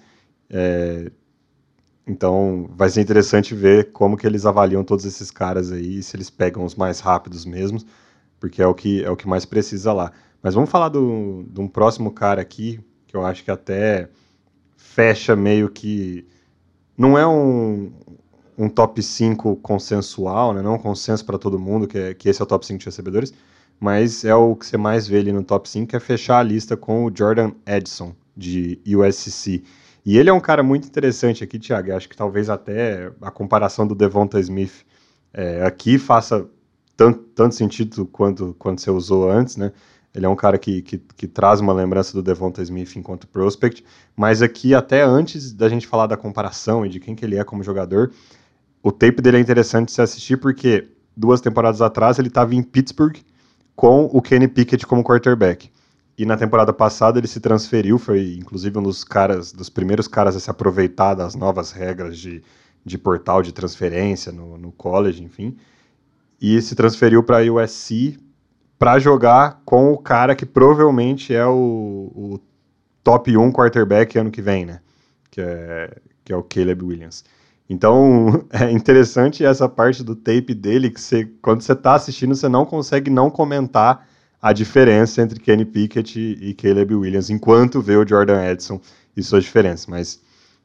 É, 0.51 1.11
então 2.07 2.69
vai 2.75 2.91
ser 2.91 3.01
interessante 3.01 3.55
ver 3.55 3.93
como 3.93 4.17
que 4.17 4.27
eles 4.27 4.45
avaliam 4.45 4.85
todos 4.85 5.05
esses 5.05 5.31
caras 5.31 5.73
aí, 5.73 6.03
se 6.03 6.17
eles 6.17 6.29
pegam 6.29 6.65
os 6.65 6.75
mais 6.75 7.01
rápidos 7.01 7.47
mesmos, 7.47 7.87
porque 8.39 8.61
é 8.61 8.67
o 8.67 8.75
que, 8.75 9.03
é 9.03 9.11
o 9.11 9.17
que 9.17 9.29
mais 9.29 9.45
precisa 9.45 9.93
lá. 9.93 10.13
Mas 10.43 10.55
vamos 10.55 10.71
falar 10.71 10.89
de 10.91 10.99
um 10.99 11.69
próximo 11.69 12.11
cara 12.11 12.43
aqui, 12.43 12.81
que 13.07 13.17
eu 13.17 13.25
acho 13.25 13.45
que 13.45 13.51
até 13.51 14.11
fecha 14.77 15.37
meio 15.37 15.69
que. 15.71 16.27
Não 16.99 17.17
é 17.17 17.27
um, 17.27 17.93
um 18.57 18.69
top 18.69 19.03
5 19.03 19.57
consensual, 19.57 20.53
né? 20.53 20.63
não 20.63 20.75
um 20.75 20.79
consenso 20.79 21.25
para 21.25 21.39
todo 21.39 21.59
mundo 21.59 21.87
que, 21.87 21.99
é, 21.99 22.15
que 22.15 22.29
esse 22.29 22.41
é 22.41 22.45
o 22.45 22.47
top 22.47 22.67
5 22.67 22.79
de 22.79 22.87
recebedores, 22.87 23.33
mas 23.81 24.25
é 24.25 24.35
o 24.35 24.55
que 24.55 24.67
você 24.67 24.77
mais 24.77 25.09
vê 25.09 25.19
ali 25.19 25.33
no 25.33 25.43
top 25.43 25.69
5, 25.69 25.89
que 25.89 25.97
é 25.97 26.01
fechar 26.01 26.39
a 26.39 26.43
lista 26.43 26.77
com 26.77 27.05
o 27.05 27.13
Jordan 27.15 27.53
Edson, 27.67 28.15
de 28.37 28.81
USC. 28.87 29.65
E 30.05 30.19
ele 30.19 30.31
é 30.31 30.33
um 30.33 30.41
cara 30.41 30.63
muito 30.63 30.87
interessante 30.87 31.45
aqui, 31.45 31.59
Thiago. 31.59 31.93
Acho 31.93 32.09
que 32.09 32.17
talvez 32.17 32.51
até 32.51 33.13
a 33.21 33.31
comparação 33.31 33.87
do 33.87 33.95
Devonta 33.95 34.41
Smith 34.41 34.85
é, 35.33 35.65
aqui 35.65 35.99
faça 35.99 36.47
tanto, 36.97 37.21
tanto 37.35 37.55
sentido 37.55 38.07
quanto, 38.07 38.55
quanto 38.59 38.81
você 38.81 38.91
usou 38.91 39.31
antes, 39.31 39.57
né? 39.57 39.73
Ele 40.15 40.27
é 40.27 40.29
um 40.29 40.37
cara 40.37 40.59
que, 40.59 40.83
que, 40.83 40.99
que, 40.99 41.27
traz 41.27 41.59
uma 41.61 41.73
lembrança 41.73 42.13
do 42.13 42.23
Devonta 42.23 42.61
Smith 42.63 42.97
enquanto 42.97 43.27
prospect, 43.27 43.83
mas 44.15 44.43
aqui, 44.43 44.75
até 44.75 45.03
antes 45.03 45.55
da 45.55 45.71
gente 45.71 45.87
falar 45.87 46.07
da 46.07 46.19
comparação 46.19 46.85
e 46.85 46.89
de 46.91 47.01
quem 47.01 47.15
que 47.15 47.25
ele 47.25 47.37
é 47.37 47.45
como 47.45 47.63
jogador, 47.63 48.13
o 48.83 48.91
tape 48.91 49.23
dele 49.23 49.37
é 49.37 49.41
interessante 49.41 49.93
se 49.93 50.03
assistir 50.03 50.37
porque 50.39 50.89
duas 51.17 51.41
temporadas 51.41 51.81
atrás 51.81 52.19
ele 52.19 52.29
estava 52.29 52.55
em 52.55 52.63
Pittsburgh 52.63 53.17
com 53.77 54.05
o 54.13 54.21
Kenny 54.21 54.49
Pickett 54.49 54.87
como 54.87 55.05
quarterback. 55.05 55.71
E 56.17 56.27
na 56.27 56.37
temporada 56.37 56.73
passada 56.73 57.19
ele 57.19 57.27
se 57.27 57.41
transferiu, 57.41 57.99
foi 57.99 58.35
inclusive 58.39 58.79
um 58.79 58.83
dos 58.83 59.03
caras, 59.03 59.53
dos 59.53 59.71
primeiros 59.71 60.07
caras 60.07 60.37
a 60.37 60.41
se 60.41 60.51
aproveitar 60.51 61.15
das 61.15 61.35
novas 61.35 61.73
regras 61.73 62.19
de, 62.19 62.43
de 62.85 62.99
portal 62.99 63.43
de 63.43 63.53
transferência 63.53 64.31
no, 64.31 64.59
no 64.59 64.73
college, 64.73 65.23
enfim. 65.23 65.57
E 66.41 66.61
se 66.61 66.75
transferiu 66.75 67.23
para 67.23 67.39
a 67.39 67.53
USC 67.53 68.19
para 68.79 68.99
jogar 68.99 69.63
com 69.65 69.93
o 69.93 69.99
cara 69.99 70.35
que 70.35 70.45
provavelmente 70.45 71.33
é 71.33 71.47
o, 71.47 72.11
o 72.15 72.41
top 73.03 73.37
1 73.37 73.53
quarterback 73.53 74.19
ano 74.19 74.31
que 74.31 74.43
vem, 74.43 74.67
né? 74.67 74.81
Que 75.31 75.41
é, 75.41 75.99
que 76.25 76.33
é 76.33 76.37
o 76.37 76.43
Caleb 76.43 76.85
Williams. 76.85 77.25
Então, 77.69 78.47
é 78.53 78.71
interessante 78.71 79.45
essa 79.45 79.69
parte 79.69 80.03
do 80.03 80.15
tape 80.15 80.55
dele, 80.55 80.91
que 80.91 81.01
você, 81.01 81.25
quando 81.41 81.63
você 81.63 81.73
está 81.73 81.95
assistindo, 81.95 82.35
você 82.35 82.49
não 82.49 82.65
consegue 82.65 83.11
não 83.11 83.31
comentar 83.31 84.07
a 84.41 84.53
diferença 84.53 85.23
entre 85.23 85.39
Kenny 85.39 85.65
Pickett 85.65 86.19
e 86.19 86.53
Caleb 86.55 86.95
Williams, 86.95 87.31
enquanto 87.31 87.81
vê 87.81 87.97
o 87.97 88.07
Jordan 88.07 88.45
Edson 88.45 88.81
e 89.17 89.23
suas 89.23 89.45
diferenças. 89.45 89.87
Mas 89.87 90.21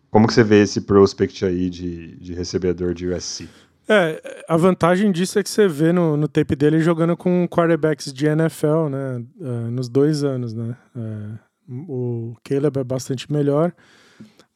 como 0.10 0.26
que 0.26 0.34
você 0.34 0.44
vê 0.44 0.64
esse 0.64 0.82
prospect 0.82 1.46
aí 1.46 1.70
de, 1.70 2.16
de 2.18 2.34
recebedor 2.34 2.94
de 2.96 3.08
USC? 3.08 3.48
É, 3.90 4.44
a 4.50 4.58
vantagem 4.58 5.12
disso 5.12 5.40
é 5.40 5.44
que 5.44 5.50
você 5.50 5.68
vê 5.68 5.94
no, 5.94 6.18
no 6.18 6.28
tape 6.28 6.56
dele 6.56 6.82
jogando 6.82 7.16
com 7.16 7.48
quarterbacks 7.48 8.12
de 8.12 8.26
NFL, 8.26 8.90
né, 8.90 9.24
uh, 9.40 9.72
nos 9.72 9.88
dois 9.88 10.24
anos, 10.24 10.54
né. 10.54 10.76
Uh, 10.96 11.40
o 11.88 12.36
Caleb 12.44 12.80
é 12.80 12.84
bastante 12.84 13.32
melhor, 13.32 13.74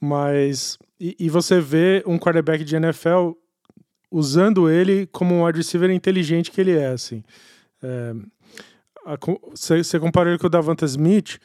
mas 0.02 0.80
e, 1.00 1.16
e, 1.20 1.30
você 1.30 1.62
vê 1.62 2.04
um 2.08 2.18
quarterback 2.18 2.64
de 2.64 2.76
NFL 2.76 3.32
usando 4.10 4.70
ele 4.70 5.08
como 5.08 5.36
um 5.36 5.46
wide 5.46 5.60
receiver 5.60 5.92
inteligente 5.92 6.52
que 6.52 6.60
ele 6.60 6.72
é, 6.72 6.88
assim. 6.88 7.24
É, 7.82 8.14
você 9.52 10.00
comparou 10.00 10.32
ele 10.32 10.40
com 10.40 10.48
o 10.48 10.50
Davanta 10.50 10.86
Smith, 10.86 11.40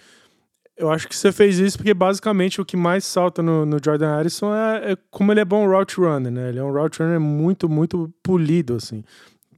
eu 0.77 0.91
acho 0.91 1.09
que 1.09 1.17
você 1.17 1.33
fez 1.33 1.59
isso 1.59 1.79
porque 1.79 1.95
basicamente 1.95 2.61
o 2.61 2.65
que 2.65 2.77
mais 2.77 3.05
salta 3.05 3.43
no, 3.43 3.65
no 3.65 3.79
Jordan 3.83 4.15
Harrison 4.15 4.55
é, 4.55 4.93
é, 4.93 4.97
como 5.11 5.33
ele 5.33 5.41
é 5.41 5.45
bom 5.45 5.67
route 5.67 5.99
runner, 5.99 6.31
né? 6.31 6.51
Ele 6.51 6.59
é 6.59 6.63
um 6.63 6.73
route 6.73 7.03
runner 7.03 7.19
muito, 7.19 7.69
muito 7.69 8.13
polido, 8.23 8.77
assim. 8.77 9.03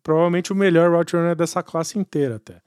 Provavelmente 0.02 0.52
o 0.52 0.56
melhor 0.56 0.92
route 0.92 1.16
runner 1.16 1.34
dessa 1.34 1.62
classe 1.62 1.98
inteira, 1.98 2.36
até. 2.36 2.60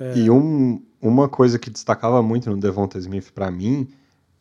É... 0.00 0.18
E 0.18 0.28
um, 0.28 0.82
uma 1.00 1.28
coisa 1.28 1.58
que 1.58 1.70
destacava 1.70 2.20
muito 2.22 2.50
no 2.50 2.58
Devonta 2.58 2.98
Smith 2.98 3.30
para 3.32 3.50
mim 3.50 3.88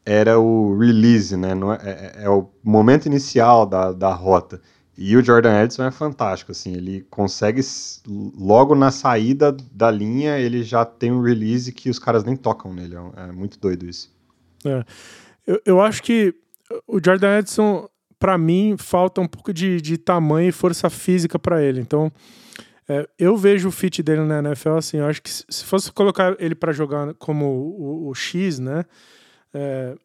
era 0.05 0.39
o 0.39 0.77
release, 0.77 1.35
né? 1.37 1.49
É, 1.83 1.89
é, 1.89 2.23
é, 2.23 2.29
o 2.29 2.49
momento 2.63 3.05
inicial 3.05 3.65
da, 3.65 3.91
da 3.91 4.13
rota. 4.13 4.61
E 4.97 5.15
o 5.15 5.23
Jordan 5.23 5.63
Edson 5.63 5.83
é 5.83 5.91
fantástico, 5.91 6.51
assim, 6.51 6.73
ele 6.73 7.01
consegue, 7.09 7.61
logo 8.37 8.75
na 8.75 8.91
saída 8.91 9.51
da 9.71 9.89
linha, 9.89 10.37
ele 10.37 10.63
já 10.63 10.85
tem 10.85 11.11
um 11.11 11.21
release 11.21 11.71
que 11.71 11.89
os 11.89 11.97
caras 11.97 12.23
nem 12.23 12.35
tocam 12.35 12.73
nele, 12.73 12.95
é, 12.95 13.29
é 13.29 13.31
muito 13.31 13.57
doido 13.57 13.89
isso. 13.89 14.13
É. 14.65 14.83
Eu, 15.47 15.61
eu 15.65 15.81
acho 15.81 16.03
que 16.03 16.35
o 16.85 16.99
Jordan 17.03 17.39
Edson, 17.39 17.89
para 18.19 18.37
mim, 18.37 18.75
falta 18.77 19.21
um 19.21 19.27
pouco 19.27 19.53
de, 19.53 19.81
de 19.81 19.97
tamanho 19.97 20.49
e 20.49 20.51
força 20.51 20.89
física 20.89 21.39
para 21.39 21.63
ele, 21.63 21.79
então 21.79 22.11
é, 22.87 23.07
eu 23.17 23.37
vejo 23.37 23.69
o 23.69 23.71
fit 23.71 24.03
dele 24.03 24.21
na 24.21 24.39
NFL, 24.39 24.71
assim, 24.71 24.97
eu 24.97 25.05
acho 25.05 25.21
que 25.21 25.31
se 25.31 25.63
fosse 25.63 25.91
colocar 25.91 26.35
ele 26.37 26.53
para 26.53 26.73
jogar 26.73 27.13
como 27.15 27.45
o, 27.45 28.09
o 28.09 28.13
X, 28.13 28.59
né, 28.59 28.85
é, 29.53 29.95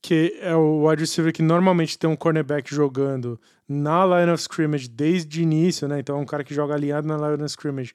que 0.00 0.38
é 0.40 0.54
o 0.54 0.88
wide 0.88 1.02
receiver 1.02 1.32
que 1.32 1.42
normalmente 1.42 1.98
tem 1.98 2.08
um 2.08 2.16
cornerback 2.16 2.72
jogando 2.74 3.40
na 3.68 4.04
line 4.06 4.30
of 4.30 4.40
scrimmage 4.42 4.88
desde 4.88 5.40
o 5.40 5.42
início, 5.42 5.88
né? 5.88 5.98
Então 5.98 6.16
é 6.16 6.20
um 6.20 6.26
cara 6.26 6.44
que 6.44 6.54
joga 6.54 6.74
alinhado 6.74 7.08
na 7.08 7.16
line 7.16 7.42
of 7.42 7.50
scrimmage 7.50 7.92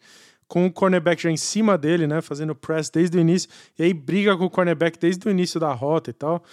com 0.52 0.66
o 0.66 0.72
cornerback 0.72 1.24
já 1.24 1.32
em 1.32 1.38
cima 1.38 1.78
dele, 1.78 2.06
né? 2.06 2.20
Fazendo 2.20 2.54
press 2.54 2.90
desde 2.90 3.18
o 3.18 3.22
início, 3.22 3.50
e 3.80 3.84
aí 3.84 3.94
briga 3.94 4.36
com 4.36 4.44
o 4.44 4.50
cornerback 4.50 5.00
desde 5.00 5.26
o 5.26 5.32
início 5.32 5.58
da 5.58 5.72
rota 5.72 6.10
e 6.10 6.14
tal. 6.14 6.44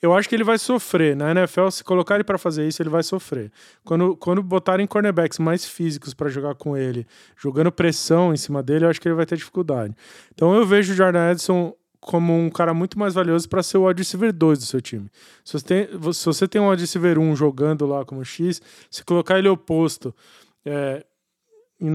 Eu 0.00 0.14
acho 0.14 0.28
que 0.28 0.36
ele 0.36 0.44
vai 0.44 0.56
sofrer. 0.56 1.16
Na 1.16 1.32
NFL, 1.32 1.68
se 1.70 1.82
colocar 1.82 2.14
ele 2.14 2.22
para 2.22 2.38
fazer 2.38 2.66
isso, 2.66 2.80
ele 2.80 2.88
vai 2.88 3.02
sofrer. 3.02 3.50
Quando, 3.84 4.16
quando 4.16 4.40
botarem 4.40 4.86
cornerbacks 4.86 5.40
mais 5.40 5.64
físicos 5.64 6.14
para 6.14 6.28
jogar 6.28 6.54
com 6.54 6.76
ele, 6.76 7.04
jogando 7.36 7.72
pressão 7.72 8.32
em 8.32 8.36
cima 8.36 8.62
dele, 8.62 8.84
eu 8.84 8.88
acho 8.88 9.00
que 9.00 9.08
ele 9.08 9.16
vai 9.16 9.26
ter 9.26 9.36
dificuldade. 9.36 9.94
Então 10.32 10.54
eu 10.54 10.64
vejo 10.64 10.92
o 10.92 10.96
Jordan 10.96 11.32
Edson 11.32 11.74
como 12.00 12.36
um 12.36 12.48
cara 12.48 12.72
muito 12.72 12.98
mais 12.98 13.14
valioso 13.14 13.48
para 13.48 13.62
ser 13.62 13.78
o 13.78 13.86
wide 13.86 14.00
receiver 14.00 14.32
2 14.32 14.58
do 14.58 14.64
seu 14.64 14.80
time. 14.80 15.10
Se 15.44 15.52
você 15.52 15.64
tem, 15.64 15.88
se 16.12 16.24
você 16.24 16.48
tem 16.48 16.60
um 16.60 16.70
wide 16.70 16.82
receiver 16.82 17.18
1 17.18 17.36
jogando 17.36 17.86
lá 17.86 18.04
como 18.04 18.24
X, 18.24 18.60
se 18.90 19.04
colocar 19.04 19.38
ele 19.38 19.48
oposto, 19.48 20.14
é, 20.64 21.04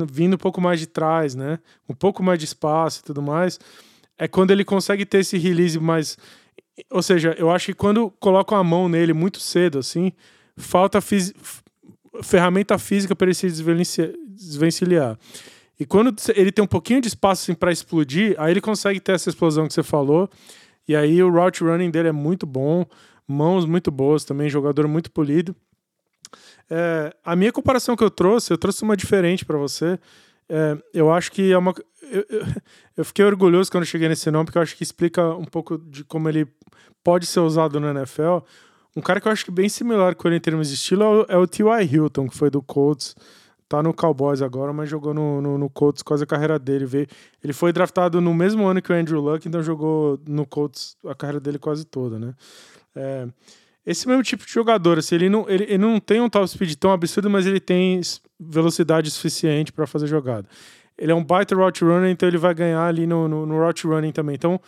vindo 0.09 0.35
um 0.35 0.37
pouco 0.37 0.61
mais 0.61 0.79
de 0.79 0.87
trás, 0.87 1.35
né? 1.35 1.59
Um 1.89 1.93
pouco 1.93 2.23
mais 2.23 2.39
de 2.39 2.45
espaço 2.45 3.01
e 3.01 3.03
tudo 3.03 3.21
mais, 3.21 3.59
é 4.17 4.27
quando 4.27 4.51
ele 4.51 4.63
consegue 4.63 5.05
ter 5.05 5.19
esse 5.19 5.37
release 5.37 5.79
mais. 5.79 6.17
Ou 6.91 7.01
seja, 7.01 7.35
eu 7.37 7.49
acho 7.49 7.67
que 7.67 7.73
quando 7.73 8.11
colocam 8.19 8.57
a 8.57 8.63
mão 8.63 8.87
nele 8.87 9.13
muito 9.13 9.39
cedo, 9.39 9.79
assim, 9.79 10.11
falta 10.57 10.99
ferramenta 12.23 12.77
física 12.77 13.15
para 13.15 13.27
ele 13.27 13.85
se 13.85 14.13
desvencilhar. 14.27 15.17
E 15.79 15.85
quando 15.85 16.15
ele 16.35 16.51
tem 16.51 16.63
um 16.63 16.67
pouquinho 16.67 17.01
de 17.01 17.07
espaço 17.07 17.43
assim, 17.43 17.53
para 17.53 17.71
explodir, 17.71 18.35
aí 18.37 18.51
ele 18.51 18.61
consegue 18.61 18.99
ter 18.99 19.13
essa 19.13 19.29
explosão 19.29 19.67
que 19.67 19.73
você 19.73 19.83
falou. 19.83 20.29
E 20.87 20.95
aí 20.95 21.21
o 21.21 21.29
route 21.29 21.63
running 21.63 21.89
dele 21.89 22.09
é 22.09 22.11
muito 22.11 22.45
bom, 22.45 22.85
mãos 23.27 23.65
muito 23.65 23.91
boas 23.91 24.23
também, 24.23 24.49
jogador 24.49 24.87
muito 24.87 25.11
polido. 25.11 25.55
É, 26.69 27.13
a 27.23 27.35
minha 27.35 27.51
comparação 27.51 27.95
que 27.95 28.03
eu 28.03 28.09
trouxe, 28.09 28.51
eu 28.51 28.57
trouxe 28.57 28.83
uma 28.83 28.95
diferente 28.95 29.45
para 29.45 29.57
você. 29.57 29.99
É, 30.47 30.77
eu 30.93 31.11
acho 31.11 31.31
que 31.31 31.51
é 31.51 31.57
uma. 31.57 31.73
Eu, 32.03 32.25
eu, 32.29 32.45
eu, 32.97 33.05
fiquei 33.05 33.25
orgulhoso 33.25 33.71
quando 33.71 33.85
cheguei 33.85 34.07
nesse 34.07 34.29
nome, 34.31 34.45
porque 34.45 34.57
eu 34.57 34.61
acho 34.61 34.75
que 34.75 34.83
explica 34.83 35.27
um 35.35 35.45
pouco 35.45 35.77
de 35.77 36.03
como 36.03 36.29
ele 36.29 36.47
pode 37.03 37.25
ser 37.25 37.39
usado 37.39 37.79
no 37.79 37.89
NFL. 37.89 38.39
Um 38.95 39.01
cara 39.01 39.19
que 39.19 39.27
eu 39.27 39.31
acho 39.31 39.43
que 39.43 39.51
bem 39.51 39.67
similar 39.67 40.15
com 40.15 40.27
ele 40.27 40.37
em 40.37 40.39
termos 40.39 40.69
de 40.69 40.75
estilo 40.75 41.03
é 41.03 41.07
o, 41.07 41.25
é 41.29 41.37
o 41.37 41.47
T.Y. 41.47 41.83
Hilton, 41.83 42.29
que 42.29 42.37
foi 42.37 42.49
do 42.49 42.61
Colts 42.61 43.15
tá 43.67 43.81
no 43.81 43.93
Cowboys 43.93 44.41
agora, 44.41 44.71
mas 44.71 44.89
jogou 44.89 45.13
no, 45.13 45.41
no, 45.41 45.57
no, 45.57 45.69
Colts 45.69 46.03
quase 46.03 46.23
a 46.23 46.27
carreira 46.27 46.59
dele. 46.59 46.85
Veio, 46.85 47.07
ele 47.43 47.53
foi 47.53 47.73
draftado 47.73 48.21
no 48.21 48.33
mesmo 48.33 48.65
ano 48.65 48.81
que 48.81 48.91
o 48.91 48.95
Andrew 48.95 49.19
Luck, 49.19 49.47
então 49.47 49.61
jogou 49.61 50.19
no 50.27 50.45
Colts 50.45 50.95
a 51.05 51.15
carreira 51.15 51.39
dele 51.39 51.57
quase 51.57 51.85
toda, 51.85 52.19
né? 52.19 52.33
É, 52.95 53.27
esse 53.85 54.07
mesmo 54.07 54.23
tipo 54.23 54.45
de 54.45 54.51
jogador, 54.51 54.97
assim, 54.97 55.15
ele 55.15 55.29
não, 55.29 55.47
ele, 55.49 55.63
ele 55.65 55.77
não 55.77 55.99
tem 55.99 56.19
um 56.19 56.29
top 56.29 56.47
speed 56.47 56.73
tão 56.75 56.91
absurdo, 56.91 57.29
mas 57.29 57.45
ele 57.45 57.59
tem 57.59 58.01
velocidade 58.39 59.11
suficiente 59.11 59.71
para 59.71 59.85
fazer 59.85 60.07
jogada. 60.07 60.47
Ele 60.97 61.11
é 61.11 61.15
um 61.15 61.23
baita 61.23 61.55
route 61.55 61.83
runner, 61.83 62.09
então 62.09 62.27
ele 62.27 62.37
vai 62.37 62.53
ganhar 62.53 62.85
ali 62.85 63.05
no, 63.05 63.27
no, 63.27 63.45
no 63.45 63.59
route 63.59 63.85
running 63.85 64.11
também. 64.11 64.35
Então, 64.35 64.59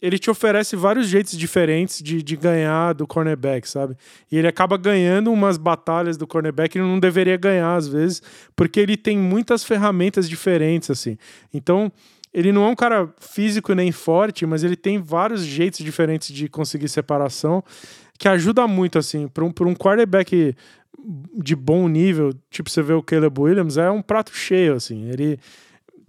ele 0.00 0.18
te 0.18 0.30
oferece 0.30 0.76
vários 0.76 1.08
jeitos 1.08 1.36
diferentes 1.36 2.02
de, 2.02 2.22
de 2.22 2.36
ganhar 2.36 2.92
do 2.94 3.06
cornerback, 3.06 3.68
sabe? 3.68 3.96
E 4.30 4.38
ele 4.38 4.46
acaba 4.46 4.76
ganhando 4.76 5.32
umas 5.32 5.56
batalhas 5.56 6.16
do 6.16 6.26
cornerback 6.26 6.72
que 6.72 6.78
ele 6.78 6.86
não 6.86 7.00
deveria 7.00 7.36
ganhar 7.36 7.74
às 7.74 7.88
vezes, 7.88 8.22
porque 8.54 8.78
ele 8.78 8.96
tem 8.96 9.18
muitas 9.18 9.64
ferramentas 9.64 10.28
diferentes, 10.28 10.90
assim. 10.90 11.18
Então, 11.52 11.90
ele 12.32 12.52
não 12.52 12.64
é 12.64 12.68
um 12.68 12.76
cara 12.76 13.12
físico 13.18 13.74
nem 13.74 13.90
forte, 13.90 14.46
mas 14.46 14.62
ele 14.62 14.76
tem 14.76 14.98
vários 14.98 15.42
jeitos 15.42 15.80
diferentes 15.80 16.32
de 16.32 16.48
conseguir 16.48 16.88
separação, 16.88 17.64
que 18.18 18.28
ajuda 18.28 18.66
muito, 18.66 18.98
assim, 18.98 19.26
para 19.26 19.44
um, 19.44 19.52
um 19.60 19.74
quarterback 19.74 20.54
de 21.34 21.56
bom 21.56 21.88
nível, 21.88 22.32
tipo 22.50 22.68
você 22.68 22.82
vê 22.82 22.92
o 22.92 23.02
Caleb 23.02 23.40
Williams, 23.40 23.76
é 23.76 23.90
um 23.90 24.02
prato 24.02 24.34
cheio, 24.34 24.74
assim. 24.74 25.08
Ele 25.08 25.38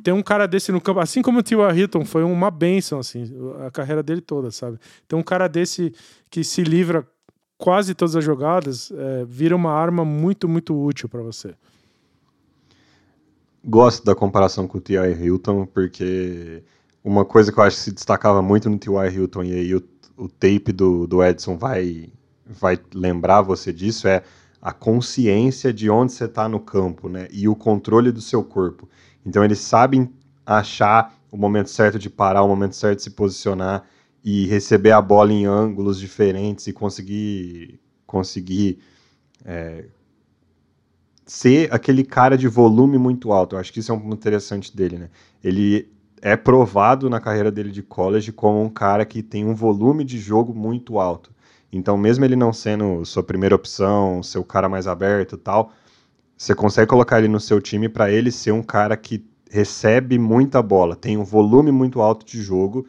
ter 0.03 0.11
um 0.11 0.21
cara 0.21 0.47
desse 0.47 0.71
no 0.71 0.81
campo, 0.81 0.99
assim 0.99 1.21
como 1.21 1.39
o 1.39 1.43
Tio 1.43 1.69
Hilton 1.69 2.05
foi 2.05 2.23
uma 2.23 2.49
benção, 2.49 2.99
assim, 2.99 3.25
a 3.65 3.71
carreira 3.71 4.01
dele 4.01 4.21
toda, 4.21 4.51
sabe? 4.51 4.77
Ter 5.07 5.15
um 5.15 5.23
cara 5.23 5.47
desse 5.47 5.93
que 6.29 6.43
se 6.43 6.63
livra 6.63 7.05
quase 7.57 7.93
todas 7.93 8.15
as 8.15 8.23
jogadas, 8.23 8.91
é, 8.91 9.25
vira 9.25 9.55
uma 9.55 9.71
arma 9.71 10.05
muito, 10.05 10.47
muito 10.47 10.73
útil 10.73 11.09
para 11.09 11.21
você. 11.21 11.53
Gosto 13.63 14.05
da 14.05 14.15
comparação 14.15 14.65
com 14.67 14.77
o 14.77 14.81
T.I. 14.81 15.11
Hilton, 15.21 15.65
porque 15.65 16.63
uma 17.03 17.25
coisa 17.25 17.51
que 17.51 17.59
eu 17.59 17.63
acho 17.63 17.75
que 17.75 17.83
se 17.83 17.91
destacava 17.91 18.41
muito 18.41 18.69
no 18.69 18.77
T.Y. 18.77 19.13
Hilton, 19.13 19.43
e 19.43 19.51
aí 19.51 19.75
o, 19.75 19.83
o 20.15 20.29
tape 20.29 20.71
do, 20.71 21.05
do 21.05 21.21
Edson 21.21 21.57
vai, 21.57 22.09
vai 22.45 22.79
lembrar 22.93 23.41
você 23.41 23.73
disso, 23.73 24.07
é 24.07 24.23
a 24.61 24.71
consciência 24.71 25.73
de 25.73 25.89
onde 25.89 26.13
você 26.13 26.25
está 26.25 26.47
no 26.47 26.59
campo, 26.59 27.09
né? 27.09 27.27
E 27.31 27.47
o 27.47 27.55
controle 27.55 28.11
do 28.11 28.21
seu 28.21 28.43
corpo. 28.43 28.87
Então 29.25 29.43
eles 29.43 29.59
sabem 29.59 30.11
achar 30.45 31.13
o 31.31 31.37
momento 31.37 31.69
certo 31.69 31.99
de 31.99 32.09
parar, 32.09 32.43
o 32.43 32.47
momento 32.47 32.75
certo 32.75 32.97
de 32.97 33.03
se 33.03 33.11
posicionar 33.11 33.83
e 34.23 34.45
receber 34.47 34.91
a 34.91 35.01
bola 35.01 35.31
em 35.31 35.45
ângulos 35.45 35.99
diferentes 35.99 36.67
e 36.67 36.73
conseguir 36.73 37.79
conseguir 38.05 38.79
é, 39.45 39.85
ser 41.25 41.71
aquele 41.71 42.03
cara 42.03 42.35
de 42.35 42.47
volume 42.47 42.97
muito 42.97 43.31
alto. 43.31 43.55
Eu 43.55 43.59
acho 43.59 43.71
que 43.71 43.79
isso 43.79 43.91
é 43.91 43.95
um 43.95 43.99
ponto 43.99 44.15
interessante 44.15 44.75
dele, 44.75 44.97
né? 44.97 45.09
Ele 45.43 45.91
é 46.21 46.35
provado 46.35 47.09
na 47.09 47.19
carreira 47.19 47.51
dele 47.51 47.71
de 47.71 47.83
college 47.83 48.31
como 48.31 48.61
um 48.61 48.69
cara 48.69 49.05
que 49.05 49.21
tem 49.21 49.45
um 49.45 49.53
volume 49.53 50.03
de 50.03 50.17
jogo 50.17 50.53
muito 50.53 50.99
alto. 50.99 51.31
Então, 51.71 51.95
mesmo 51.97 52.25
ele 52.25 52.35
não 52.35 52.51
sendo 52.51 53.05
sua 53.05 53.21
primeira 53.21 53.55
opção, 53.55 54.23
seu 54.23 54.43
cara 54.43 54.67
mais 54.67 54.87
aberto 54.87 55.35
e 55.35 55.37
tal, 55.37 55.71
você 56.39 56.55
consegue 56.55 56.87
colocar 56.87 57.19
ele 57.19 57.27
no 57.27 57.39
seu 57.39 57.61
time 57.61 57.89
para 57.89 58.09
ele 58.09 58.31
ser 58.31 58.53
um 58.53 58.63
cara 58.63 58.95
que 58.95 59.25
recebe 59.51 60.17
muita 60.17 60.61
bola, 60.61 60.95
tem 60.95 61.17
um 61.17 61.23
volume 61.23 61.69
muito 61.69 61.99
alto 61.99 62.25
de 62.25 62.41
jogo, 62.41 62.87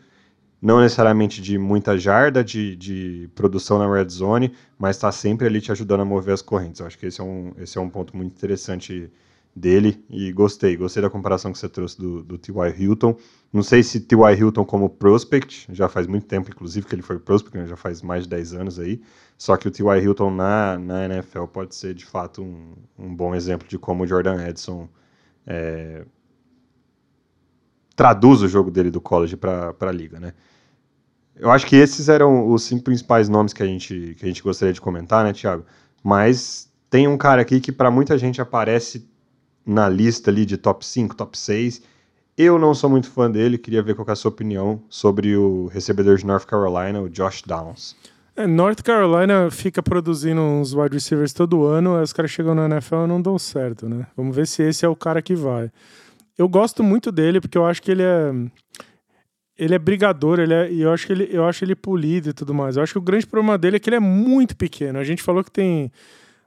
não 0.62 0.80
necessariamente 0.80 1.42
de 1.42 1.58
muita 1.58 1.98
jarda, 1.98 2.44
de, 2.44 2.76
de 2.76 3.28
produção 3.34 3.76
na 3.76 3.92
red 3.92 4.08
zone, 4.08 4.54
mas 4.78 4.94
está 4.94 5.10
sempre 5.10 5.48
ali 5.48 5.60
te 5.60 5.72
ajudando 5.72 6.00
a 6.00 6.04
mover 6.04 6.32
as 6.32 6.42
correntes. 6.42 6.80
Eu 6.80 6.86
acho 6.86 6.96
que 6.96 7.06
esse 7.06 7.20
é 7.20 7.24
um, 7.24 7.52
esse 7.58 7.76
é 7.76 7.80
um 7.80 7.90
ponto 7.90 8.16
muito 8.16 8.32
interessante 8.32 9.10
dele 9.54 10.04
e 10.08 10.32
gostei. 10.32 10.76
Gostei 10.76 11.02
da 11.02 11.10
comparação 11.10 11.52
que 11.52 11.58
você 11.58 11.68
trouxe 11.68 11.98
do, 11.98 12.22
do 12.22 12.38
T.Y. 12.38 12.74
Hilton. 12.78 13.16
Não 13.52 13.62
sei 13.62 13.82
se 13.82 14.00
T.Y. 14.00 14.34
Hilton 14.38 14.64
como 14.64 14.88
prospect, 14.88 15.66
já 15.70 15.88
faz 15.88 16.06
muito 16.06 16.26
tempo, 16.26 16.50
inclusive, 16.50 16.86
que 16.86 16.94
ele 16.94 17.02
foi 17.02 17.18
prospect, 17.18 17.58
né, 17.58 17.66
já 17.66 17.76
faz 17.76 18.00
mais 18.02 18.24
de 18.24 18.30
10 18.30 18.54
anos 18.54 18.78
aí. 18.78 19.00
Só 19.36 19.56
que 19.56 19.66
o 19.66 19.70
T.Y. 19.70 20.04
Hilton 20.04 20.30
na, 20.30 20.78
na 20.78 21.04
NFL 21.06 21.44
pode 21.44 21.74
ser, 21.74 21.94
de 21.94 22.04
fato, 22.06 22.42
um, 22.42 22.74
um 22.98 23.14
bom 23.14 23.34
exemplo 23.34 23.66
de 23.66 23.78
como 23.78 24.04
o 24.04 24.06
Jordan 24.06 24.46
Edson 24.46 24.88
é, 25.46 26.04
traduz 27.96 28.40
o 28.42 28.48
jogo 28.48 28.70
dele 28.70 28.90
do 28.90 29.00
college 29.00 29.36
para 29.36 29.74
a 29.78 29.92
liga, 29.92 30.20
né? 30.20 30.32
Eu 31.36 31.50
acho 31.50 31.66
que 31.66 31.76
esses 31.76 32.08
eram 32.08 32.50
os 32.50 32.62
cinco 32.64 32.84
principais 32.84 33.28
nomes 33.28 33.52
que 33.52 33.62
a 33.62 33.66
gente, 33.66 34.14
que 34.18 34.24
a 34.24 34.28
gente 34.28 34.42
gostaria 34.42 34.74
de 34.74 34.80
comentar, 34.80 35.24
né, 35.24 35.32
Thiago? 35.32 35.64
Mas 36.02 36.70
tem 36.90 37.08
um 37.08 37.16
cara 37.16 37.40
aqui 37.40 37.60
que 37.60 37.72
para 37.72 37.90
muita 37.90 38.18
gente 38.18 38.40
aparece 38.40 39.09
na 39.64 39.88
lista 39.88 40.30
ali 40.30 40.44
de 40.44 40.56
top 40.56 40.84
5, 40.84 41.14
top 41.14 41.36
6. 41.36 41.82
Eu 42.36 42.58
não 42.58 42.74
sou 42.74 42.88
muito 42.88 43.10
fã 43.10 43.30
dele, 43.30 43.58
queria 43.58 43.82
ver 43.82 43.94
qual 43.94 44.08
é 44.08 44.12
a 44.12 44.16
sua 44.16 44.30
opinião 44.30 44.82
sobre 44.88 45.36
o 45.36 45.66
recebedor 45.66 46.16
de 46.16 46.26
North 46.26 46.46
Carolina, 46.46 47.00
o 47.00 47.08
Josh 47.08 47.42
Downs. 47.42 47.94
É, 48.34 48.46
North 48.46 48.82
Carolina 48.82 49.50
fica 49.50 49.82
produzindo 49.82 50.40
uns 50.40 50.72
wide 50.72 50.94
receivers 50.94 51.32
todo 51.32 51.64
ano, 51.64 51.96
aí 51.96 52.02
os 52.02 52.12
caras 52.12 52.30
chegam 52.30 52.54
na 52.54 52.66
NFL 52.66 53.04
e 53.04 53.06
não 53.06 53.20
dão 53.20 53.38
certo, 53.38 53.88
né? 53.88 54.06
Vamos 54.16 54.34
ver 54.34 54.46
se 54.46 54.62
esse 54.62 54.86
é 54.86 54.88
o 54.88 54.96
cara 54.96 55.20
que 55.20 55.34
vai. 55.34 55.70
Eu 56.38 56.48
gosto 56.48 56.82
muito 56.82 57.12
dele 57.12 57.40
porque 57.40 57.58
eu 57.58 57.66
acho 57.66 57.82
que 57.82 57.90
ele 57.90 58.02
é 58.02 58.32
ele 59.58 59.74
é 59.74 59.78
brigador, 59.78 60.40
ele 60.40 60.54
é, 60.54 60.72
e 60.72 60.80
eu 60.80 60.90
acho 60.90 61.06
que 61.06 61.12
ele, 61.12 61.28
eu 61.30 61.44
acho 61.44 61.62
ele 61.62 61.74
polido 61.74 62.30
e 62.30 62.32
tudo 62.32 62.54
mais. 62.54 62.76
Eu 62.76 62.82
acho 62.82 62.94
que 62.94 62.98
o 62.98 63.02
grande 63.02 63.26
problema 63.26 63.58
dele 63.58 63.76
é 63.76 63.78
que 63.78 63.90
ele 63.90 63.96
é 63.96 64.00
muito 64.00 64.56
pequeno. 64.56 64.98
A 64.98 65.04
gente 65.04 65.22
falou 65.22 65.44
que 65.44 65.50
tem 65.50 65.92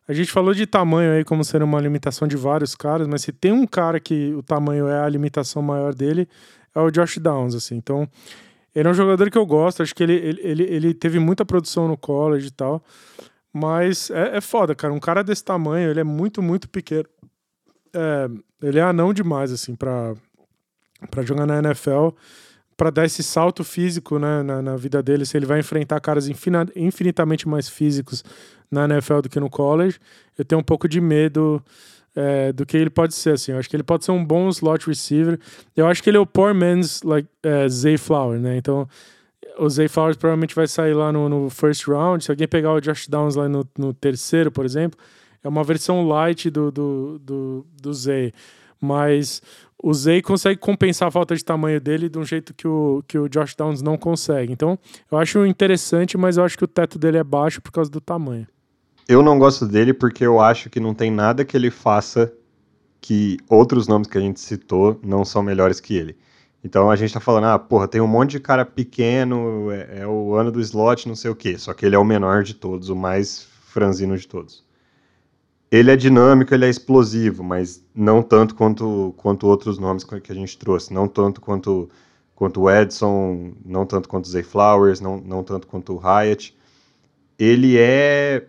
a 0.08 0.14
gente 0.14 0.32
falou 0.32 0.54
de 0.54 0.66
tamanho 0.66 1.14
aí 1.14 1.24
como 1.24 1.44
sendo 1.44 1.64
uma 1.64 1.80
limitação 1.80 2.28
de 2.28 2.36
vários 2.36 2.76
caras, 2.76 3.08
mas 3.08 3.22
se 3.22 3.32
tem 3.32 3.52
um 3.52 3.66
cara 3.66 4.00
que 4.00 4.34
o 4.34 4.44
tamanho 4.44 4.88
é 4.88 5.00
a 5.00 5.08
limitação 5.08 5.62
maior 5.62 5.94
dele, 5.94 6.28
é 6.76 6.80
o 6.80 6.92
Josh 6.92 7.18
Downs, 7.20 7.56
assim. 7.56 7.76
Então, 7.76 8.08
ele 8.76 8.88
é 8.88 8.92
um 8.92 8.94
jogador 8.94 9.30
que 9.30 9.38
eu 9.38 9.46
gosto, 9.46 9.82
acho 9.82 9.96
que 9.96 10.04
ele, 10.04 10.14
ele, 10.14 10.42
ele, 10.42 10.64
ele 10.64 10.94
teve 10.94 11.20
muita 11.20 11.46
produção 11.46 11.88
no 11.88 11.98
college 11.98 12.48
e 12.48 12.52
tal, 12.52 12.84
mas 13.52 14.10
é, 14.10 14.38
é 14.38 14.42
foda, 14.42 14.76
cara. 14.76 14.94
Um 14.94 15.00
cara 15.00 15.24
desse 15.24 15.44
tamanho, 15.44 15.90
ele 15.90 16.00
é 16.00 16.04
muito, 16.04 16.42
muito 16.42 16.68
pequeno. 16.68 17.08
É, 17.94 18.30
ele 18.62 18.80
é 18.80 18.82
anão 18.82 19.14
demais, 19.14 19.52
assim, 19.52 19.76
pra, 19.76 20.16
pra 21.10 21.24
jogar 21.24 21.46
na 21.46 21.60
NFL 21.60 22.10
para 22.76 22.90
dar 22.90 23.06
esse 23.06 23.22
salto 23.22 23.64
físico 23.64 24.18
né, 24.18 24.42
na, 24.42 24.62
na, 24.62 24.76
vida 24.76 25.02
dele, 25.02 25.26
se 25.26 25.38
ele 25.38 25.46
vai 25.46 25.60
enfrentar 25.60 26.00
caras 26.00 26.28
infinitamente 26.28 27.48
mais 27.48 27.70
físicos 27.70 28.24
na 28.74 28.86
NFL 28.86 29.22
do 29.22 29.30
que 29.30 29.40
no 29.40 29.50
college, 29.50 30.00
eu 30.38 30.44
tenho 30.44 30.60
um 30.60 30.64
pouco 30.64 30.88
de 30.88 31.00
medo 31.00 31.64
é, 32.16 32.52
do 32.52 32.66
que 32.66 32.78
ele 32.78 32.90
pode 32.90 33.14
ser. 33.14 33.34
Assim. 33.34 33.52
Eu 33.52 33.60
acho 33.60 33.70
que 33.70 33.76
ele 33.76 33.84
pode 33.84 34.06
ser 34.06 34.12
um 34.12 34.24
bom 34.24 34.50
slot 34.50 34.88
receiver. 34.88 35.40
Eu 35.76 35.88
acho 35.88 36.02
que 36.02 36.10
ele 36.10 36.18
é 36.18 36.20
o 36.20 36.26
poor 36.26 36.54
man's 36.54 37.02
like, 37.04 37.28
é, 37.42 37.68
Zay 37.68 37.98
Flower, 37.98 38.40
né? 38.40 38.58
Então, 38.58 38.88
o 39.58 39.70
Zay 39.70 39.88
Flowers 39.88 40.18
provavelmente 40.18 40.56
vai 40.56 40.68
sair 40.68 40.94
lá 40.94 41.12
no, 41.12 41.30
no, 41.30 41.50
first 41.50 41.88
round. 41.88 42.24
Se 42.24 42.32
alguém 42.32 42.48
pegar 42.48 42.74
o 42.74 42.82
Josh 42.82 43.08
Downs 43.08 43.36
lá 43.36 43.48
no, 43.48 43.68
no 43.78 43.94
terceiro, 43.94 44.52
por 44.52 44.66
exemplo, 44.66 45.00
é 45.44 45.48
uma 45.48 45.64
versão 45.64 46.08
light 46.08 46.50
do, 46.50 46.72
do, 46.72 47.20
do, 47.20 47.66
do 47.82 47.94
Zay. 47.94 48.34
Mas 48.80 49.42
o 49.82 49.94
Zay 49.94 50.22
consegue 50.22 50.60
compensar 50.60 51.08
a 51.08 51.12
falta 51.12 51.36
de 51.36 51.44
tamanho 51.44 51.80
dele 51.80 52.10
de 52.10 52.18
um 52.18 52.24
jeito 52.24 52.54
que 52.54 52.68
o, 52.68 53.04
que 53.08 53.18
o 53.18 53.30
Josh 53.30 53.56
Downs 53.56 53.82
não 53.82 53.98
consegue. 53.98 54.52
Então, 54.52 54.78
eu 55.12 55.18
acho 55.18 55.46
interessante, 55.46 56.18
mas 56.18 56.38
eu 56.38 56.44
acho 56.44 56.58
que 56.58 56.64
o 56.64 56.68
teto 56.68 56.98
dele 56.98 57.18
é 57.18 57.24
baixo 57.24 57.62
por 57.62 57.72
causa 57.72 57.90
do 57.90 58.02
tamanho. 58.02 58.48
Eu 59.08 59.22
não 59.22 59.38
gosto 59.38 59.68
dele 59.68 59.94
porque 59.94 60.26
eu 60.26 60.40
acho 60.40 60.70
que 60.70 60.80
não 60.80 60.94
tem 60.94 61.12
nada 61.12 61.44
que 61.46 61.56
ele 61.58 61.70
faça 61.70 62.32
que 63.02 63.38
outros 63.50 63.88
nomes 63.88 64.08
que 64.08 64.18
a 64.18 64.22
gente 64.22 64.40
citou 64.40 65.00
não 65.04 65.26
são 65.26 65.44
melhores 65.44 65.80
que 65.80 65.96
ele. 65.96 66.16
Então 66.64 66.90
a 66.90 66.96
gente 66.96 67.14
tá 67.14 67.20
falando, 67.20 67.46
ah, 67.46 67.60
porra, 67.60 67.88
tem 67.88 68.00
um 68.00 68.08
monte 68.08 68.32
de 68.32 68.40
cara 68.40 68.66
pequeno, 68.66 69.70
é, 69.72 70.00
é 70.02 70.08
o 70.08 70.34
ano 70.36 70.52
do 70.52 70.62
slot, 70.62 71.08
não 71.08 71.16
sei 71.16 71.30
o 71.30 71.36
quê. 71.36 71.58
Só 71.58 71.74
que 71.74 71.86
ele 71.86 71.96
é 71.96 72.00
o 72.00 72.06
menor 72.06 72.44
de 72.44 72.54
todos, 72.54 72.90
o 72.90 72.96
mais 72.96 73.48
franzino 73.66 74.18
de 74.18 74.28
todos 74.28 74.64
ele 75.74 75.90
é 75.90 75.96
dinâmico, 75.96 76.54
ele 76.54 76.66
é 76.66 76.70
explosivo, 76.70 77.44
mas 77.44 77.84
não 77.96 78.22
tanto 78.22 78.54
quanto, 78.54 79.12
quanto 79.18 79.48
outros 79.48 79.80
nomes 79.80 80.04
que 80.04 80.32
a 80.32 80.36
gente 80.36 80.56
trouxe. 80.56 80.94
Não 80.94 81.08
tanto 81.08 81.42
quanto, 81.42 81.90
quanto 82.36 82.62
o 82.62 82.70
Edson, 82.70 83.54
não 83.66 83.84
tanto 83.84 84.08
quanto 84.08 84.26
o 84.26 84.30
Zay 84.30 84.44
Flowers, 84.44 85.02
não, 85.02 85.18
não 85.18 85.44
tanto 85.44 85.66
quanto 85.66 85.96
o 85.96 86.00
Hyatt. 86.00 86.56
Ele 87.40 87.76
é. 87.80 88.46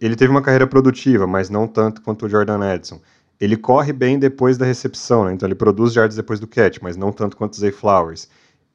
Ele 0.00 0.16
teve 0.16 0.30
uma 0.30 0.42
carreira 0.42 0.66
produtiva, 0.66 1.26
mas 1.26 1.50
não 1.50 1.66
tanto 1.66 2.02
quanto 2.02 2.26
o 2.26 2.28
Jordan 2.28 2.74
Edson. 2.74 3.00
Ele 3.40 3.56
corre 3.56 3.92
bem 3.92 4.18
depois 4.18 4.56
da 4.56 4.64
recepção, 4.64 5.24
né? 5.24 5.32
então 5.32 5.46
ele 5.46 5.54
produz 5.54 5.92
jardas 5.92 6.16
depois 6.16 6.38
do 6.38 6.46
catch, 6.46 6.78
mas 6.80 6.96
não 6.96 7.12
tanto 7.12 7.36
quanto 7.36 7.54
o 7.54 7.56
Zay 7.56 7.72
Flowers 7.72 8.28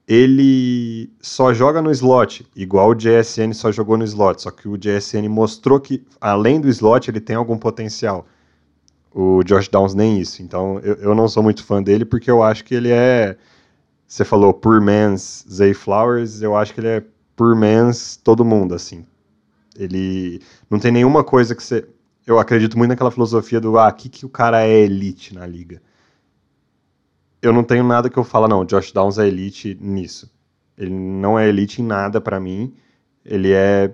ele 0.10 1.14
só 1.22 1.54
joga 1.54 1.84
no 1.84 1.92
slot, 1.92 2.44
igual 2.56 2.90
o 2.90 2.96
JSN 2.96 3.54
só 3.54 3.72
jogou 3.72 3.96
no 3.96 4.04
slot, 4.04 4.42
só 4.42 4.50
que 4.50 4.68
o 4.68 4.76
JSN 4.76 5.30
mostrou 5.30 5.80
que, 5.80 6.04
além 6.20 6.60
do 6.60 6.68
slot, 6.68 7.12
ele 7.12 7.20
tem 7.20 7.36
algum 7.36 7.60
potencial. 7.60 8.26
O 9.14 9.44
Josh 9.44 9.68
Downs 9.68 9.94
nem 9.94 10.20
isso. 10.20 10.42
Então, 10.42 10.80
eu, 10.80 10.96
eu 10.96 11.16
não 11.16 11.30
sou 11.30 11.44
muito 11.44 11.64
fã 11.64 11.82
dele, 11.82 12.06
porque 12.06 12.30
eu 12.30 12.42
acho 12.42 12.66
que 12.66 12.74
ele 12.74 12.90
é. 12.90 13.38
Você 14.08 14.26
falou 14.26 14.52
poor 14.52 14.82
man's 14.82 15.46
Zay 15.48 15.76
Flowers, 15.76 16.42
eu 16.42 16.56
acho 16.56 16.74
que 16.74 16.80
ele 16.80 16.88
é 16.88 17.04
poor 17.36 17.56
man's 17.56 18.18
todo 18.18 18.44
mundo, 18.44 18.74
assim. 18.74 19.06
Ele 19.80 20.42
não 20.70 20.80
tem 20.80 20.92
nenhuma 20.92 21.24
coisa 21.24 21.56
que 21.56 21.64
você. 21.64 21.88
Eu 22.28 22.38
acredito 22.38 22.78
muito 22.78 22.90
naquela 22.90 23.10
filosofia 23.10 23.60
do 23.60 23.80
ah, 23.80 23.92
que, 23.92 24.10
que 24.10 24.26
o 24.26 24.30
cara 24.30 24.62
é 24.64 24.80
elite 24.82 25.34
na 25.34 25.48
liga 25.48 25.82
eu 27.42 27.54
não 27.54 27.64
tenho 27.64 27.84
nada 27.84 28.10
que 28.10 28.18
eu 28.18 28.24
falo, 28.24 28.48
não, 28.48 28.66
Josh 28.66 28.92
Downs 28.92 29.18
é 29.18 29.28
elite 29.28 29.78
nisso. 29.80 30.32
Ele 30.78 30.94
não 30.94 31.38
é 31.38 31.48
elite 31.48 31.82
em 31.82 31.86
nada 31.86 32.20
para 32.22 32.40
mim. 32.40 32.74
Ele 33.26 33.52
é. 33.52 33.94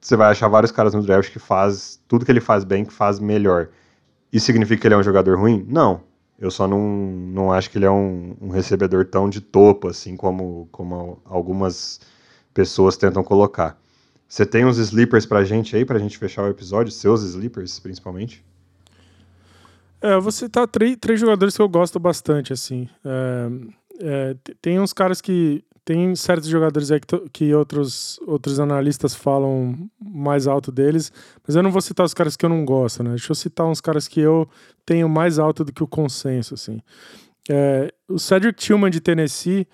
Você 0.00 0.16
vai 0.16 0.30
achar 0.30 0.48
vários 0.48 0.70
caras 0.72 0.94
no 0.94 1.02
draft 1.02 1.32
que 1.32 1.38
faz 1.38 2.00
tudo 2.06 2.24
que 2.24 2.30
ele 2.30 2.40
faz 2.40 2.64
bem, 2.64 2.84
que 2.84 2.92
faz 2.92 3.18
melhor. 3.18 3.68
Isso 4.32 4.46
significa 4.46 4.80
que 4.80 4.86
ele 4.86 4.94
é 4.94 4.98
um 4.98 5.02
jogador 5.02 5.38
ruim? 5.38 5.64
Não. 5.68 6.02
Eu 6.38 6.50
só 6.50 6.68
não, 6.68 6.80
não 6.80 7.52
acho 7.52 7.68
que 7.70 7.78
ele 7.78 7.86
é 7.86 7.90
um, 7.90 8.36
um 8.40 8.48
recebedor 8.48 9.04
tão 9.06 9.28
de 9.28 9.40
topo, 9.40 9.88
assim 9.88 10.16
como, 10.16 10.68
como 10.70 11.20
algumas 11.24 12.00
pessoas 12.54 12.96
tentam 12.96 13.24
colocar. 13.24 13.76
Você 14.28 14.44
tem 14.44 14.66
uns 14.66 14.76
sleepers 14.76 15.24
pra 15.24 15.42
gente 15.42 15.74
aí, 15.74 15.86
pra 15.86 15.98
gente 15.98 16.18
fechar 16.18 16.42
o 16.42 16.48
episódio? 16.48 16.92
Seus 16.92 17.22
sleepers, 17.22 17.80
principalmente? 17.80 18.44
É, 20.02 20.12
eu 20.12 20.20
vou 20.20 20.30
citar 20.30 20.68
três, 20.68 20.96
três 21.00 21.18
jogadores 21.18 21.56
que 21.56 21.62
eu 21.62 21.68
gosto 21.68 21.98
bastante, 21.98 22.52
assim. 22.52 22.88
É, 23.02 23.50
é, 24.00 24.36
tem 24.60 24.78
uns 24.78 24.92
caras 24.92 25.20
que. 25.20 25.64
Tem 25.84 26.14
certos 26.14 26.46
jogadores 26.50 26.90
aí 26.90 27.00
que, 27.00 27.18
que 27.32 27.54
outros, 27.54 28.20
outros 28.26 28.60
analistas 28.60 29.14
falam 29.14 29.88
mais 29.98 30.46
alto 30.46 30.70
deles, 30.70 31.10
mas 31.46 31.56
eu 31.56 31.62
não 31.62 31.70
vou 31.70 31.80
citar 31.80 32.04
os 32.04 32.12
caras 32.12 32.36
que 32.36 32.44
eu 32.44 32.50
não 32.50 32.62
gosto, 32.62 33.02
né? 33.02 33.08
Deixa 33.08 33.32
eu 33.32 33.34
citar 33.34 33.64
uns 33.64 33.80
caras 33.80 34.06
que 34.06 34.20
eu 34.20 34.46
tenho 34.84 35.08
mais 35.08 35.38
alto 35.38 35.64
do 35.64 35.72
que 35.72 35.82
o 35.82 35.86
consenso, 35.86 36.52
assim. 36.52 36.82
É, 37.48 37.90
o 38.06 38.18
Cedric 38.18 38.60
Tillman 38.60 38.90
de 38.90 39.00
Tennessee, 39.00 39.66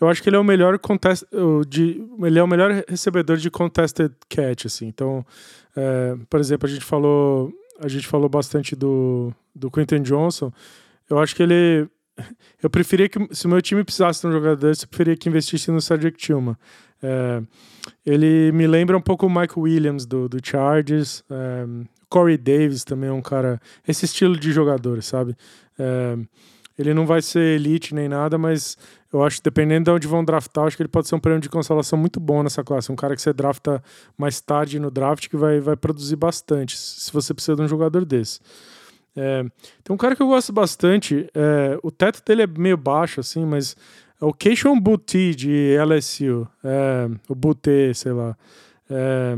eu 0.00 0.08
acho 0.08 0.22
que 0.22 0.28
ele 0.28 0.36
é 0.36 0.38
o 0.38 0.44
melhor 0.44 0.78
contest, 0.78 1.24
de, 1.68 2.02
ele 2.22 2.38
é 2.38 2.42
o 2.42 2.46
melhor 2.46 2.84
recebedor 2.88 3.36
de 3.36 3.50
contested 3.50 4.12
catch, 4.28 4.66
assim. 4.66 4.86
Então, 4.86 5.24
é, 5.74 6.16
por 6.28 6.40
exemplo, 6.40 6.68
a 6.68 6.70
gente 6.70 6.84
falou 6.84 7.52
a 7.78 7.88
gente 7.88 8.06
falou 8.06 8.28
bastante 8.28 8.74
do, 8.74 9.32
do 9.54 9.70
Quentin 9.70 10.02
Johnson. 10.02 10.52
Eu 11.08 11.18
acho 11.18 11.34
que 11.34 11.42
ele. 11.42 11.88
Eu 12.62 12.70
preferia 12.70 13.08
que. 13.08 13.18
Se 13.34 13.46
o 13.46 13.48
meu 13.48 13.60
time 13.60 13.84
precisasse 13.84 14.22
de 14.22 14.26
um 14.28 14.32
jogador 14.32 14.68
eu 14.68 14.88
preferia 14.88 15.16
que 15.16 15.28
investisse 15.28 15.70
no 15.70 15.80
Cedric 15.80 16.18
Tillman. 16.18 16.56
É, 17.02 17.42
ele 18.04 18.50
me 18.52 18.66
lembra 18.66 18.96
um 18.96 19.00
pouco 19.00 19.26
o 19.26 19.30
Mike 19.30 19.58
Williams 19.58 20.06
do, 20.06 20.28
do 20.28 20.38
Chargers. 20.42 21.22
É, 21.30 21.66
Corey 22.08 22.38
Davis 22.38 22.84
também 22.84 23.10
é 23.10 23.12
um 23.12 23.22
cara. 23.22 23.60
Esse 23.86 24.06
estilo 24.06 24.36
de 24.36 24.52
jogador, 24.52 25.02
sabe? 25.02 25.36
É, 25.78 26.16
ele 26.78 26.94
não 26.94 27.06
vai 27.06 27.22
ser 27.22 27.56
elite 27.56 27.94
nem 27.94 28.08
nada, 28.08 28.36
mas 28.36 28.76
eu 29.12 29.22
acho 29.24 29.42
dependendo 29.42 29.84
de 29.84 29.90
onde 29.90 30.06
vão 30.06 30.24
draftar, 30.24 30.64
acho 30.66 30.76
que 30.76 30.82
ele 30.82 30.88
pode 30.88 31.08
ser 31.08 31.14
um 31.14 31.20
prêmio 31.20 31.40
de 31.40 31.48
consolação 31.48 31.98
muito 31.98 32.18
bom 32.20 32.42
nessa 32.42 32.64
classe. 32.64 32.90
Um 32.90 32.96
cara 32.96 33.14
que 33.14 33.22
você 33.22 33.32
drafta 33.32 33.82
mais 34.16 34.40
tarde 34.40 34.78
no 34.78 34.90
draft 34.90 35.28
que 35.28 35.36
vai, 35.36 35.60
vai 35.60 35.76
produzir 35.76 36.16
bastante, 36.16 36.76
se 36.76 37.12
você 37.12 37.32
precisa 37.32 37.56
de 37.56 37.62
um 37.62 37.68
jogador 37.68 38.04
desse. 38.04 38.40
É, 39.16 39.42
tem 39.82 39.94
um 39.94 39.96
cara 39.96 40.14
que 40.14 40.22
eu 40.22 40.26
gosto 40.26 40.52
bastante, 40.52 41.26
é, 41.34 41.78
o 41.82 41.90
teto 41.90 42.22
dele 42.24 42.42
é 42.42 42.46
meio 42.46 42.76
baixo, 42.76 43.20
assim, 43.20 43.46
mas 43.46 43.74
é 44.20 44.24
o 44.24 44.32
Keishon 44.32 44.78
Buti 44.78 45.34
de 45.34 45.76
LSU, 45.78 46.46
é, 46.62 47.08
o 47.28 47.34
Butte, 47.34 47.94
sei 47.94 48.12
lá. 48.12 48.36
É, 48.90 49.36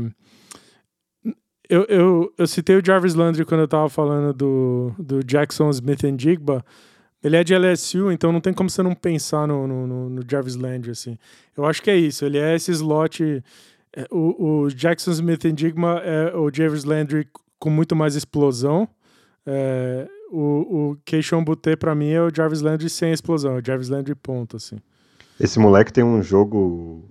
eu, 1.69 1.85
eu, 1.85 2.33
eu 2.35 2.47
citei 2.47 2.75
o 2.75 2.85
Jarvis 2.85 3.13
Landry 3.13 3.45
quando 3.45 3.61
eu 3.61 3.67
tava 3.67 3.87
falando 3.89 4.33
do, 4.33 4.91
do 4.97 5.23
Jackson 5.23 5.69
Smith 5.69 6.03
and 6.03 6.17
Jigba. 6.17 6.65
Ele 7.23 7.35
é 7.35 7.43
de 7.43 7.53
LSU, 7.53 8.11
então 8.11 8.31
não 8.31 8.39
tem 8.39 8.53
como 8.53 8.69
você 8.69 8.81
não 8.81 8.95
pensar 8.95 9.47
no, 9.47 9.67
no, 9.67 10.09
no 10.09 10.21
Jarvis 10.29 10.55
Landry, 10.55 10.91
assim. 10.91 11.17
Eu 11.55 11.65
acho 11.65 11.81
que 11.81 11.91
é 11.91 11.95
isso, 11.95 12.25
ele 12.25 12.37
é 12.37 12.55
esse 12.55 12.71
slot... 12.71 13.43
É, 13.91 14.05
o, 14.11 14.65
o 14.65 14.67
Jackson 14.69 15.11
Smith 15.11 15.45
and 15.45 15.57
Jigba 15.57 15.99
é 16.05 16.35
o 16.35 16.51
Jarvis 16.53 16.83
Landry 16.83 17.27
com 17.57 17.69
muito 17.69 17.95
mais 17.95 18.15
explosão. 18.15 18.87
É, 19.45 20.07
o, 20.31 20.91
o 20.91 20.97
Keishon 21.03 21.43
Butte, 21.43 21.75
pra 21.75 21.95
mim, 21.95 22.09
é 22.11 22.21
o 22.21 22.33
Jarvis 22.33 22.61
Landry 22.61 22.89
sem 22.89 23.11
explosão. 23.11 23.55
É 23.55 23.59
o 23.59 23.65
Jarvis 23.65 23.89
Landry 23.89 24.15
ponto, 24.15 24.57
assim. 24.57 24.77
Esse 25.39 25.57
moleque 25.59 25.91
tem 25.91 26.03
um 26.03 26.21
jogo 26.21 27.03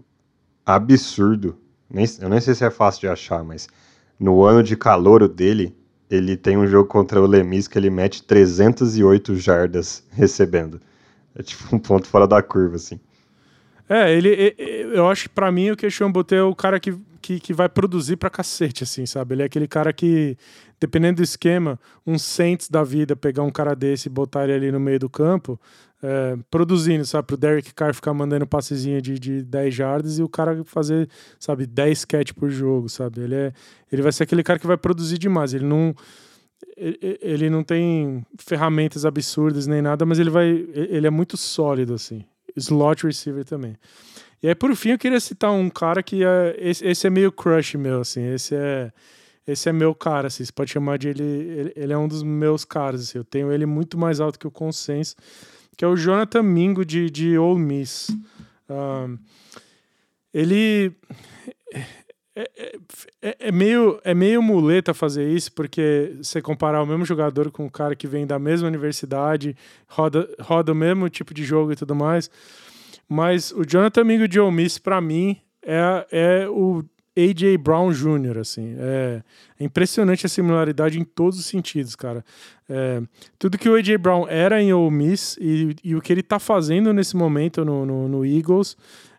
absurdo. 0.65 1.59
Nem, 1.91 2.05
eu 2.21 2.29
nem 2.29 2.41
sei 2.41 2.55
se 2.55 2.65
é 2.65 2.71
fácil 2.71 3.01
de 3.01 3.09
achar, 3.09 3.43
mas 3.43 3.67
no 4.19 4.45
ano 4.45 4.63
de 4.63 4.77
calor 4.77 5.27
dele, 5.27 5.77
ele 6.11 6.37
tem 6.37 6.57
um 6.57 6.67
jogo 6.67 6.89
contra 6.89 7.21
o 7.21 7.27
Lemis 7.27 7.69
que 7.69 7.79
ele 7.79 7.91
mete 7.91 8.23
308 8.23 9.37
jardas 9.37 10.05
recebendo. 10.11 10.81
É 11.35 11.43
tipo 11.43 11.75
um 11.75 11.79
ponto 11.79 12.07
fora 12.07 12.27
da 12.27 12.43
curva, 12.43 12.77
assim. 12.77 12.99
É, 13.89 14.13
ele, 14.13 14.55
eu 14.93 15.09
acho 15.09 15.25
que 15.25 15.29
pra 15.31 15.51
mim 15.51 15.71
o 15.71 15.77
Keishon 15.77 16.13
Butte 16.13 16.35
é 16.35 16.43
o 16.43 16.55
cara 16.55 16.79
que, 16.79 16.95
que, 17.21 17.41
que, 17.41 17.53
vai 17.53 17.69
produzir 17.69 18.17
pra 18.17 18.31
cacete, 18.31 18.85
assim, 18.85 19.07
sabe? 19.07 19.35
Ele 19.35 19.43
é 19.43 19.47
aquele 19.47 19.69
cara 19.69 19.93
que, 19.93 20.37
dependendo 20.81 21.17
do 21.17 21.23
esquema, 21.23 21.79
um 22.07 22.19
Saints 22.19 22.69
da 22.69 22.83
vida, 22.83 23.17
pegar 23.17 23.43
um 23.43 23.51
cara 23.51 23.75
desse 23.75 24.09
e 24.09 24.11
botar 24.11 24.45
ele 24.45 24.53
ali 24.53 24.73
no 24.73 24.81
meio 24.81 24.99
do 24.99 25.09
campo, 25.09 25.61
é, 26.03 26.37
produzindo, 26.51 27.05
sabe? 27.05 27.27
Pro 27.27 27.37
Derek 27.37 27.75
Carr 27.75 27.95
ficar 27.95 28.15
mandando 28.15 28.47
passezinho 28.47 29.03
de, 29.03 29.19
de 29.19 29.43
10 29.43 29.75
jardas 29.75 30.19
e 30.19 30.23
o 30.23 30.29
cara 30.29 30.63
fazer, 30.65 31.09
sabe, 31.39 31.67
10 31.67 32.05
catch 32.05 32.33
por 32.33 32.51
jogo, 32.51 32.89
sabe? 32.89 33.21
Ele, 33.21 33.35
é, 33.35 33.53
ele 33.91 34.03
vai 34.03 34.13
ser 34.13 34.23
aquele 34.23 34.43
cara 34.43 34.59
que 34.59 34.67
vai 34.67 34.77
produzir 34.77 35.19
demais. 35.19 35.55
Ele 35.55 35.67
não, 35.67 35.95
ele 36.77 37.51
não 37.51 37.63
tem 37.65 38.25
ferramentas 38.39 39.05
absurdas 39.05 39.67
nem 39.67 39.83
nada, 39.83 40.07
mas 40.07 40.19
ele 40.19 40.31
vai. 40.31 40.49
Ele 40.73 41.07
é 41.07 41.11
muito 41.11 41.37
sólido, 41.37 41.95
assim. 41.95 42.25
Slot 42.57 43.07
receiver 43.07 43.45
também. 43.45 43.77
E 44.43 44.49
aí, 44.49 44.55
por 44.55 44.75
fim, 44.77 44.91
eu 44.91 44.99
queria 44.99 45.21
citar 45.21 45.51
um 45.51 45.69
cara 45.69 46.03
que 46.03 46.25
é, 46.25 46.57
esse, 46.59 46.87
esse 46.87 47.07
é 47.07 47.11
meio 47.11 47.33
crush 47.33 47.77
meu, 47.77 48.01
assim. 48.01 48.25
Esse 48.33 48.55
é 48.55 48.93
esse 49.47 49.67
é 49.67 49.73
meu 49.73 49.95
cara, 49.95 50.27
assim, 50.27 50.45
você 50.45 50.53
pode 50.53 50.71
chamar 50.71 50.99
de 50.99 51.09
ele, 51.09 51.23
ele, 51.23 51.73
ele, 51.75 51.93
é 51.95 51.97
um 51.97 52.07
dos 52.07 52.23
meus 52.23 52.67
caras, 52.67 53.01
assim, 53.01 53.17
eu 53.17 53.25
tenho 53.25 53.51
ele 53.51 53.65
muito 53.65 53.97
mais 53.97 54.21
alto 54.21 54.39
que 54.39 54.47
o 54.47 54.51
consenso 54.51 55.17
que 55.79 55.85
é 55.85 55.89
o 55.89 55.97
Jonathan 55.97 56.43
Mingo 56.43 56.85
de, 56.85 57.09
de 57.09 57.39
Ole 57.39 57.61
Miss. 57.61 58.11
Um, 58.69 59.17
ele 60.35 60.93
é, 62.35 62.51
é, 62.57 62.79
é, 63.23 63.37
é, 63.39 63.53
meio, 63.53 64.01
é 64.03 64.13
meio 64.13 64.43
muleta 64.43 64.93
fazer 64.93 65.31
isso, 65.31 65.53
porque 65.53 66.17
você 66.21 66.43
comparar 66.43 66.83
o 66.83 66.87
mesmo 66.87 67.05
jogador 67.05 67.53
com 67.53 67.65
um 67.65 67.69
cara 67.69 67.95
que 67.95 68.09
vem 68.09 68.27
da 68.27 68.41
mesma 68.41 68.67
universidade, 68.67 69.57
roda, 69.87 70.29
roda 70.41 70.73
o 70.73 70.75
mesmo 70.75 71.09
tipo 71.09 71.33
de 71.33 71.45
jogo 71.45 71.71
e 71.71 71.77
tudo 71.77 71.95
mais. 71.95 72.29
Mas 73.09 73.53
o 73.53 73.65
Jonathan 73.65 74.05
Mingo 74.05 74.29
de 74.29 74.39
Ole 74.39 74.55
Miss, 74.55 74.79
para 74.79 75.01
mim, 75.01 75.37
é, 75.63 76.07
é 76.11 76.49
o 76.49 76.85
A.J. 77.19 77.59
Brown 77.59 77.91
Jr., 77.91 78.39
assim. 78.39 78.77
É, 78.79 79.23
é, 79.59 79.65
impressionante 79.65 80.25
a 80.25 80.29
similaridade 80.29 81.01
em 81.01 81.05
todos 81.05 81.39
os 81.39 81.47
sentidos, 81.47 81.97
cara. 81.97 82.25
É, 82.69 83.03
tudo 83.39 83.59
que 83.59 83.69
o 83.69 83.75
A.J. 83.75 83.99
Brown 83.99 84.29
era 84.29 84.63
em 84.63 84.73
Ole 84.73 84.95
Miss 84.95 85.37
e, 85.41 85.75
e, 85.83 85.97
o 85.97 86.01
que 86.01 86.13
ele 86.13 86.23
tá 86.23 86.39
fazendo 86.39 86.93
nesse 86.93 87.17
momento 87.17 87.65
no, 87.65 87.85
no, 87.85 88.09
no 88.09 88.25
Eagles 88.25 88.77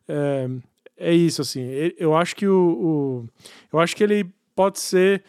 é, 0.08 0.50
é, 0.98 1.14
isso, 1.14 1.42
assim. 1.42 1.68
Eu 1.98 2.16
acho 2.16 2.36
que 2.36 2.48
o, 2.48 2.56
o, 2.56 3.30
Eu 3.74 3.80
acho 3.80 3.96
que 3.96 4.04
ele 4.04 4.26
pode 4.56 4.80
ser... 4.80 5.24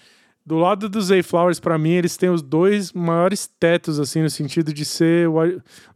Do 0.45 0.57
lado 0.57 0.89
dos 0.89 1.07
Zay 1.07 1.23
Flowers, 1.23 1.61
para 1.61 1.79
mim, 1.79 1.91
eles 1.91 2.17
têm 2.17 2.31
os 2.31 2.43
dois 2.43 2.93
maiores 2.93 3.47
tetos, 3.47 4.01
assim, 4.01 4.23
no 4.23 4.31
sentido 4.31 4.73
de 4.73 4.85
ser 4.85 5.29
o, 5.29 5.37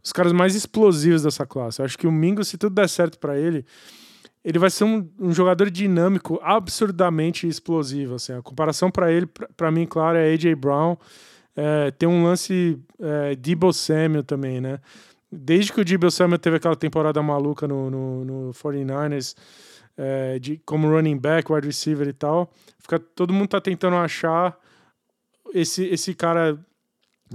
os 0.03 0.13
caras 0.13 0.31
mais 0.31 0.55
explosivos 0.55 1.23
dessa 1.23 1.45
classe. 1.45 1.81
Eu 1.81 1.85
acho 1.85 1.97
que 1.97 2.07
o 2.07 2.11
Mingo, 2.11 2.43
se 2.43 2.57
tudo 2.57 2.75
der 2.75 2.87
certo 2.87 3.19
para 3.19 3.37
ele 3.37 3.65
ele 4.45 4.59
vai 4.59 4.69
ser 4.69 4.83
um, 4.83 5.09
um, 5.19 5.33
jogador 5.33 5.71
dinâmico, 5.71 6.39
absurdamente 6.43 7.47
explosivo. 7.47 8.13
Assim. 8.13 8.31
A 8.31 8.43
comparação 8.43 8.91
para 8.91 9.11
ele, 9.11 9.25
para 9.57 9.71
mim, 9.71 9.87
claro, 9.87 10.19
é 10.19 10.31
AJ 10.31 10.53
Brown. 10.53 10.95
É, 11.55 11.89
tem 11.89 12.07
um 12.07 12.23
lance 12.23 12.77
é, 13.01 13.35
Debo 13.35 13.73
Samuel 13.73 14.23
também, 14.23 14.61
né? 14.61 14.79
Desde 15.31 15.73
que 15.73 15.81
o 15.81 15.83
Debo 15.83 16.11
Samuel 16.11 16.37
teve 16.37 16.57
aquela 16.57 16.75
temporada 16.75 17.23
maluca 17.23 17.67
no, 17.67 17.89
no, 17.89 18.25
no 18.25 18.51
49ers, 18.51 19.35
é, 19.97 20.39
de, 20.39 20.61
como 20.65 20.89
running 20.89 21.17
back, 21.17 21.51
wide 21.51 21.67
receiver 21.67 22.07
e 22.07 22.13
tal, 22.13 22.51
fica, 22.79 22.99
todo 22.99 23.33
mundo 23.33 23.49
tá 23.49 23.61
tentando 23.61 23.95
achar 23.95 24.57
esse, 25.53 25.85
esse 25.85 26.13
cara, 26.13 26.57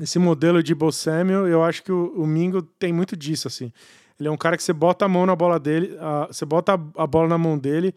esse 0.01 0.19
modelo 0.19 0.63
de 0.63 0.77
Samuel. 0.93 1.49
Eu 1.49 1.65
acho 1.65 1.83
que 1.83 1.93
o, 1.93 2.13
o 2.17 2.27
Mingo 2.27 2.63
tem 2.63 2.93
muito 2.93 3.17
disso, 3.17 3.49
assim. 3.49 3.73
Ele 4.19 4.29
é 4.29 4.33
um 4.33 4.37
cara 4.37 4.57
que 4.57 4.63
você 4.63 4.73
bota 4.73 5.07
a 5.07 5.09
mão 5.09 5.25
na 5.25 5.35
bola 5.35 5.59
dele, 5.59 5.97
a, 5.99 6.27
você 6.27 6.45
bota 6.45 6.75
a, 6.75 7.03
a, 7.03 7.07
bola 7.07 7.29
na 7.29 7.39
mão 7.39 7.57
dele 7.57 7.95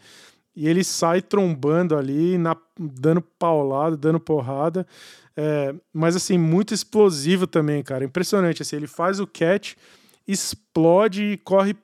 e 0.55 0.67
ele 0.67 0.83
sai 0.83 1.21
trombando 1.21 1.97
ali, 1.97 2.37
na, 2.37 2.55
dando 2.79 3.21
paulada, 3.21 3.97
dando 3.97 4.19
porrada. 4.19 4.87
É, 5.35 5.75
mas 5.91 6.15
assim, 6.15 6.37
muito 6.37 6.73
explosivo 6.73 7.45
também, 7.45 7.83
cara. 7.83 8.05
Impressionante. 8.05 8.61
Assim, 8.61 8.77
ele 8.77 8.87
faz 8.87 9.19
o 9.19 9.27
catch, 9.27 9.73
explode 10.25 11.23
e 11.23 11.37
corre 11.37 11.75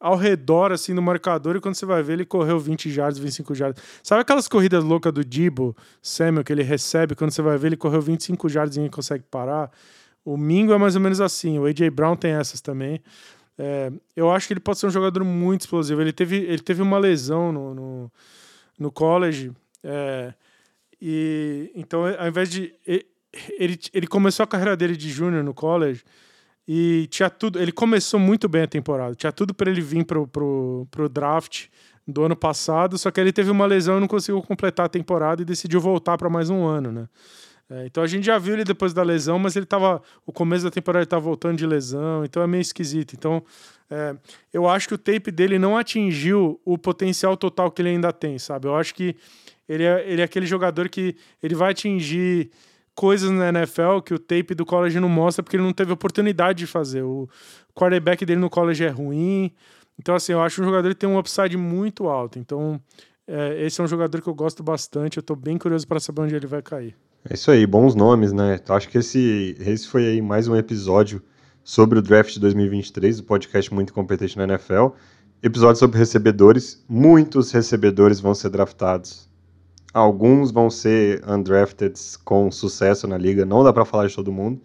ao 0.00 0.16
redor 0.16 0.72
assim 0.72 0.92
no 0.92 1.02
marcador 1.02 1.56
e 1.56 1.60
quando 1.60 1.74
você 1.74 1.84
vai 1.84 2.02
ver 2.02 2.14
ele 2.14 2.24
correu 2.24 2.58
20 2.58 2.90
jardas, 2.90 3.18
25 3.18 3.54
jardas. 3.54 3.82
Sabe 4.02 4.22
aquelas 4.22 4.46
corridas 4.46 4.84
loucas 4.84 5.12
do 5.12 5.24
Dibo, 5.24 5.76
Samuel, 6.00 6.44
que 6.44 6.52
ele 6.52 6.62
recebe, 6.62 7.14
quando 7.14 7.30
você 7.30 7.42
vai 7.42 7.58
ver 7.58 7.68
ele 7.68 7.76
correu 7.76 8.00
25 8.00 8.48
jardas 8.48 8.76
e 8.76 8.88
consegue 8.88 9.24
parar? 9.30 9.70
O 10.24 10.36
Mingo 10.36 10.72
é 10.72 10.78
mais 10.78 10.94
ou 10.94 11.00
menos 11.00 11.20
assim, 11.20 11.58
o 11.58 11.64
AJ 11.64 11.90
Brown 11.90 12.14
tem 12.14 12.32
essas 12.32 12.60
também. 12.60 13.00
É, 13.58 13.90
eu 14.14 14.30
acho 14.30 14.46
que 14.46 14.52
ele 14.52 14.60
pode 14.60 14.78
ser 14.78 14.86
um 14.86 14.90
jogador 14.90 15.24
muito 15.24 15.62
explosivo. 15.62 16.00
Ele 16.00 16.12
teve, 16.12 16.36
ele 16.36 16.60
teve 16.60 16.80
uma 16.80 16.98
lesão 16.98 17.50
no, 17.50 17.74
no, 17.74 18.12
no 18.78 18.92
college. 18.92 19.50
É, 19.82 20.32
e 21.00 21.72
então, 21.74 22.04
ao 22.06 22.28
invés 22.28 22.50
de. 22.50 22.72
Ele, 23.58 23.78
ele 23.92 24.06
começou 24.06 24.44
a 24.44 24.46
carreira 24.46 24.76
dele 24.76 24.96
de 24.96 25.10
júnior 25.10 25.42
no 25.42 25.52
college 25.52 26.02
e 26.68 27.06
tinha 27.06 27.30
tudo. 27.30 27.58
Ele 27.58 27.72
começou 27.72 28.20
muito 28.20 28.46
bem 28.46 28.62
a 28.62 28.66
temporada. 28.66 29.14
Tinha 29.14 29.32
tudo 29.32 29.54
para 29.54 29.70
ele 29.70 29.80
vir 29.80 30.04
pro, 30.04 30.28
pro, 30.28 30.86
pro 30.90 31.08
draft 31.08 31.68
do 32.06 32.24
ano 32.24 32.36
passado, 32.36 32.98
só 32.98 33.10
que 33.10 33.18
ele 33.18 33.32
teve 33.32 33.50
uma 33.50 33.64
lesão 33.64 33.96
e 33.96 34.00
não 34.00 34.06
conseguiu 34.06 34.42
completar 34.42 34.86
a 34.86 34.88
temporada 34.88 35.40
e 35.40 35.44
decidiu 35.46 35.80
voltar 35.80 36.18
para 36.18 36.28
mais 36.28 36.50
um 36.50 36.66
ano, 36.66 36.92
né? 36.92 37.08
É, 37.70 37.84
então 37.84 38.02
a 38.02 38.06
gente 38.06 38.24
já 38.24 38.38
viu 38.38 38.54
ele 38.54 38.64
depois 38.64 38.94
da 38.94 39.02
lesão, 39.02 39.38
mas 39.38 39.56
ele 39.56 39.64
estava. 39.64 40.02
O 40.26 40.32
começo 40.32 40.64
da 40.64 40.70
temporada 40.70 41.00
ele 41.00 41.06
estava 41.06 41.22
voltando 41.22 41.56
de 41.56 41.66
lesão, 41.66 42.24
então 42.24 42.42
é 42.42 42.46
meio 42.46 42.62
esquisito. 42.62 43.14
Então 43.14 43.42
é, 43.90 44.14
eu 44.52 44.68
acho 44.68 44.88
que 44.88 44.94
o 44.94 44.98
tape 44.98 45.30
dele 45.30 45.58
não 45.58 45.76
atingiu 45.76 46.60
o 46.64 46.76
potencial 46.76 47.36
total 47.36 47.70
que 47.70 47.80
ele 47.80 47.90
ainda 47.90 48.12
tem, 48.12 48.38
sabe? 48.38 48.68
Eu 48.68 48.76
acho 48.76 48.94
que 48.94 49.16
ele 49.68 49.84
é, 49.84 50.10
ele 50.10 50.20
é 50.22 50.24
aquele 50.24 50.46
jogador 50.46 50.88
que 50.88 51.16
ele 51.42 51.54
vai 51.54 51.72
atingir 51.72 52.50
coisas 52.98 53.30
na 53.30 53.50
NFL 53.50 54.00
que 54.04 54.12
o 54.12 54.18
tape 54.18 54.56
do 54.56 54.66
college 54.66 54.98
não 54.98 55.08
mostra 55.08 55.40
porque 55.40 55.54
ele 55.54 55.62
não 55.62 55.72
teve 55.72 55.92
oportunidade 55.92 56.58
de 56.58 56.66
fazer. 56.66 57.02
O 57.02 57.28
quarterback 57.72 58.26
dele 58.26 58.40
no 58.40 58.50
college 58.50 58.82
é 58.82 58.88
ruim. 58.88 59.52
Então, 59.96 60.16
assim, 60.16 60.32
eu 60.32 60.42
acho 60.42 60.60
um 60.60 60.64
jogador 60.64 60.88
que 60.88 60.96
tem 60.96 61.08
um 61.08 61.16
upside 61.16 61.56
muito 61.56 62.08
alto. 62.08 62.40
Então, 62.40 62.80
é, 63.24 63.64
esse 63.64 63.80
é 63.80 63.84
um 63.84 63.86
jogador 63.86 64.20
que 64.20 64.28
eu 64.28 64.34
gosto 64.34 64.64
bastante. 64.64 65.16
Eu 65.16 65.20
estou 65.20 65.36
bem 65.36 65.56
curioso 65.56 65.86
para 65.86 66.00
saber 66.00 66.22
onde 66.22 66.34
ele 66.34 66.48
vai 66.48 66.60
cair. 66.60 66.96
É 67.30 67.34
isso 67.34 67.52
aí, 67.52 67.64
bons 67.68 67.94
nomes, 67.94 68.32
né? 68.32 68.58
Então, 68.60 68.74
acho 68.74 68.88
que 68.88 68.98
esse, 68.98 69.56
esse 69.60 69.86
foi 69.86 70.04
aí 70.04 70.20
mais 70.20 70.48
um 70.48 70.56
episódio 70.56 71.22
sobre 71.62 72.00
o 72.00 72.02
draft 72.02 72.32
de 72.32 72.40
2023, 72.40 73.20
o 73.20 73.22
podcast 73.22 73.72
muito 73.72 73.92
competente 73.92 74.36
na 74.36 74.42
NFL. 74.42 74.88
Episódio 75.40 75.78
sobre 75.78 75.98
recebedores. 75.98 76.84
Muitos 76.88 77.52
recebedores 77.52 78.18
vão 78.18 78.34
ser 78.34 78.48
draftados. 78.48 79.27
Alguns 79.98 80.50
vão 80.50 80.70
ser 80.70 81.22
undrafted 81.28 81.94
com 82.24 82.50
sucesso 82.50 83.06
na 83.06 83.18
liga. 83.18 83.44
Não 83.44 83.64
dá 83.64 83.72
para 83.72 83.84
falar 83.84 84.06
de 84.06 84.14
todo 84.14 84.32
mundo. 84.32 84.60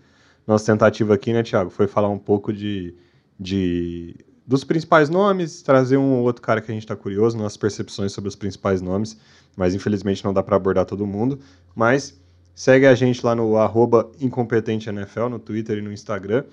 Nossa 0.45 0.71
tentativa 0.71 1.13
aqui, 1.13 1.33
né, 1.33 1.41
Thiago, 1.41 1.69
foi 1.69 1.87
falar 1.87 2.09
um 2.09 2.19
pouco 2.19 2.51
de, 2.51 2.95
de 3.39 4.15
dos 4.45 4.63
principais 4.63 5.09
nomes, 5.09 5.61
trazer 5.61 5.97
um 5.97 6.13
ou 6.13 6.23
outro 6.23 6.41
cara 6.41 6.59
que 6.61 6.69
a 6.69 6.73
gente 6.73 6.83
está 6.83 6.95
curioso, 6.95 7.37
nossas 7.37 7.57
percepções 7.57 8.11
sobre 8.11 8.27
os 8.27 8.35
principais 8.35 8.81
nomes, 8.81 9.17
mas 9.55 9.73
infelizmente 9.73 10.23
não 10.23 10.33
dá 10.33 10.43
para 10.43 10.57
abordar 10.57 10.85
todo 10.85 11.07
mundo. 11.07 11.39
Mas 11.73 12.21
Segue 12.55 12.85
a 12.85 12.93
gente 12.93 13.25
lá 13.25 13.33
no 13.33 13.57
arroba 13.57 14.11
incompetenteNFL, 14.21 15.27
no 15.27 15.39
Twitter 15.39 15.79
e 15.79 15.81
no 15.81 15.91
Instagram. 15.91 16.43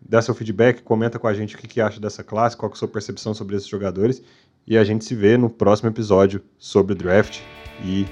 Dá 0.00 0.20
seu 0.20 0.34
feedback, 0.34 0.82
comenta 0.82 1.18
com 1.18 1.28
a 1.28 1.34
gente 1.34 1.54
o 1.54 1.58
que, 1.58 1.68
que 1.68 1.80
acha 1.80 2.00
dessa 2.00 2.24
classe, 2.24 2.56
qual 2.56 2.70
é 2.70 2.74
a 2.74 2.76
sua 2.76 2.88
percepção 2.88 3.32
sobre 3.32 3.54
esses 3.54 3.68
jogadores. 3.68 4.20
E 4.66 4.76
a 4.76 4.82
gente 4.82 5.04
se 5.04 5.14
vê 5.14 5.36
no 5.36 5.48
próximo 5.48 5.88
episódio 5.88 6.42
sobre 6.58 6.94
draft 6.94 7.40
e 7.84 8.04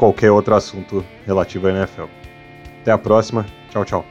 qualquer 0.00 0.30
outro 0.30 0.54
assunto 0.54 1.04
relativo 1.26 1.66
à 1.66 1.70
NFL. 1.70 2.06
Até 2.80 2.90
a 2.90 2.96
próxima. 2.96 3.44
Tchau, 3.70 3.84
tchau. 3.84 4.04